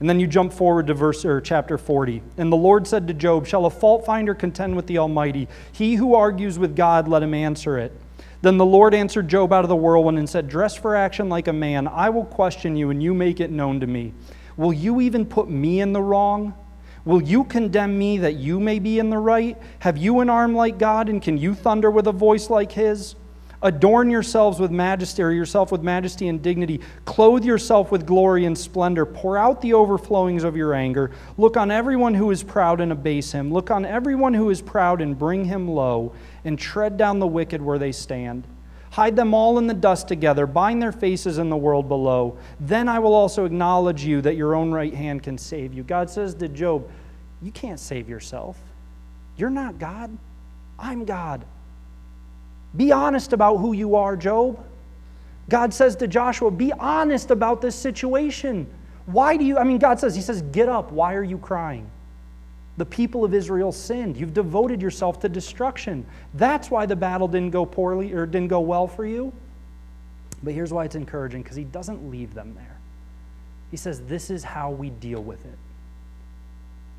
And 0.00 0.08
then 0.08 0.20
you 0.20 0.26
jump 0.26 0.52
forward 0.52 0.86
to 0.88 0.94
verse 0.94 1.24
or 1.24 1.40
chapter 1.40 1.78
40. 1.78 2.22
And 2.36 2.52
the 2.52 2.56
Lord 2.56 2.86
said 2.86 3.08
to 3.08 3.14
Job, 3.14 3.46
Shall 3.46 3.66
a 3.66 3.70
fault 3.70 4.04
finder 4.04 4.34
contend 4.34 4.76
with 4.76 4.86
the 4.86 4.98
Almighty? 4.98 5.48
He 5.72 5.94
who 5.94 6.14
argues 6.14 6.58
with 6.58 6.76
God, 6.76 7.08
let 7.08 7.22
him 7.22 7.32
answer 7.32 7.78
it. 7.78 7.92
Then 8.44 8.58
the 8.58 8.66
Lord 8.66 8.92
answered 8.92 9.26
Job 9.26 9.54
out 9.54 9.64
of 9.64 9.70
the 9.70 9.76
whirlwind 9.76 10.18
and 10.18 10.28
said, 10.28 10.50
Dress 10.50 10.76
for 10.76 10.94
action 10.94 11.30
like 11.30 11.48
a 11.48 11.52
man. 11.54 11.88
I 11.88 12.10
will 12.10 12.26
question 12.26 12.76
you, 12.76 12.90
and 12.90 13.02
you 13.02 13.14
make 13.14 13.40
it 13.40 13.50
known 13.50 13.80
to 13.80 13.86
me. 13.86 14.12
Will 14.58 14.74
you 14.74 15.00
even 15.00 15.24
put 15.24 15.48
me 15.48 15.80
in 15.80 15.94
the 15.94 16.02
wrong? 16.02 16.52
Will 17.06 17.22
you 17.22 17.44
condemn 17.44 17.98
me 17.98 18.18
that 18.18 18.34
you 18.34 18.60
may 18.60 18.80
be 18.80 18.98
in 18.98 19.08
the 19.08 19.16
right? 19.16 19.56
Have 19.78 19.96
you 19.96 20.20
an 20.20 20.28
arm 20.28 20.54
like 20.54 20.76
God, 20.76 21.08
and 21.08 21.22
can 21.22 21.38
you 21.38 21.54
thunder 21.54 21.90
with 21.90 22.06
a 22.06 22.12
voice 22.12 22.50
like 22.50 22.70
his? 22.70 23.14
Adorn 23.62 24.10
yourselves 24.10 24.60
with 24.60 24.70
majesty, 24.70 25.22
or 25.22 25.30
yourself 25.30 25.72
with 25.72 25.82
majesty 25.82 26.28
and 26.28 26.42
dignity. 26.42 26.82
Clothe 27.06 27.46
yourself 27.46 27.90
with 27.90 28.04
glory 28.04 28.44
and 28.44 28.58
splendor. 28.58 29.06
Pour 29.06 29.38
out 29.38 29.62
the 29.62 29.72
overflowings 29.72 30.44
of 30.44 30.54
your 30.54 30.74
anger. 30.74 31.12
Look 31.38 31.56
on 31.56 31.70
everyone 31.70 32.12
who 32.12 32.30
is 32.30 32.42
proud 32.42 32.82
and 32.82 32.92
abase 32.92 33.32
him. 33.32 33.50
Look 33.50 33.70
on 33.70 33.86
everyone 33.86 34.34
who 34.34 34.50
is 34.50 34.60
proud 34.60 35.00
and 35.00 35.18
bring 35.18 35.46
him 35.46 35.66
low, 35.66 36.12
and 36.44 36.58
tread 36.58 36.96
down 36.96 37.18
the 37.18 37.26
wicked 37.26 37.60
where 37.60 37.78
they 37.78 37.92
stand. 37.92 38.44
Hide 38.90 39.16
them 39.16 39.34
all 39.34 39.58
in 39.58 39.66
the 39.66 39.74
dust 39.74 40.06
together, 40.06 40.46
bind 40.46 40.80
their 40.80 40.92
faces 40.92 41.38
in 41.38 41.50
the 41.50 41.56
world 41.56 41.88
below. 41.88 42.38
Then 42.60 42.88
I 42.88 43.00
will 43.00 43.14
also 43.14 43.44
acknowledge 43.44 44.04
you 44.04 44.20
that 44.20 44.36
your 44.36 44.54
own 44.54 44.70
right 44.70 44.94
hand 44.94 45.22
can 45.22 45.36
save 45.36 45.74
you. 45.74 45.82
God 45.82 46.08
says 46.08 46.34
to 46.36 46.48
Job, 46.48 46.88
You 47.42 47.50
can't 47.50 47.80
save 47.80 48.08
yourself. 48.08 48.56
You're 49.36 49.50
not 49.50 49.80
God. 49.80 50.16
I'm 50.78 51.04
God. 51.04 51.44
Be 52.76 52.92
honest 52.92 53.32
about 53.32 53.56
who 53.56 53.72
you 53.72 53.96
are, 53.96 54.16
Job. 54.16 54.64
God 55.48 55.74
says 55.74 55.96
to 55.96 56.06
Joshua, 56.06 56.50
Be 56.50 56.72
honest 56.72 57.30
about 57.30 57.60
this 57.60 57.74
situation. 57.74 58.66
Why 59.06 59.36
do 59.36 59.44
you, 59.44 59.58
I 59.58 59.64
mean, 59.64 59.78
God 59.78 60.00
says, 60.00 60.14
He 60.14 60.22
says, 60.22 60.42
Get 60.42 60.68
up. 60.68 60.92
Why 60.92 61.14
are 61.14 61.24
you 61.24 61.38
crying? 61.38 61.90
The 62.76 62.84
people 62.84 63.24
of 63.24 63.34
Israel 63.34 63.70
sinned. 63.70 64.16
You've 64.16 64.34
devoted 64.34 64.82
yourself 64.82 65.20
to 65.20 65.28
destruction. 65.28 66.04
That's 66.34 66.70
why 66.70 66.86
the 66.86 66.96
battle 66.96 67.28
didn't 67.28 67.50
go 67.50 67.64
poorly 67.64 68.12
or 68.12 68.26
didn't 68.26 68.48
go 68.48 68.60
well 68.60 68.88
for 68.88 69.06
you. 69.06 69.32
But 70.42 70.54
here's 70.54 70.72
why 70.72 70.84
it's 70.84 70.96
encouraging 70.96 71.42
because 71.42 71.56
He 71.56 71.64
doesn't 71.64 72.10
leave 72.10 72.34
them 72.34 72.54
there. 72.54 72.78
He 73.70 73.76
says, 73.76 74.00
This 74.02 74.28
is 74.28 74.42
how 74.42 74.70
we 74.70 74.90
deal 74.90 75.22
with 75.22 75.44
it. 75.44 75.58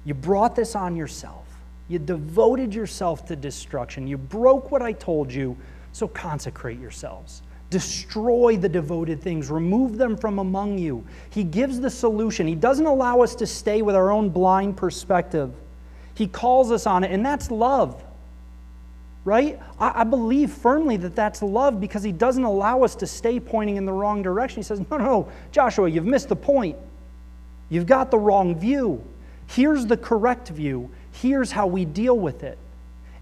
You 0.06 0.14
brought 0.14 0.56
this 0.56 0.76
on 0.76 0.96
yourself. 0.96 1.46
You 1.88 2.00
devoted 2.00 2.74
yourself 2.74 3.26
to 3.28 3.36
destruction. 3.36 4.08
You 4.08 4.18
broke 4.18 4.72
what 4.72 4.82
I 4.82 4.94
told 4.94 5.32
you, 5.32 5.58
so 5.92 6.08
consecrate 6.08 6.80
yourselves. 6.80 7.42
Destroy 7.70 8.58
the 8.58 8.70
devoted 8.70 9.22
things, 9.22 9.50
remove 9.50 9.98
them 9.98 10.16
from 10.16 10.40
among 10.40 10.78
you. 10.78 11.06
He 11.32 11.44
gives 11.44 11.80
the 11.80 11.90
solution. 11.90 12.48
He 12.48 12.56
doesn't 12.56 12.86
allow 12.86 13.22
us 13.22 13.36
to 13.36 13.48
stay 13.48 13.82
with 13.82 13.96
our 13.96 14.12
own 14.12 14.30
blind 14.30 14.78
perspective. 14.78 15.54
He 16.16 16.28
calls 16.28 16.72
us 16.72 16.88
on 16.88 17.04
it, 17.04 17.12
and 17.12 17.26
that's 17.26 17.52
love. 17.52 18.02
Right? 19.24 19.60
I, 19.80 20.02
I 20.02 20.04
believe 20.04 20.52
firmly 20.52 20.98
that 20.98 21.16
that's 21.16 21.42
love 21.42 21.80
because 21.80 22.04
he 22.04 22.12
doesn't 22.12 22.44
allow 22.44 22.84
us 22.84 22.96
to 22.96 23.08
stay 23.08 23.40
pointing 23.40 23.76
in 23.76 23.86
the 23.86 23.94
wrong 23.94 24.22
direction. 24.22 24.58
He 24.58 24.64
says, 24.64 24.82
No, 24.90 24.98
no, 24.98 25.32
Joshua, 25.52 25.90
you've 25.90 26.06
missed 26.06 26.30
the 26.30 26.36
point. 26.36 26.78
You've 27.70 27.88
got 27.88 28.12
the 28.12 28.20
wrong 28.20 28.56
view. 28.58 29.04
Here's 29.48 29.86
the 29.86 29.98
correct 29.98 30.50
view. 30.50 30.90
Here's 31.12 31.52
how 31.52 31.68
we 31.68 31.86
deal 31.86 32.18
with 32.18 32.44
it. 32.44 32.58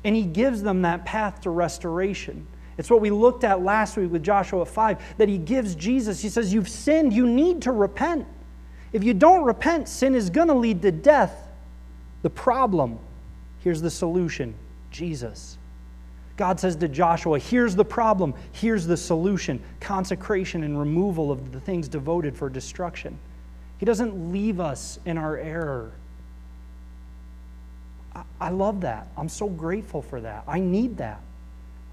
And 0.04 0.16
he 0.16 0.24
gives 0.24 0.62
them 0.62 0.82
that 0.82 1.06
path 1.06 1.42
to 1.42 1.50
restoration. 1.50 2.46
It's 2.78 2.90
what 2.90 3.02
we 3.02 3.10
looked 3.10 3.44
at 3.44 3.62
last 3.62 3.98
week 3.98 4.12
with 4.12 4.24
Joshua 4.24 4.66
5 4.66 5.18
that 5.18 5.30
he 5.30 5.38
gives 5.38 5.76
Jesus. 5.76 6.22
He 6.22 6.30
says, 6.30 6.54
You've 6.54 6.70
sinned, 6.70 7.14
you 7.14 7.28
need 7.28 7.62
to 7.64 7.72
repent. 7.72 8.28
If 8.92 9.04
you 9.04 9.14
don't 9.14 9.44
repent, 9.44 9.88
sin 9.88 10.16
is 10.16 10.30
going 10.30 10.48
to 10.50 10.54
lead 10.54 10.82
to 10.82 10.92
death. 10.92 11.43
The 12.24 12.30
problem, 12.30 12.98
here's 13.60 13.82
the 13.82 13.92
solution 13.92 14.56
Jesus. 14.90 15.58
God 16.36 16.60
says 16.60 16.76
to 16.78 16.88
Joshua, 16.88 17.38
Here's 17.38 17.76
the 17.76 17.86
problem, 17.86 18.34
here's 18.54 18.88
the 18.88 18.98
solution 18.98 19.62
consecration 19.80 20.64
and 20.64 20.80
removal 20.80 21.32
of 21.32 21.52
the 21.52 21.60
things 21.60 21.88
devoted 21.88 22.36
for 22.36 22.50
destruction. 22.50 23.18
He 23.78 23.86
doesn't 23.86 24.32
leave 24.32 24.60
us 24.60 24.98
in 25.06 25.18
our 25.18 25.38
error. 25.38 25.92
I 28.40 28.50
love 28.50 28.82
that. 28.82 29.08
I'm 29.18 29.30
so 29.30 29.48
grateful 29.48 30.02
for 30.02 30.22
that. 30.22 30.44
I 30.48 30.60
need 30.60 30.98
that. 30.98 31.22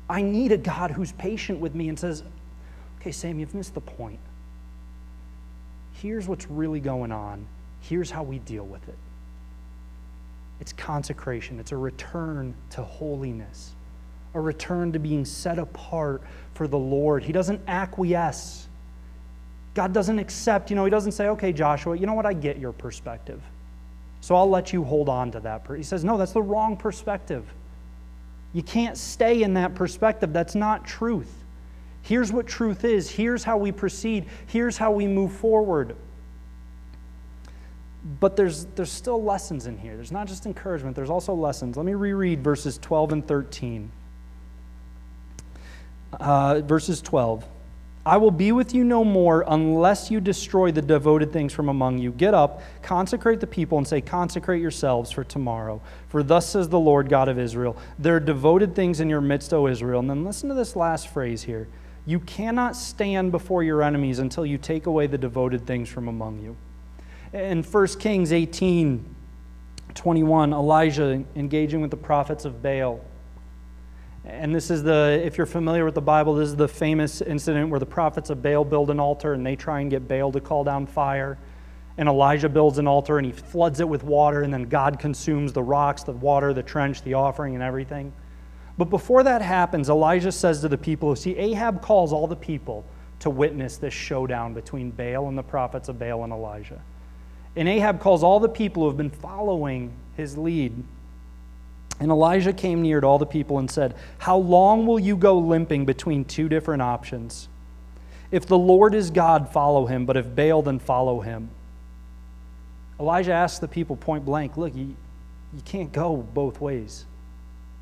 I 0.08 0.22
need 0.22 0.52
a 0.52 0.56
God 0.56 0.90
who's 0.90 1.12
patient 1.12 1.60
with 1.60 1.74
me 1.74 1.88
and 1.88 1.98
says, 1.98 2.22
okay, 3.00 3.12
Sam, 3.12 3.38
you've 3.38 3.54
missed 3.54 3.74
the 3.74 3.80
point. 3.80 4.18
Here's 5.94 6.28
what's 6.28 6.48
really 6.50 6.80
going 6.80 7.12
on. 7.12 7.46
Here's 7.80 8.10
how 8.10 8.22
we 8.22 8.38
deal 8.40 8.64
with 8.64 8.86
it 8.88 8.96
it's 10.60 10.72
consecration, 10.72 11.58
it's 11.58 11.72
a 11.72 11.76
return 11.76 12.54
to 12.70 12.82
holiness, 12.82 13.72
a 14.34 14.40
return 14.40 14.92
to 14.92 14.98
being 14.98 15.24
set 15.24 15.58
apart 15.58 16.22
for 16.54 16.68
the 16.68 16.78
Lord. 16.78 17.24
He 17.24 17.32
doesn't 17.32 17.60
acquiesce. 17.66 18.68
God 19.74 19.92
doesn't 19.92 20.18
accept, 20.18 20.70
you 20.70 20.76
know, 20.76 20.84
He 20.84 20.90
doesn't 20.90 21.12
say, 21.12 21.28
okay, 21.28 21.52
Joshua, 21.52 21.96
you 21.96 22.06
know 22.06 22.14
what? 22.14 22.26
I 22.26 22.32
get 22.32 22.58
your 22.58 22.72
perspective. 22.72 23.40
So 24.20 24.34
I'll 24.34 24.50
let 24.50 24.72
you 24.72 24.84
hold 24.84 25.08
on 25.08 25.30
to 25.32 25.40
that. 25.40 25.66
He 25.74 25.82
says, 25.82 26.04
No, 26.04 26.18
that's 26.18 26.32
the 26.32 26.42
wrong 26.42 26.76
perspective. 26.76 27.44
You 28.52 28.62
can't 28.62 28.96
stay 28.96 29.42
in 29.42 29.54
that 29.54 29.74
perspective. 29.74 30.32
That's 30.32 30.54
not 30.54 30.84
truth. 30.84 31.32
Here's 32.02 32.32
what 32.32 32.46
truth 32.46 32.84
is. 32.84 33.08
Here's 33.10 33.44
how 33.44 33.56
we 33.56 33.72
proceed. 33.72 34.26
Here's 34.46 34.76
how 34.76 34.90
we 34.90 35.06
move 35.06 35.32
forward. 35.32 35.96
But 38.20 38.36
there's, 38.36 38.64
there's 38.76 38.90
still 38.90 39.22
lessons 39.22 39.66
in 39.66 39.76
here. 39.76 39.94
There's 39.94 40.12
not 40.12 40.26
just 40.26 40.46
encouragement, 40.46 40.96
there's 40.96 41.10
also 41.10 41.34
lessons. 41.34 41.76
Let 41.76 41.84
me 41.86 41.94
reread 41.94 42.42
verses 42.42 42.78
12 42.78 43.12
and 43.12 43.26
13. 43.26 43.90
Uh, 46.18 46.60
verses 46.62 47.00
12. 47.02 47.44
I 48.04 48.16
will 48.16 48.30
be 48.30 48.50
with 48.50 48.74
you 48.74 48.82
no 48.82 49.04
more 49.04 49.44
unless 49.46 50.10
you 50.10 50.20
destroy 50.20 50.72
the 50.72 50.80
devoted 50.80 51.32
things 51.32 51.52
from 51.52 51.68
among 51.68 51.98
you. 51.98 52.12
Get 52.12 52.32
up, 52.32 52.62
consecrate 52.82 53.40
the 53.40 53.46
people, 53.46 53.76
and 53.76 53.86
say, 53.86 54.00
Consecrate 54.00 54.62
yourselves 54.62 55.10
for 55.10 55.22
tomorrow. 55.22 55.82
For 56.08 56.22
thus 56.22 56.48
says 56.48 56.70
the 56.70 56.78
Lord 56.78 57.10
God 57.10 57.28
of 57.28 57.38
Israel 57.38 57.76
There 57.98 58.16
are 58.16 58.20
devoted 58.20 58.74
things 58.74 59.00
in 59.00 59.10
your 59.10 59.20
midst, 59.20 59.52
O 59.52 59.66
Israel. 59.66 60.00
And 60.00 60.08
then 60.08 60.24
listen 60.24 60.48
to 60.48 60.54
this 60.54 60.76
last 60.76 61.08
phrase 61.08 61.42
here 61.42 61.68
You 62.06 62.20
cannot 62.20 62.74
stand 62.74 63.32
before 63.32 63.62
your 63.62 63.82
enemies 63.82 64.18
until 64.18 64.46
you 64.46 64.56
take 64.56 64.86
away 64.86 65.06
the 65.06 65.18
devoted 65.18 65.66
things 65.66 65.90
from 65.90 66.08
among 66.08 66.38
you. 66.38 66.56
In 67.32 67.62
1 67.62 67.86
Kings 67.98 68.32
18 68.32 69.16
21, 69.92 70.52
Elijah 70.52 71.24
engaging 71.34 71.80
with 71.80 71.90
the 71.90 71.96
prophets 71.96 72.44
of 72.44 72.62
Baal 72.62 73.00
and 74.24 74.54
this 74.54 74.70
is 74.70 74.82
the, 74.82 75.20
if 75.24 75.38
you're 75.38 75.46
familiar 75.46 75.84
with 75.84 75.94
the 75.94 76.00
Bible, 76.02 76.34
this 76.34 76.48
is 76.48 76.56
the 76.56 76.68
famous 76.68 77.22
incident 77.22 77.70
where 77.70 77.80
the 77.80 77.86
prophets 77.86 78.28
of 78.30 78.42
Baal 78.42 78.64
build 78.64 78.90
an 78.90 79.00
altar 79.00 79.32
and 79.32 79.44
they 79.44 79.56
try 79.56 79.80
and 79.80 79.90
get 79.90 80.06
Baal 80.06 80.30
to 80.32 80.40
call 80.40 80.62
down 80.62 80.86
fire. 80.86 81.38
And 81.96 82.08
Elijah 82.08 82.48
builds 82.48 82.78
an 82.78 82.86
altar 82.86 83.18
and 83.18 83.26
he 83.26 83.32
floods 83.32 83.80
it 83.80 83.88
with 83.88 84.04
water, 84.04 84.42
and 84.42 84.52
then 84.52 84.64
God 84.64 84.98
consumes 84.98 85.52
the 85.52 85.62
rocks, 85.62 86.02
the 86.02 86.12
water, 86.12 86.52
the 86.52 86.62
trench, 86.62 87.02
the 87.02 87.14
offering, 87.14 87.54
and 87.54 87.62
everything. 87.62 88.12
But 88.78 88.86
before 88.86 89.22
that 89.22 89.42
happens, 89.42 89.90
Elijah 89.90 90.32
says 90.32 90.60
to 90.60 90.68
the 90.68 90.78
people, 90.78 91.14
see, 91.16 91.36
Ahab 91.36 91.82
calls 91.82 92.12
all 92.12 92.26
the 92.26 92.36
people 92.36 92.84
to 93.18 93.28
witness 93.28 93.76
this 93.76 93.92
showdown 93.92 94.54
between 94.54 94.90
Baal 94.90 95.28
and 95.28 95.36
the 95.36 95.42
prophets 95.42 95.88
of 95.88 95.98
Baal 95.98 96.24
and 96.24 96.32
Elijah. 96.32 96.80
And 97.56 97.68
Ahab 97.68 98.00
calls 98.00 98.22
all 98.22 98.40
the 98.40 98.48
people 98.48 98.82
who 98.82 98.88
have 98.88 98.96
been 98.96 99.10
following 99.10 99.92
his 100.16 100.36
lead 100.38 100.84
and 102.00 102.10
Elijah 102.10 102.54
came 102.54 102.80
near 102.80 103.00
to 103.00 103.06
all 103.06 103.18
the 103.18 103.26
people 103.26 103.58
and 103.58 103.70
said, 103.70 103.94
How 104.18 104.38
long 104.38 104.86
will 104.86 104.98
you 104.98 105.16
go 105.16 105.38
limping 105.38 105.84
between 105.84 106.24
two 106.24 106.48
different 106.48 106.80
options? 106.80 107.46
If 108.30 108.46
the 108.46 108.58
Lord 108.58 108.94
is 108.94 109.10
God, 109.10 109.52
follow 109.52 109.84
him, 109.86 110.06
but 110.06 110.16
if 110.16 110.34
Baal, 110.34 110.62
then 110.62 110.78
follow 110.78 111.20
him. 111.20 111.50
Elijah 112.98 113.32
asked 113.32 113.60
the 113.60 113.68
people 113.68 113.96
point 113.96 114.24
blank, 114.24 114.56
Look, 114.56 114.74
you, 114.74 114.96
you 115.52 115.60
can't 115.66 115.92
go 115.92 116.16
both 116.16 116.60
ways. 116.60 117.04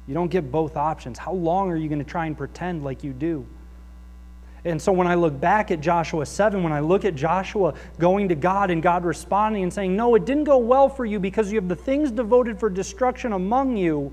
You 0.08 0.14
don't 0.14 0.30
get 0.30 0.50
both 0.50 0.76
options. 0.76 1.18
How 1.18 1.32
long 1.32 1.70
are 1.70 1.76
you 1.76 1.88
going 1.88 2.02
to 2.02 2.10
try 2.10 2.26
and 2.26 2.36
pretend 2.36 2.82
like 2.82 3.04
you 3.04 3.12
do? 3.12 3.46
And 4.64 4.80
so 4.80 4.92
when 4.92 5.06
I 5.06 5.14
look 5.14 5.38
back 5.38 5.70
at 5.70 5.80
Joshua 5.80 6.26
7, 6.26 6.62
when 6.62 6.72
I 6.72 6.80
look 6.80 7.04
at 7.04 7.14
Joshua 7.14 7.74
going 7.98 8.28
to 8.28 8.34
God 8.34 8.70
and 8.70 8.82
God 8.82 9.04
responding 9.04 9.62
and 9.62 9.72
saying, 9.72 9.94
No, 9.94 10.14
it 10.14 10.24
didn't 10.24 10.44
go 10.44 10.58
well 10.58 10.88
for 10.88 11.04
you 11.04 11.20
because 11.20 11.52
you 11.52 11.60
have 11.60 11.68
the 11.68 11.76
things 11.76 12.10
devoted 12.10 12.58
for 12.58 12.68
destruction 12.68 13.32
among 13.32 13.76
you, 13.76 14.12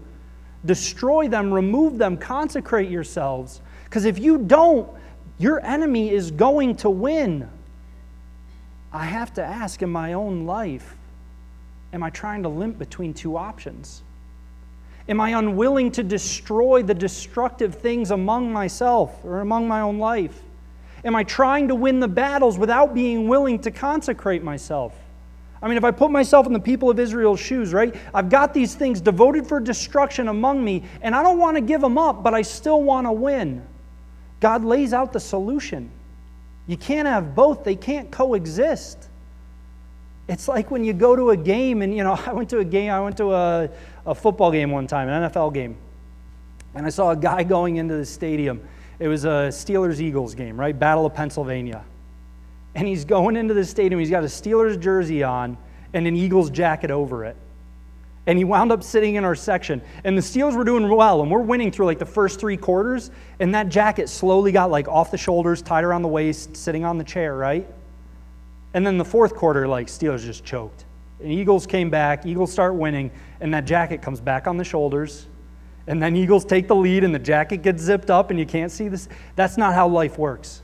destroy 0.65 1.27
them, 1.27 1.53
remove 1.53 1.97
them, 1.97 2.15
consecrate 2.15 2.89
yourselves. 2.89 3.61
Because 3.85 4.05
if 4.05 4.19
you 4.19 4.37
don't, 4.37 4.89
your 5.37 5.65
enemy 5.65 6.11
is 6.11 6.31
going 6.31 6.75
to 6.77 6.89
win. 6.89 7.49
I 8.93 9.05
have 9.05 9.33
to 9.33 9.43
ask 9.43 9.81
in 9.81 9.89
my 9.89 10.13
own 10.13 10.45
life, 10.45 10.95
am 11.91 12.03
I 12.03 12.09
trying 12.09 12.43
to 12.43 12.49
limp 12.49 12.79
between 12.79 13.13
two 13.13 13.35
options? 13.35 14.03
Am 15.07 15.21
I 15.21 15.37
unwilling 15.37 15.91
to 15.91 16.03
destroy 16.03 16.81
the 16.81 16.93
destructive 16.93 17.75
things 17.75 18.11
among 18.11 18.51
myself 18.51 19.23
or 19.23 19.41
among 19.41 19.67
my 19.67 19.81
own 19.81 19.99
life? 19.99 20.41
Am 21.03 21.15
I 21.15 21.23
trying 21.23 21.67
to 21.67 21.75
win 21.75 21.99
the 21.99 22.07
battles 22.07 22.57
without 22.57 22.95
being 22.95 23.27
willing 23.27 23.59
to 23.59 23.71
consecrate 23.71 24.43
myself? 24.43 24.95
I 25.61 25.67
mean, 25.67 25.77
if 25.77 25.83
I 25.83 25.91
put 25.91 26.11
myself 26.11 26.47
in 26.47 26.53
the 26.53 26.59
people 26.59 26.89
of 26.89 26.99
Israel's 26.99 27.39
shoes, 27.39 27.73
right? 27.73 27.95
I've 28.13 28.29
got 28.29 28.53
these 28.53 28.75
things 28.75 28.99
devoted 29.01 29.47
for 29.47 29.59
destruction 29.59 30.27
among 30.27 30.63
me, 30.63 30.83
and 31.01 31.15
I 31.15 31.23
don't 31.23 31.39
want 31.39 31.57
to 31.57 31.61
give 31.61 31.81
them 31.81 31.97
up, 31.97 32.23
but 32.23 32.33
I 32.33 32.41
still 32.41 32.81
want 32.81 33.07
to 33.07 33.11
win. 33.11 33.65
God 34.39 34.63
lays 34.63 34.93
out 34.93 35.13
the 35.13 35.19
solution. 35.19 35.89
You 36.67 36.77
can't 36.77 37.07
have 37.07 37.35
both, 37.35 37.63
they 37.63 37.75
can't 37.75 38.11
coexist. 38.11 39.07
It's 40.27 40.47
like 40.47 40.71
when 40.71 40.83
you 40.83 40.93
go 40.93 41.15
to 41.15 41.29
a 41.31 41.37
game, 41.37 41.81
and 41.81 41.95
you 41.95 42.03
know, 42.03 42.13
I 42.25 42.33
went 42.33 42.49
to 42.49 42.59
a 42.59 42.65
game, 42.65 42.91
I 42.91 42.99
went 42.99 43.17
to 43.17 43.33
a, 43.33 43.69
a 44.05 44.15
football 44.15 44.51
game 44.51 44.71
one 44.71 44.87
time, 44.87 45.09
an 45.09 45.29
NFL 45.29 45.53
game, 45.53 45.75
and 46.75 46.85
I 46.85 46.89
saw 46.89 47.11
a 47.11 47.15
guy 47.15 47.43
going 47.55 47.77
into 47.77 47.95
the 47.95 48.05
stadium. 48.05 48.61
It 48.99 49.07
was 49.07 49.25
a 49.25 49.49
Steelers 49.49 49.99
Eagles 49.99 50.35
game, 50.35 50.59
right? 50.59 50.77
Battle 50.77 51.05
of 51.05 51.13
Pennsylvania. 51.13 51.83
And 52.75 52.87
he's 52.87 53.05
going 53.05 53.37
into 53.37 53.53
the 53.53 53.65
stadium, 53.65 53.99
he's 53.99 54.09
got 54.09 54.23
a 54.23 54.27
Steelers 54.27 54.79
jersey 54.79 55.23
on 55.23 55.57
and 55.93 56.05
an 56.07 56.15
Eagles 56.15 56.49
jacket 56.49 56.91
over 56.91 57.23
it. 57.23 57.37
And 58.27 58.37
he 58.37 58.43
wound 58.43 58.71
up 58.71 58.83
sitting 58.83 59.15
in 59.15 59.23
our 59.23 59.35
section. 59.35 59.81
And 60.03 60.17
the 60.17 60.21
Steelers 60.21 60.55
were 60.55 60.63
doing 60.63 60.89
well, 60.89 61.21
and 61.21 61.31
we're 61.31 61.39
winning 61.39 61.71
through 61.71 61.85
like 61.85 61.99
the 61.99 62.05
first 62.05 62.39
three 62.39 62.57
quarters. 62.57 63.11
And 63.39 63.53
that 63.55 63.69
jacket 63.69 64.09
slowly 64.09 64.51
got 64.51 64.71
like 64.71 64.87
off 64.87 65.11
the 65.11 65.17
shoulders, 65.17 65.61
tied 65.61 65.83
around 65.83 66.01
the 66.01 66.07
waist, 66.07 66.57
sitting 66.57 66.83
on 66.83 66.97
the 66.97 67.03
chair, 67.03 67.35
right? 67.35 67.67
And 68.73 68.85
then 68.85 68.97
the 68.97 69.05
fourth 69.05 69.35
quarter, 69.35 69.67
like 69.67 69.87
Steelers 69.87 70.25
just 70.25 70.43
choked. 70.43 70.85
And 71.21 71.31
Eagles 71.31 71.65
came 71.65 71.89
back, 71.89 72.25
Eagles 72.25 72.51
start 72.51 72.75
winning, 72.75 73.09
and 73.41 73.53
that 73.53 73.65
jacket 73.65 74.01
comes 74.01 74.19
back 74.19 74.47
on 74.47 74.57
the 74.57 74.63
shoulders. 74.63 75.27
And 75.87 76.01
then 76.01 76.15
Eagles 76.15 76.45
take 76.45 76.67
the 76.67 76.75
lead, 76.75 77.03
and 77.03 77.13
the 77.13 77.19
jacket 77.19 77.57
gets 77.57 77.81
zipped 77.81 78.09
up, 78.09 78.31
and 78.31 78.39
you 78.39 78.45
can't 78.45 78.71
see 78.71 78.87
this. 78.87 79.07
That's 79.35 79.57
not 79.57 79.73
how 79.73 79.87
life 79.87 80.17
works. 80.17 80.61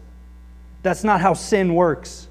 That's 0.83 1.03
not 1.03 1.21
how 1.21 1.33
sin 1.33 1.75
works. 1.75 2.27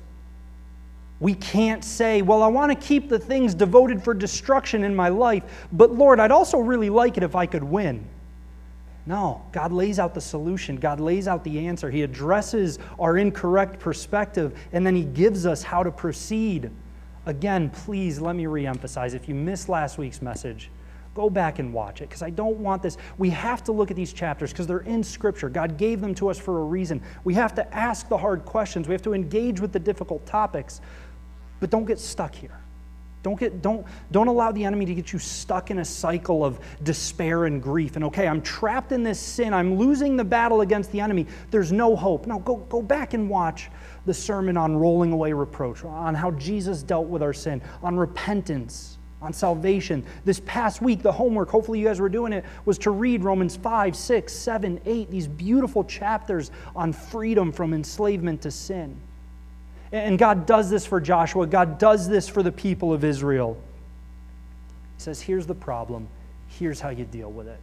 We 1.20 1.34
can't 1.34 1.84
say, 1.84 2.22
well, 2.22 2.42
I 2.42 2.48
want 2.48 2.72
to 2.72 2.86
keep 2.86 3.08
the 3.08 3.18
things 3.18 3.54
devoted 3.54 4.02
for 4.02 4.14
destruction 4.14 4.82
in 4.84 4.96
my 4.96 5.10
life, 5.10 5.68
but 5.70 5.92
Lord, 5.92 6.18
I'd 6.18 6.32
also 6.32 6.58
really 6.58 6.90
like 6.90 7.16
it 7.16 7.22
if 7.22 7.36
I 7.36 7.46
could 7.46 7.62
win. 7.62 8.06
No, 9.06 9.42
God 9.52 9.72
lays 9.72 9.98
out 9.98 10.14
the 10.14 10.20
solution. 10.20 10.76
God 10.76 11.00
lays 11.00 11.28
out 11.28 11.44
the 11.44 11.66
answer. 11.66 11.90
He 11.90 12.02
addresses 12.02 12.78
our 12.98 13.18
incorrect 13.18 13.78
perspective, 13.78 14.58
and 14.72 14.86
then 14.86 14.94
He 14.94 15.04
gives 15.04 15.46
us 15.46 15.62
how 15.62 15.82
to 15.82 15.90
proceed. 15.90 16.70
Again, 17.30 17.70
please 17.70 18.20
let 18.20 18.34
me 18.34 18.44
reemphasize 18.44 19.14
if 19.14 19.28
you 19.28 19.36
missed 19.36 19.68
last 19.68 19.98
week's 19.98 20.20
message, 20.20 20.68
go 21.14 21.30
back 21.30 21.60
and 21.60 21.72
watch 21.72 22.00
it 22.00 22.08
because 22.08 22.22
I 22.22 22.30
don't 22.30 22.56
want 22.56 22.82
this. 22.82 22.98
We 23.18 23.30
have 23.30 23.62
to 23.64 23.72
look 23.72 23.92
at 23.92 23.96
these 23.96 24.12
chapters 24.12 24.50
because 24.50 24.66
they're 24.66 24.80
in 24.80 25.04
Scripture. 25.04 25.48
God 25.48 25.76
gave 25.76 26.00
them 26.00 26.12
to 26.16 26.28
us 26.28 26.40
for 26.40 26.60
a 26.60 26.64
reason. 26.64 27.00
We 27.22 27.34
have 27.34 27.54
to 27.54 27.74
ask 27.74 28.08
the 28.08 28.18
hard 28.18 28.44
questions, 28.44 28.88
we 28.88 28.94
have 28.94 29.02
to 29.02 29.14
engage 29.14 29.60
with 29.60 29.72
the 29.72 29.78
difficult 29.78 30.26
topics, 30.26 30.80
but 31.60 31.70
don't 31.70 31.84
get 31.84 32.00
stuck 32.00 32.34
here. 32.34 32.58
Don't, 33.22 33.38
get, 33.38 33.62
don't, 33.62 33.86
don't 34.10 34.28
allow 34.28 34.50
the 34.50 34.64
enemy 34.64 34.86
to 34.86 34.94
get 34.94 35.12
you 35.12 35.20
stuck 35.20 35.70
in 35.70 35.78
a 35.78 35.84
cycle 35.84 36.44
of 36.44 36.58
despair 36.82 37.44
and 37.44 37.62
grief. 37.62 37.94
And 37.94 38.04
okay, 38.06 38.26
I'm 38.26 38.40
trapped 38.40 38.92
in 38.92 39.04
this 39.04 39.20
sin. 39.20 39.54
I'm 39.54 39.76
losing 39.76 40.16
the 40.16 40.24
battle 40.24 40.62
against 40.62 40.90
the 40.90 41.00
enemy. 41.00 41.26
There's 41.50 41.70
no 41.70 41.94
hope. 41.94 42.26
No, 42.26 42.38
go, 42.40 42.56
go 42.56 42.80
back 42.82 43.12
and 43.12 43.28
watch 43.28 43.68
the 44.06 44.14
sermon 44.14 44.56
on 44.56 44.76
rolling 44.76 45.12
away 45.12 45.32
reproach, 45.32 45.84
on 45.84 46.14
how 46.14 46.30
Jesus 46.32 46.82
dealt 46.82 47.06
with 47.06 47.22
our 47.22 47.32
sin, 47.32 47.60
on 47.82 47.96
repentance, 47.96 48.98
on 49.22 49.32
salvation. 49.32 50.04
This 50.24 50.40
past 50.46 50.80
week, 50.80 51.02
the 51.02 51.12
homework, 51.12 51.50
hopefully 51.50 51.78
you 51.78 51.86
guys 51.86 52.00
were 52.00 52.08
doing 52.08 52.32
it, 52.32 52.44
was 52.64 52.78
to 52.78 52.90
read 52.90 53.22
Romans 53.22 53.56
5, 53.56 53.94
6, 53.94 54.32
7, 54.32 54.80
8, 54.84 55.10
these 55.10 55.28
beautiful 55.28 55.84
chapters 55.84 56.50
on 56.74 56.92
freedom 56.92 57.52
from 57.52 57.74
enslavement 57.74 58.42
to 58.42 58.50
sin. 58.50 58.96
And 59.92 60.18
God 60.18 60.46
does 60.46 60.70
this 60.70 60.86
for 60.86 61.00
Joshua. 61.00 61.46
God 61.46 61.78
does 61.78 62.08
this 62.08 62.28
for 62.28 62.42
the 62.42 62.52
people 62.52 62.92
of 62.92 63.04
Israel. 63.04 63.60
He 64.96 65.02
says, 65.02 65.20
Here's 65.20 65.46
the 65.46 65.54
problem. 65.54 66.06
Here's 66.46 66.80
how 66.80 66.90
you 66.90 67.04
deal 67.04 67.30
with 67.30 67.48
it. 67.48 67.58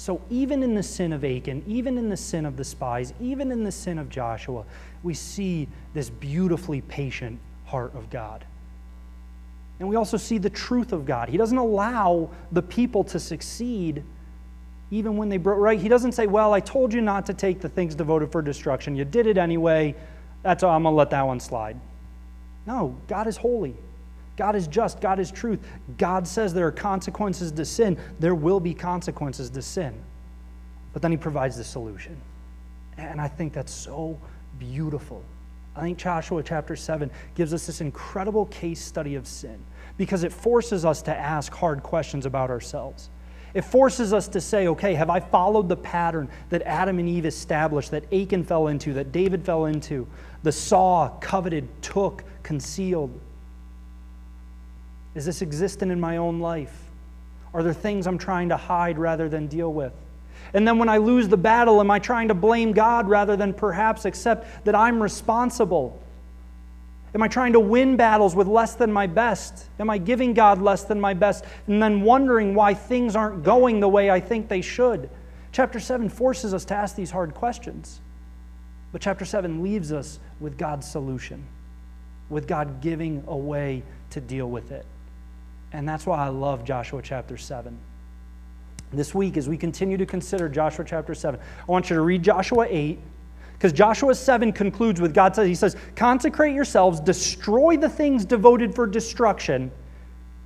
So, 0.00 0.18
even 0.30 0.62
in 0.62 0.74
the 0.74 0.82
sin 0.82 1.12
of 1.12 1.26
Achan, 1.26 1.62
even 1.66 1.98
in 1.98 2.08
the 2.08 2.16
sin 2.16 2.46
of 2.46 2.56
the 2.56 2.64
spies, 2.64 3.12
even 3.20 3.52
in 3.52 3.64
the 3.64 3.70
sin 3.70 3.98
of 3.98 4.08
Joshua, 4.08 4.64
we 5.02 5.12
see 5.12 5.68
this 5.92 6.08
beautifully 6.08 6.80
patient 6.80 7.38
heart 7.66 7.94
of 7.94 8.08
God. 8.08 8.46
And 9.78 9.86
we 9.86 9.96
also 9.96 10.16
see 10.16 10.38
the 10.38 10.48
truth 10.48 10.94
of 10.94 11.04
God. 11.04 11.28
He 11.28 11.36
doesn't 11.36 11.58
allow 11.58 12.30
the 12.50 12.62
people 12.62 13.04
to 13.04 13.20
succeed 13.20 14.02
even 14.90 15.18
when 15.18 15.28
they 15.28 15.36
broke, 15.36 15.58
right? 15.58 15.78
He 15.78 15.90
doesn't 15.90 16.12
say, 16.12 16.26
Well, 16.26 16.54
I 16.54 16.60
told 16.60 16.94
you 16.94 17.02
not 17.02 17.26
to 17.26 17.34
take 17.34 17.60
the 17.60 17.68
things 17.68 17.94
devoted 17.94 18.32
for 18.32 18.40
destruction. 18.40 18.96
You 18.96 19.04
did 19.04 19.26
it 19.26 19.36
anyway. 19.36 19.94
That's 20.42 20.62
all, 20.62 20.74
I'm 20.74 20.84
going 20.84 20.94
to 20.94 20.96
let 20.96 21.10
that 21.10 21.26
one 21.26 21.40
slide. 21.40 21.78
No, 22.66 22.96
God 23.06 23.26
is 23.26 23.36
holy. 23.36 23.76
God 24.40 24.56
is 24.56 24.66
just. 24.66 25.02
God 25.02 25.20
is 25.20 25.30
truth. 25.30 25.60
God 25.98 26.26
says 26.26 26.54
there 26.54 26.66
are 26.66 26.72
consequences 26.72 27.52
to 27.52 27.62
sin. 27.62 27.98
There 28.20 28.34
will 28.34 28.58
be 28.58 28.72
consequences 28.72 29.50
to 29.50 29.60
sin. 29.60 29.92
But 30.94 31.02
then 31.02 31.10
He 31.10 31.18
provides 31.18 31.58
the 31.58 31.64
solution. 31.64 32.16
And 32.96 33.20
I 33.20 33.28
think 33.28 33.52
that's 33.52 33.70
so 33.70 34.18
beautiful. 34.58 35.22
I 35.76 35.82
think 35.82 35.98
Joshua 35.98 36.42
chapter 36.42 36.74
7 36.74 37.10
gives 37.34 37.52
us 37.52 37.66
this 37.66 37.82
incredible 37.82 38.46
case 38.46 38.82
study 38.82 39.14
of 39.14 39.26
sin 39.26 39.58
because 39.98 40.24
it 40.24 40.32
forces 40.32 40.86
us 40.86 41.02
to 41.02 41.14
ask 41.14 41.52
hard 41.52 41.82
questions 41.82 42.24
about 42.24 42.48
ourselves. 42.48 43.10
It 43.52 43.60
forces 43.60 44.14
us 44.14 44.26
to 44.28 44.40
say, 44.40 44.68
okay, 44.68 44.94
have 44.94 45.10
I 45.10 45.20
followed 45.20 45.68
the 45.68 45.76
pattern 45.76 46.30
that 46.48 46.62
Adam 46.62 46.98
and 46.98 47.06
Eve 47.06 47.26
established, 47.26 47.90
that 47.90 48.10
Achan 48.10 48.44
fell 48.44 48.68
into, 48.68 48.94
that 48.94 49.12
David 49.12 49.44
fell 49.44 49.66
into, 49.66 50.06
the 50.42 50.52
saw, 50.52 51.10
coveted, 51.20 51.68
took, 51.82 52.24
concealed? 52.42 53.20
Is 55.14 55.26
this 55.26 55.42
existent 55.42 55.90
in 55.90 56.00
my 56.00 56.18
own 56.18 56.40
life? 56.40 56.76
Are 57.52 57.62
there 57.62 57.72
things 57.72 58.06
I'm 58.06 58.18
trying 58.18 58.50
to 58.50 58.56
hide 58.56 58.98
rather 58.98 59.28
than 59.28 59.46
deal 59.46 59.72
with? 59.72 59.92
And 60.54 60.66
then 60.66 60.78
when 60.78 60.88
I 60.88 60.98
lose 60.98 61.28
the 61.28 61.36
battle, 61.36 61.80
am 61.80 61.90
I 61.90 61.98
trying 61.98 62.28
to 62.28 62.34
blame 62.34 62.72
God 62.72 63.08
rather 63.08 63.36
than 63.36 63.52
perhaps 63.52 64.04
accept 64.04 64.64
that 64.64 64.74
I'm 64.74 65.02
responsible? 65.02 66.00
Am 67.14 67.22
I 67.22 67.28
trying 67.28 67.54
to 67.54 67.60
win 67.60 67.96
battles 67.96 68.36
with 68.36 68.46
less 68.46 68.74
than 68.74 68.92
my 68.92 69.06
best? 69.06 69.66
Am 69.80 69.90
I 69.90 69.98
giving 69.98 70.32
God 70.32 70.62
less 70.62 70.84
than 70.84 71.00
my 71.00 71.12
best 71.12 71.44
and 71.66 71.82
then 71.82 72.02
wondering 72.02 72.54
why 72.54 72.74
things 72.74 73.16
aren't 73.16 73.42
going 73.42 73.80
the 73.80 73.88
way 73.88 74.10
I 74.10 74.20
think 74.20 74.48
they 74.48 74.60
should? 74.60 75.10
Chapter 75.52 75.80
7 75.80 76.08
forces 76.08 76.54
us 76.54 76.64
to 76.66 76.74
ask 76.74 76.94
these 76.94 77.10
hard 77.10 77.34
questions. 77.34 78.00
But 78.92 79.00
chapter 79.00 79.24
7 79.24 79.62
leaves 79.62 79.92
us 79.92 80.20
with 80.38 80.56
God's 80.56 80.88
solution, 80.88 81.44
with 82.28 82.46
God 82.46 82.80
giving 82.80 83.24
a 83.26 83.36
way 83.36 83.82
to 84.10 84.20
deal 84.20 84.48
with 84.48 84.70
it. 84.70 84.86
And 85.72 85.88
that's 85.88 86.06
why 86.06 86.24
I 86.24 86.28
love 86.28 86.64
Joshua 86.64 87.00
chapter 87.02 87.36
7. 87.36 87.76
This 88.92 89.14
week, 89.14 89.36
as 89.36 89.48
we 89.48 89.56
continue 89.56 89.96
to 89.96 90.06
consider 90.06 90.48
Joshua 90.48 90.84
chapter 90.84 91.14
7, 91.14 91.38
I 91.40 91.70
want 91.70 91.90
you 91.90 91.96
to 91.96 92.02
read 92.02 92.22
Joshua 92.22 92.66
8 92.68 92.98
because 93.52 93.72
Joshua 93.72 94.14
7 94.14 94.52
concludes 94.52 95.00
with 95.00 95.14
God 95.14 95.36
says, 95.36 95.46
He 95.46 95.54
says, 95.54 95.76
Consecrate 95.94 96.54
yourselves, 96.54 96.98
destroy 96.98 97.76
the 97.76 97.88
things 97.88 98.24
devoted 98.24 98.74
for 98.74 98.86
destruction. 98.86 99.70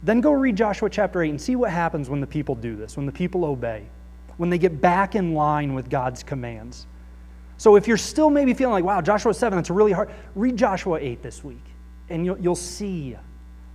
Then 0.03 0.21
go 0.21 0.33
read 0.33 0.57
Joshua 0.57 0.91
chapter 0.91 1.23
8 1.23 1.31
and 1.31 1.41
see 1.41 1.57
what 1.57 1.71
happens 1.71 2.11
when 2.11 2.21
the 2.21 2.27
people 2.27 2.55
do 2.55 2.77
this, 2.77 2.97
when 2.97 3.07
the 3.07 3.13
people 3.13 3.45
obey, 3.47 3.85
when 4.37 4.51
they 4.51 4.59
get 4.59 4.81
back 4.81 5.15
in 5.15 5.33
line 5.33 5.73
with 5.75 5.89
God's 5.89 6.23
commands. 6.23 6.87
So 7.57 7.77
if 7.77 7.89
you're 7.89 7.97
still 7.97 8.29
maybe 8.29 8.53
feeling 8.53 8.75
like, 8.75 8.85
wow, 8.85 9.01
Joshua 9.01 9.33
7, 9.33 9.57
that's 9.57 9.71
really 9.71 9.93
hard, 9.93 10.11
read 10.35 10.57
Joshua 10.57 10.99
8 11.01 11.23
this 11.23 11.43
week, 11.43 11.65
and 12.11 12.27
you'll, 12.27 12.39
you'll 12.39 12.55
see 12.57 13.17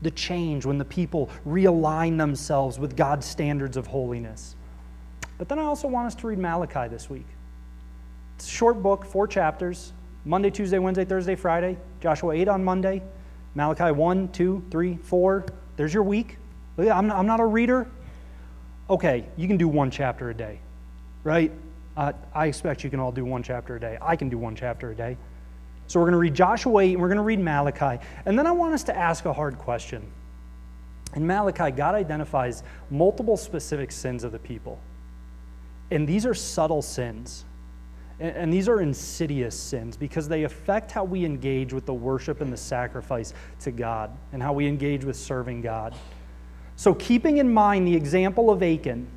the 0.02 0.12
change 0.12 0.66
when 0.66 0.78
the 0.78 0.86
people 0.86 1.30
realign 1.46 2.18
themselves 2.18 2.80
with 2.80 2.96
God's 2.96 3.26
standards 3.26 3.78
of 3.78 3.88
holiness. 3.88 4.56
But 5.38 5.50
then 5.50 5.60
I 5.60 5.64
also 5.64 5.88
want 5.88 6.08
us 6.08 6.16
to 6.16 6.28
read 6.28 6.40
Malachi 6.40 6.88
this 6.88 7.10
week. 7.10 7.26
It's 8.36 8.48
a 8.48 8.52
short 8.52 8.82
book, 8.82 9.06
four 9.06 9.28
chapters 9.28 9.94
Monday, 10.26 10.50
Tuesday, 10.50 10.80
Wednesday, 10.80 11.06
Thursday, 11.06 11.36
Friday. 11.36 11.78
Joshua 12.02 12.34
8 12.34 12.48
on 12.50 12.64
Monday. 12.64 13.02
Malachi 13.56 13.92
1, 13.92 14.30
2, 14.30 14.64
3, 14.70 14.98
4. 14.98 15.46
There's 15.78 15.94
your 15.94 16.04
week. 16.04 16.38
I'm 16.78 17.08
not, 17.08 17.18
I'm 17.18 17.26
not 17.26 17.40
a 17.40 17.46
reader. 17.46 17.88
Okay, 18.90 19.26
you 19.38 19.48
can 19.48 19.58
do 19.58 19.68
one 19.68 19.92
chapter 19.92 20.30
a 20.30 20.34
day, 20.34 20.60
right? 21.24 21.52
Uh, 21.96 22.14
I 22.34 22.48
expect 22.48 22.84
you 22.84 22.90
can 22.90 23.00
all 23.00 23.12
do 23.12 23.26
one 23.26 23.44
chapter 23.44 23.76
a 23.76 23.80
day. 23.80 23.98
I 24.02 24.16
can 24.16 24.30
do 24.30 24.38
one 24.38 24.56
chapter 24.56 24.92
a 24.92 24.96
day. 24.96 25.18
So 25.90 26.00
we're 26.00 26.06
going 26.06 26.14
to 26.14 26.20
read 26.20 26.36
Joshua 26.36 26.82
8 26.84 26.92
and 26.94 27.02
we're 27.02 27.08
going 27.08 27.18
to 27.18 27.24
read 27.24 27.40
Malachi. 27.40 28.00
And 28.28 28.38
then 28.38 28.46
I 28.46 28.52
want 28.52 28.76
us 28.76 28.84
to 28.84 28.96
ask 28.96 29.26
a 29.26 29.34
hard 29.34 29.58
question. 29.58 30.06
In 31.16 31.26
Malachi, 31.26 31.72
God 31.72 31.96
identifies 31.96 32.62
multiple 32.92 33.36
specific 33.36 33.92
sins 33.92 34.24
of 34.24 34.32
the 34.32 34.38
people. 34.38 34.80
And 35.90 36.08
these 36.08 36.28
are 36.28 36.36
subtle 36.36 36.84
sins. 36.84 37.44
And, 38.20 38.54
these 38.54 38.70
are 38.70 38.82
insidious 38.82 39.58
sins 39.58 39.98
because 39.98 40.28
they 40.28 40.44
affect 40.44 40.92
how 40.92 41.06
we 41.06 41.26
engage 41.26 41.74
with 41.74 41.88
the 41.88 41.94
worship 41.94 42.42
and 42.42 42.54
the 42.54 42.58
sacrifice 42.58 43.34
to 43.62 43.72
God 43.72 44.12
and 44.32 44.44
how 44.44 44.54
we 44.54 44.68
engage 44.68 45.04
with 45.06 45.16
serving 45.16 45.62
God. 45.62 45.96
So, 46.76 46.94
keeping 46.94 47.38
in 47.38 47.52
mind 47.52 47.88
the 47.88 47.96
example 47.96 48.52
of 48.52 48.62
Achan, 48.62 49.08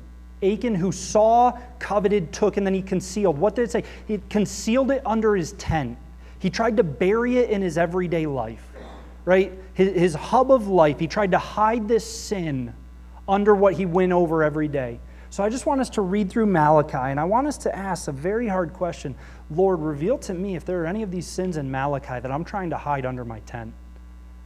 Achan 0.41 0.73
who 0.73 0.91
saw, 0.91 1.59
coveted, 1.77 2.31
took, 2.31 2.57
and 2.57 2.65
then 2.65 2.73
he 2.73 2.81
concealed. 2.81 3.37
What 3.37 3.55
did 3.55 3.63
it 3.63 3.71
say? 3.71 3.83
He 4.07 4.19
concealed 4.29 4.89
it 4.89 5.01
under 5.05 5.35
his 5.35 5.51
tent. 5.53 5.97
He 6.43 6.49
tried 6.49 6.75
to 6.75 6.83
bury 6.83 7.37
it 7.37 7.49
in 7.51 7.61
his 7.61 7.77
everyday 7.77 8.25
life, 8.25 8.67
right? 9.23 9.53
His, 9.75 9.95
his 9.97 10.13
hub 10.13 10.51
of 10.51 10.67
life. 10.67 10.99
He 10.99 11.07
tried 11.07 11.31
to 11.31 11.37
hide 11.37 11.87
this 11.87 12.03
sin 12.03 12.73
under 13.29 13.55
what 13.55 13.75
he 13.75 13.85
went 13.85 14.11
over 14.11 14.43
every 14.43 14.67
day. 14.67 14.99
So 15.29 15.41
I 15.41 15.47
just 15.47 15.65
want 15.65 15.79
us 15.79 15.89
to 15.91 16.01
read 16.01 16.29
through 16.29 16.47
Malachi, 16.47 16.97
and 16.97 17.17
I 17.17 17.23
want 17.23 17.47
us 17.47 17.57
to 17.59 17.73
ask 17.73 18.09
a 18.09 18.11
very 18.11 18.49
hard 18.49 18.73
question 18.73 19.15
Lord, 19.51 19.79
reveal 19.79 20.17
to 20.17 20.33
me 20.33 20.57
if 20.57 20.65
there 20.65 20.83
are 20.83 20.85
any 20.85 21.01
of 21.01 21.11
these 21.11 21.27
sins 21.27 21.55
in 21.55 21.71
Malachi 21.71 22.19
that 22.19 22.29
I'm 22.29 22.43
trying 22.43 22.71
to 22.71 22.77
hide 22.77 23.05
under 23.05 23.23
my 23.23 23.39
tent, 23.39 23.73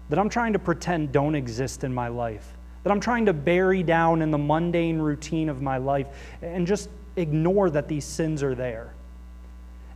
that 0.09 0.19
I'm 0.19 0.29
trying 0.29 0.53
to 0.53 0.59
pretend 0.59 1.11
don't 1.11 1.33
exist 1.33 1.83
in 1.83 1.91
my 1.91 2.09
life, 2.09 2.53
that 2.83 2.91
I'm 2.91 2.99
trying 2.99 3.25
to 3.25 3.33
bury 3.33 3.81
down 3.81 4.21
in 4.21 4.29
the 4.29 4.37
mundane 4.37 4.99
routine 4.99 5.49
of 5.49 5.63
my 5.63 5.77
life, 5.77 6.05
and 6.43 6.67
just 6.67 6.91
ignore 7.15 7.71
that 7.71 7.87
these 7.87 8.05
sins 8.05 8.43
are 8.43 8.53
there. 8.53 8.93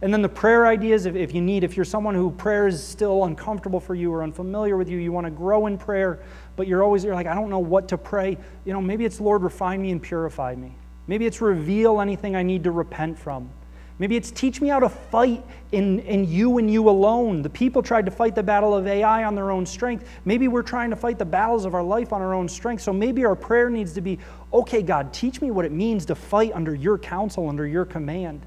And 0.02 0.12
then 0.12 0.22
the 0.22 0.30
prayer 0.30 0.66
ideas, 0.66 1.06
if, 1.06 1.16
if 1.16 1.34
you 1.34 1.42
need, 1.42 1.64
if 1.64 1.76
you're 1.76 1.86
someone 1.86 2.16
who 2.16 2.32
prayer 2.32 2.68
is 2.68 2.84
still 2.84 3.26
uncomfortable 3.26 3.80
for 3.80 3.94
you 3.94 4.12
or 4.12 4.24
unfamiliar 4.24 4.76
with 4.76 4.90
you, 4.90 4.98
you 4.98 5.12
want 5.12 5.26
to 5.26 5.32
grow 5.32 5.68
in 5.68 5.78
prayer, 5.78 6.20
but 6.56 6.68
you're 6.68 6.84
always, 6.84 7.04
you're 7.04 7.14
like, 7.14 7.28
I 7.28 7.36
don't 7.36 7.50
know 7.50 7.60
what 7.60 7.88
to 7.90 7.98
pray. 7.98 8.36
You 8.66 8.74
know, 8.74 8.82
maybe 8.82 9.06
it's, 9.06 9.22
Lord, 9.22 9.44
refine 9.44 9.82
me 9.82 9.92
and 9.92 10.02
purify 10.02 10.56
me. 10.56 10.76
Maybe 11.06 11.28
it's 11.28 11.40
reveal 11.40 12.02
anything 12.02 12.36
I 12.36 12.42
need 12.42 12.64
to 12.64 12.72
repent 12.72 13.20
from. 13.20 13.52
Maybe 14.00 14.16
it's 14.16 14.32
teach 14.32 14.62
me 14.62 14.70
how 14.70 14.80
to 14.80 14.90
fight 14.90 15.46
in, 15.72 16.00
in 16.00 16.26
you 16.26 16.58
and 16.58 16.72
you 16.72 16.90
alone. 16.90 17.44
The 17.44 17.52
people 17.52 17.84
tried 17.84 18.06
to 18.06 18.12
fight 18.12 18.34
the 18.34 18.42
battle 18.42 18.76
of 18.76 18.88
Ai 18.88 19.26
on 19.26 19.36
their 19.36 19.52
own 19.52 19.64
strength. 19.64 20.10
Maybe 20.26 20.48
we're 20.48 20.64
trying 20.64 20.90
to 20.90 20.96
fight 20.96 21.20
the 21.20 21.26
battles 21.26 21.66
of 21.66 21.76
our 21.76 21.84
life 21.84 22.12
on 22.12 22.20
our 22.20 22.34
own 22.34 22.50
strength. 22.50 22.82
So 22.82 22.92
maybe 22.92 23.26
our 23.26 23.36
prayer 23.36 23.70
needs 23.70 23.94
to 23.94 24.02
be 24.02 24.18
okay, 24.52 24.82
God, 24.82 25.14
teach 25.14 25.40
me 25.40 25.52
what 25.52 25.66
it 25.66 25.72
means 25.72 26.08
to 26.08 26.16
fight 26.16 26.52
under 26.56 26.74
your 26.74 26.98
counsel, 26.98 27.48
under 27.48 27.68
your 27.68 27.86
command. 27.86 28.42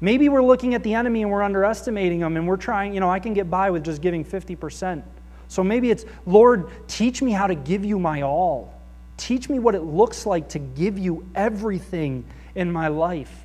Maybe 0.00 0.28
we're 0.28 0.42
looking 0.42 0.74
at 0.74 0.82
the 0.82 0.94
enemy 0.94 1.22
and 1.22 1.30
we're 1.30 1.42
underestimating 1.42 2.20
them 2.20 2.36
and 2.36 2.48
we're 2.48 2.56
trying, 2.56 2.94
you 2.94 3.00
know, 3.00 3.10
I 3.10 3.18
can 3.18 3.34
get 3.34 3.50
by 3.50 3.70
with 3.70 3.84
just 3.84 4.00
giving 4.00 4.24
50%. 4.24 5.02
So 5.48 5.62
maybe 5.62 5.90
it's, 5.90 6.04
Lord, 6.26 6.70
teach 6.88 7.20
me 7.20 7.32
how 7.32 7.46
to 7.46 7.54
give 7.54 7.84
you 7.84 7.98
my 7.98 8.22
all. 8.22 8.74
Teach 9.16 9.48
me 9.48 9.58
what 9.58 9.74
it 9.74 9.82
looks 9.82 10.24
like 10.24 10.48
to 10.50 10.58
give 10.58 10.98
you 10.98 11.28
everything 11.34 12.24
in 12.54 12.72
my 12.72 12.88
life. 12.88 13.44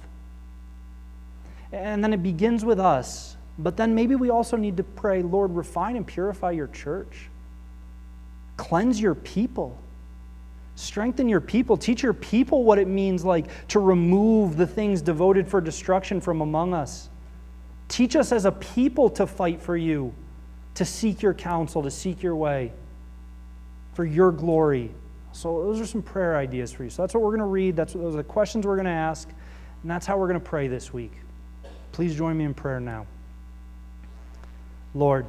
And 1.74 2.03
then 2.03 2.14
it 2.14 2.24
begins 2.24 2.64
with 2.64 2.80
us. 2.80 3.36
But 3.58 3.76
then 3.76 3.95
maybe 3.95 4.16
we 4.16 4.30
also 4.30 4.56
need 4.56 4.78
to 4.78 4.84
pray, 4.84 5.22
Lord, 5.22 5.56
refine 5.56 5.95
and 5.95 6.06
purify 6.06 6.51
your 6.51 6.68
church, 6.68 7.30
cleanse 8.56 8.99
your 9.01 9.16
people. 9.16 9.78
Strengthen 10.76 11.30
your 11.30 11.42
people. 11.42 11.78
Teach 11.78 12.04
your 12.04 12.14
people 12.14 12.64
what 12.64 12.78
it 12.78 12.88
means 12.88 13.24
like 13.24 13.68
to 13.70 13.80
remove 13.80 14.58
the 14.58 14.68
things 14.68 15.02
devoted 15.02 15.48
for 15.48 15.62
destruction 15.62 16.20
from 16.20 16.42
among 16.42 16.74
us. 16.74 17.10
Teach 17.88 18.16
us 18.16 18.32
as 18.32 18.46
a 18.46 18.52
people 18.52 19.10
to 19.12 19.26
fight 19.28 19.62
for 19.62 19.78
you, 19.78 20.14
to 20.74 20.86
seek 20.86 21.22
your 21.22 21.34
counsel, 21.34 21.84
to 21.84 21.92
seek 21.92 22.22
your 22.22 22.36
way 22.36 22.74
for 23.94 24.04
your 24.06 24.32
glory, 24.32 24.92
so 25.36 25.64
those 25.64 25.82
are 25.82 25.86
some 25.86 26.02
prayer 26.02 26.38
ideas 26.38 26.72
for 26.72 26.86
you. 26.86 26.90
So 26.90 27.02
that's 27.02 27.14
what 27.14 27.22
we're 27.22 27.32
going 27.32 27.40
to 27.40 27.46
read. 27.46 27.76
That's 27.76 27.94
what 27.94 28.04
those 28.04 28.14
are 28.14 28.18
the 28.18 28.24
questions 28.24 28.66
we're 28.66 28.78
going 28.78 28.86
to 28.86 28.92
ask, 28.92 29.28
and 29.82 29.92
that's 29.92 30.06
how 30.06 30.18
we're 30.18 30.28
going 30.28 30.40
to 30.40 30.46
pray 30.46 30.70
this 30.70 30.94
week. 30.94 31.12
Please 31.92 32.16
join 32.16 32.38
me 32.38 32.46
in 32.46 32.54
prayer 32.54 32.80
now. 32.80 33.06
Lord, 34.94 35.26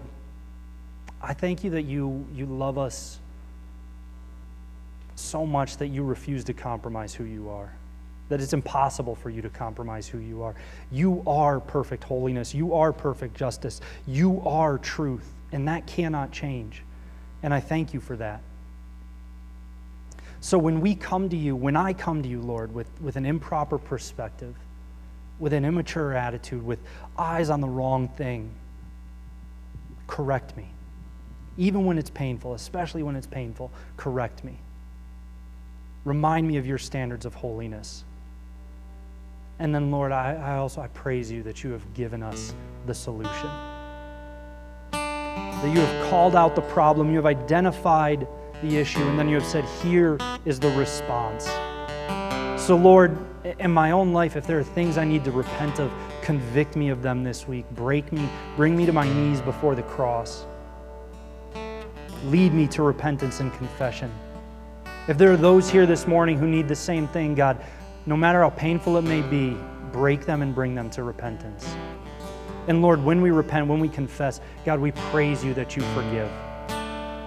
I 1.21 1.35
thank 1.35 1.65
you 1.65 1.71
that 1.71 1.83
you 1.83 2.25
you 2.33 2.47
love 2.47 2.79
us 2.79 3.19
so 5.17 5.45
much 5.45 5.79
that 5.79 5.89
you 5.89 6.05
refuse 6.05 6.45
to 6.45 6.53
compromise 6.53 7.15
who 7.15 7.25
you 7.25 7.49
are. 7.49 7.73
That 8.29 8.41
it's 8.41 8.53
impossible 8.53 9.15
for 9.15 9.31
you 9.31 9.43
to 9.43 9.49
compromise 9.49 10.07
who 10.07 10.19
you 10.19 10.43
are. 10.43 10.55
You 10.91 11.23
are 11.27 11.61
perfect 11.61 12.05
holiness. 12.05 12.55
You 12.55 12.75
are 12.75 12.93
perfect 12.93 13.37
justice. 13.37 13.81
You 14.07 14.43
are 14.45 14.79
truth, 14.79 15.33
and 15.53 15.67
that 15.69 15.87
cannot 15.87 16.33
change. 16.33 16.83
And 17.43 17.55
I 17.55 17.61
thank 17.61 17.95
you 17.95 18.01
for 18.01 18.17
that. 18.17 18.41
So 20.41 20.59
when 20.59 20.81
we 20.81 20.95
come 20.95 21.29
to 21.31 21.37
you, 21.37 21.57
when 21.57 21.77
I 21.77 21.93
come 21.93 22.23
to 22.23 22.29
you, 22.29 22.41
Lord, 22.41 22.75
with, 22.75 22.89
with 23.01 23.17
an 23.17 23.27
improper 23.27 23.79
perspective, 23.79 24.55
with 25.39 25.53
an 25.53 25.65
immature 25.65 26.13
attitude, 26.13 26.65
with 26.65 26.79
eyes 27.19 27.51
on 27.51 27.61
the 27.61 27.69
wrong 27.69 28.09
thing, 28.09 28.51
correct 30.07 30.57
me. 30.57 30.69
Even 31.57 31.85
when 31.85 31.97
it's 31.99 32.11
painful, 32.11 32.55
especially 32.55 33.03
when 33.03 33.17
it's 33.17 33.27
painful, 33.27 33.71
correct 33.97 34.45
me. 34.45 34.59
Remind 36.07 36.47
me 36.47 36.57
of 36.57 36.67
your 36.69 36.79
standards 36.79 37.27
of 37.27 37.35
holiness. 37.35 38.05
And 39.59 39.75
then, 39.75 39.91
Lord, 39.91 40.13
I, 40.13 40.35
I 40.35 40.57
also 40.59 40.81
I 40.81 40.87
praise 40.87 41.33
you 41.33 41.43
that 41.43 41.65
you 41.65 41.73
have 41.73 41.95
given 41.95 42.23
us 42.23 42.55
the 42.87 42.95
solution. 42.95 43.51
That 44.93 45.75
you 45.75 45.81
have 45.81 46.09
called 46.09 46.37
out 46.37 46.55
the 46.55 46.63
problem, 46.63 47.11
you 47.11 47.17
have 47.17 47.27
identified 47.27 48.29
the 48.63 48.77
issue, 48.77 49.03
and 49.03 49.19
then 49.19 49.29
you 49.29 49.35
have 49.35 49.45
said, 49.45 49.65
Here 49.83 50.17
is 50.45 50.61
the 50.61 50.71
response. 50.71 51.47
So, 52.63 52.77
Lord, 52.77 53.19
in 53.59 53.73
my 53.73 53.91
own 53.91 54.13
life, 54.13 54.37
if 54.37 54.47
there 54.47 54.61
are 54.61 54.65
things 54.65 54.99
I 54.99 55.05
need 55.05 55.25
to 55.25 55.33
repent 55.33 55.81
of, 55.81 55.93
convict 56.23 56.77
me 56.77 56.91
of 56.91 57.03
them 57.03 57.25
this 57.25 57.49
week. 57.49 57.69
Break 57.73 58.13
me, 58.13 58.29
bring 58.57 58.77
me 58.77 58.87
to 58.87 58.93
my 58.93 59.13
knees 59.13 59.41
before 59.41 59.75
the 59.75 59.83
cross. 59.83 60.47
Lead 62.27 62.55
me 62.55 62.69
to 62.69 62.85
repentance 62.85 63.41
and 63.41 63.53
confession. 63.55 64.13
If 65.09 65.19
there 65.19 65.33
are 65.33 65.37
those 65.37 65.71
here 65.71 65.87
this 65.87 66.09
morning 66.09 66.37
who 66.37 66.49
need 66.49 66.67
the 66.67 66.75
same 66.75 67.07
thing, 67.07 67.37
God, 67.37 67.65
no 68.07 68.17
matter 68.17 68.41
how 68.41 68.51
painful 68.51 68.97
it 68.97 69.03
may 69.03 69.23
be, 69.23 69.57
break 69.93 70.27
them 70.27 70.43
and 70.43 70.53
bring 70.53 70.75
them 70.75 70.91
to 70.91 71.05
repentance. 71.05 71.77
And 72.67 72.83
Lord, 72.83 73.05
when 73.05 73.23
we 73.23 73.31
repent, 73.31 73.69
when 73.69 73.79
we 73.79 73.89
confess, 73.89 74.41
God, 74.65 74.81
we 74.81 74.91
praise 74.91 75.45
you 75.45 75.55
that 75.55 75.77
you 75.77 75.83
forgive. 75.95 76.29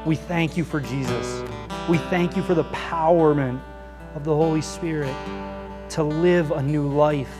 We 0.06 0.18
thank 0.18 0.58
you 0.58 0.66
for 0.66 0.82
Jesus. 0.82 1.42
We 1.90 2.00
thank 2.10 2.36
you 2.36 2.44
for 2.44 2.54
the 2.54 2.66
empowerment 2.66 3.62
of 4.14 4.26
the 4.26 4.36
Holy 4.36 4.62
Spirit 4.62 5.16
to 5.92 6.04
live 6.04 6.52
a 6.52 6.62
new 6.62 6.86
life. 6.86 7.34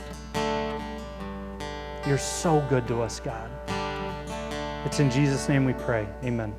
You're 2.08 2.18
so 2.18 2.66
good 2.70 2.88
to 2.88 3.02
us, 3.02 3.20
God. 3.20 3.50
It's 4.86 5.02
in 5.02 5.12
Jesus' 5.12 5.50
name 5.50 5.66
we 5.66 5.74
pray. 5.74 6.08
Amen. 6.24 6.56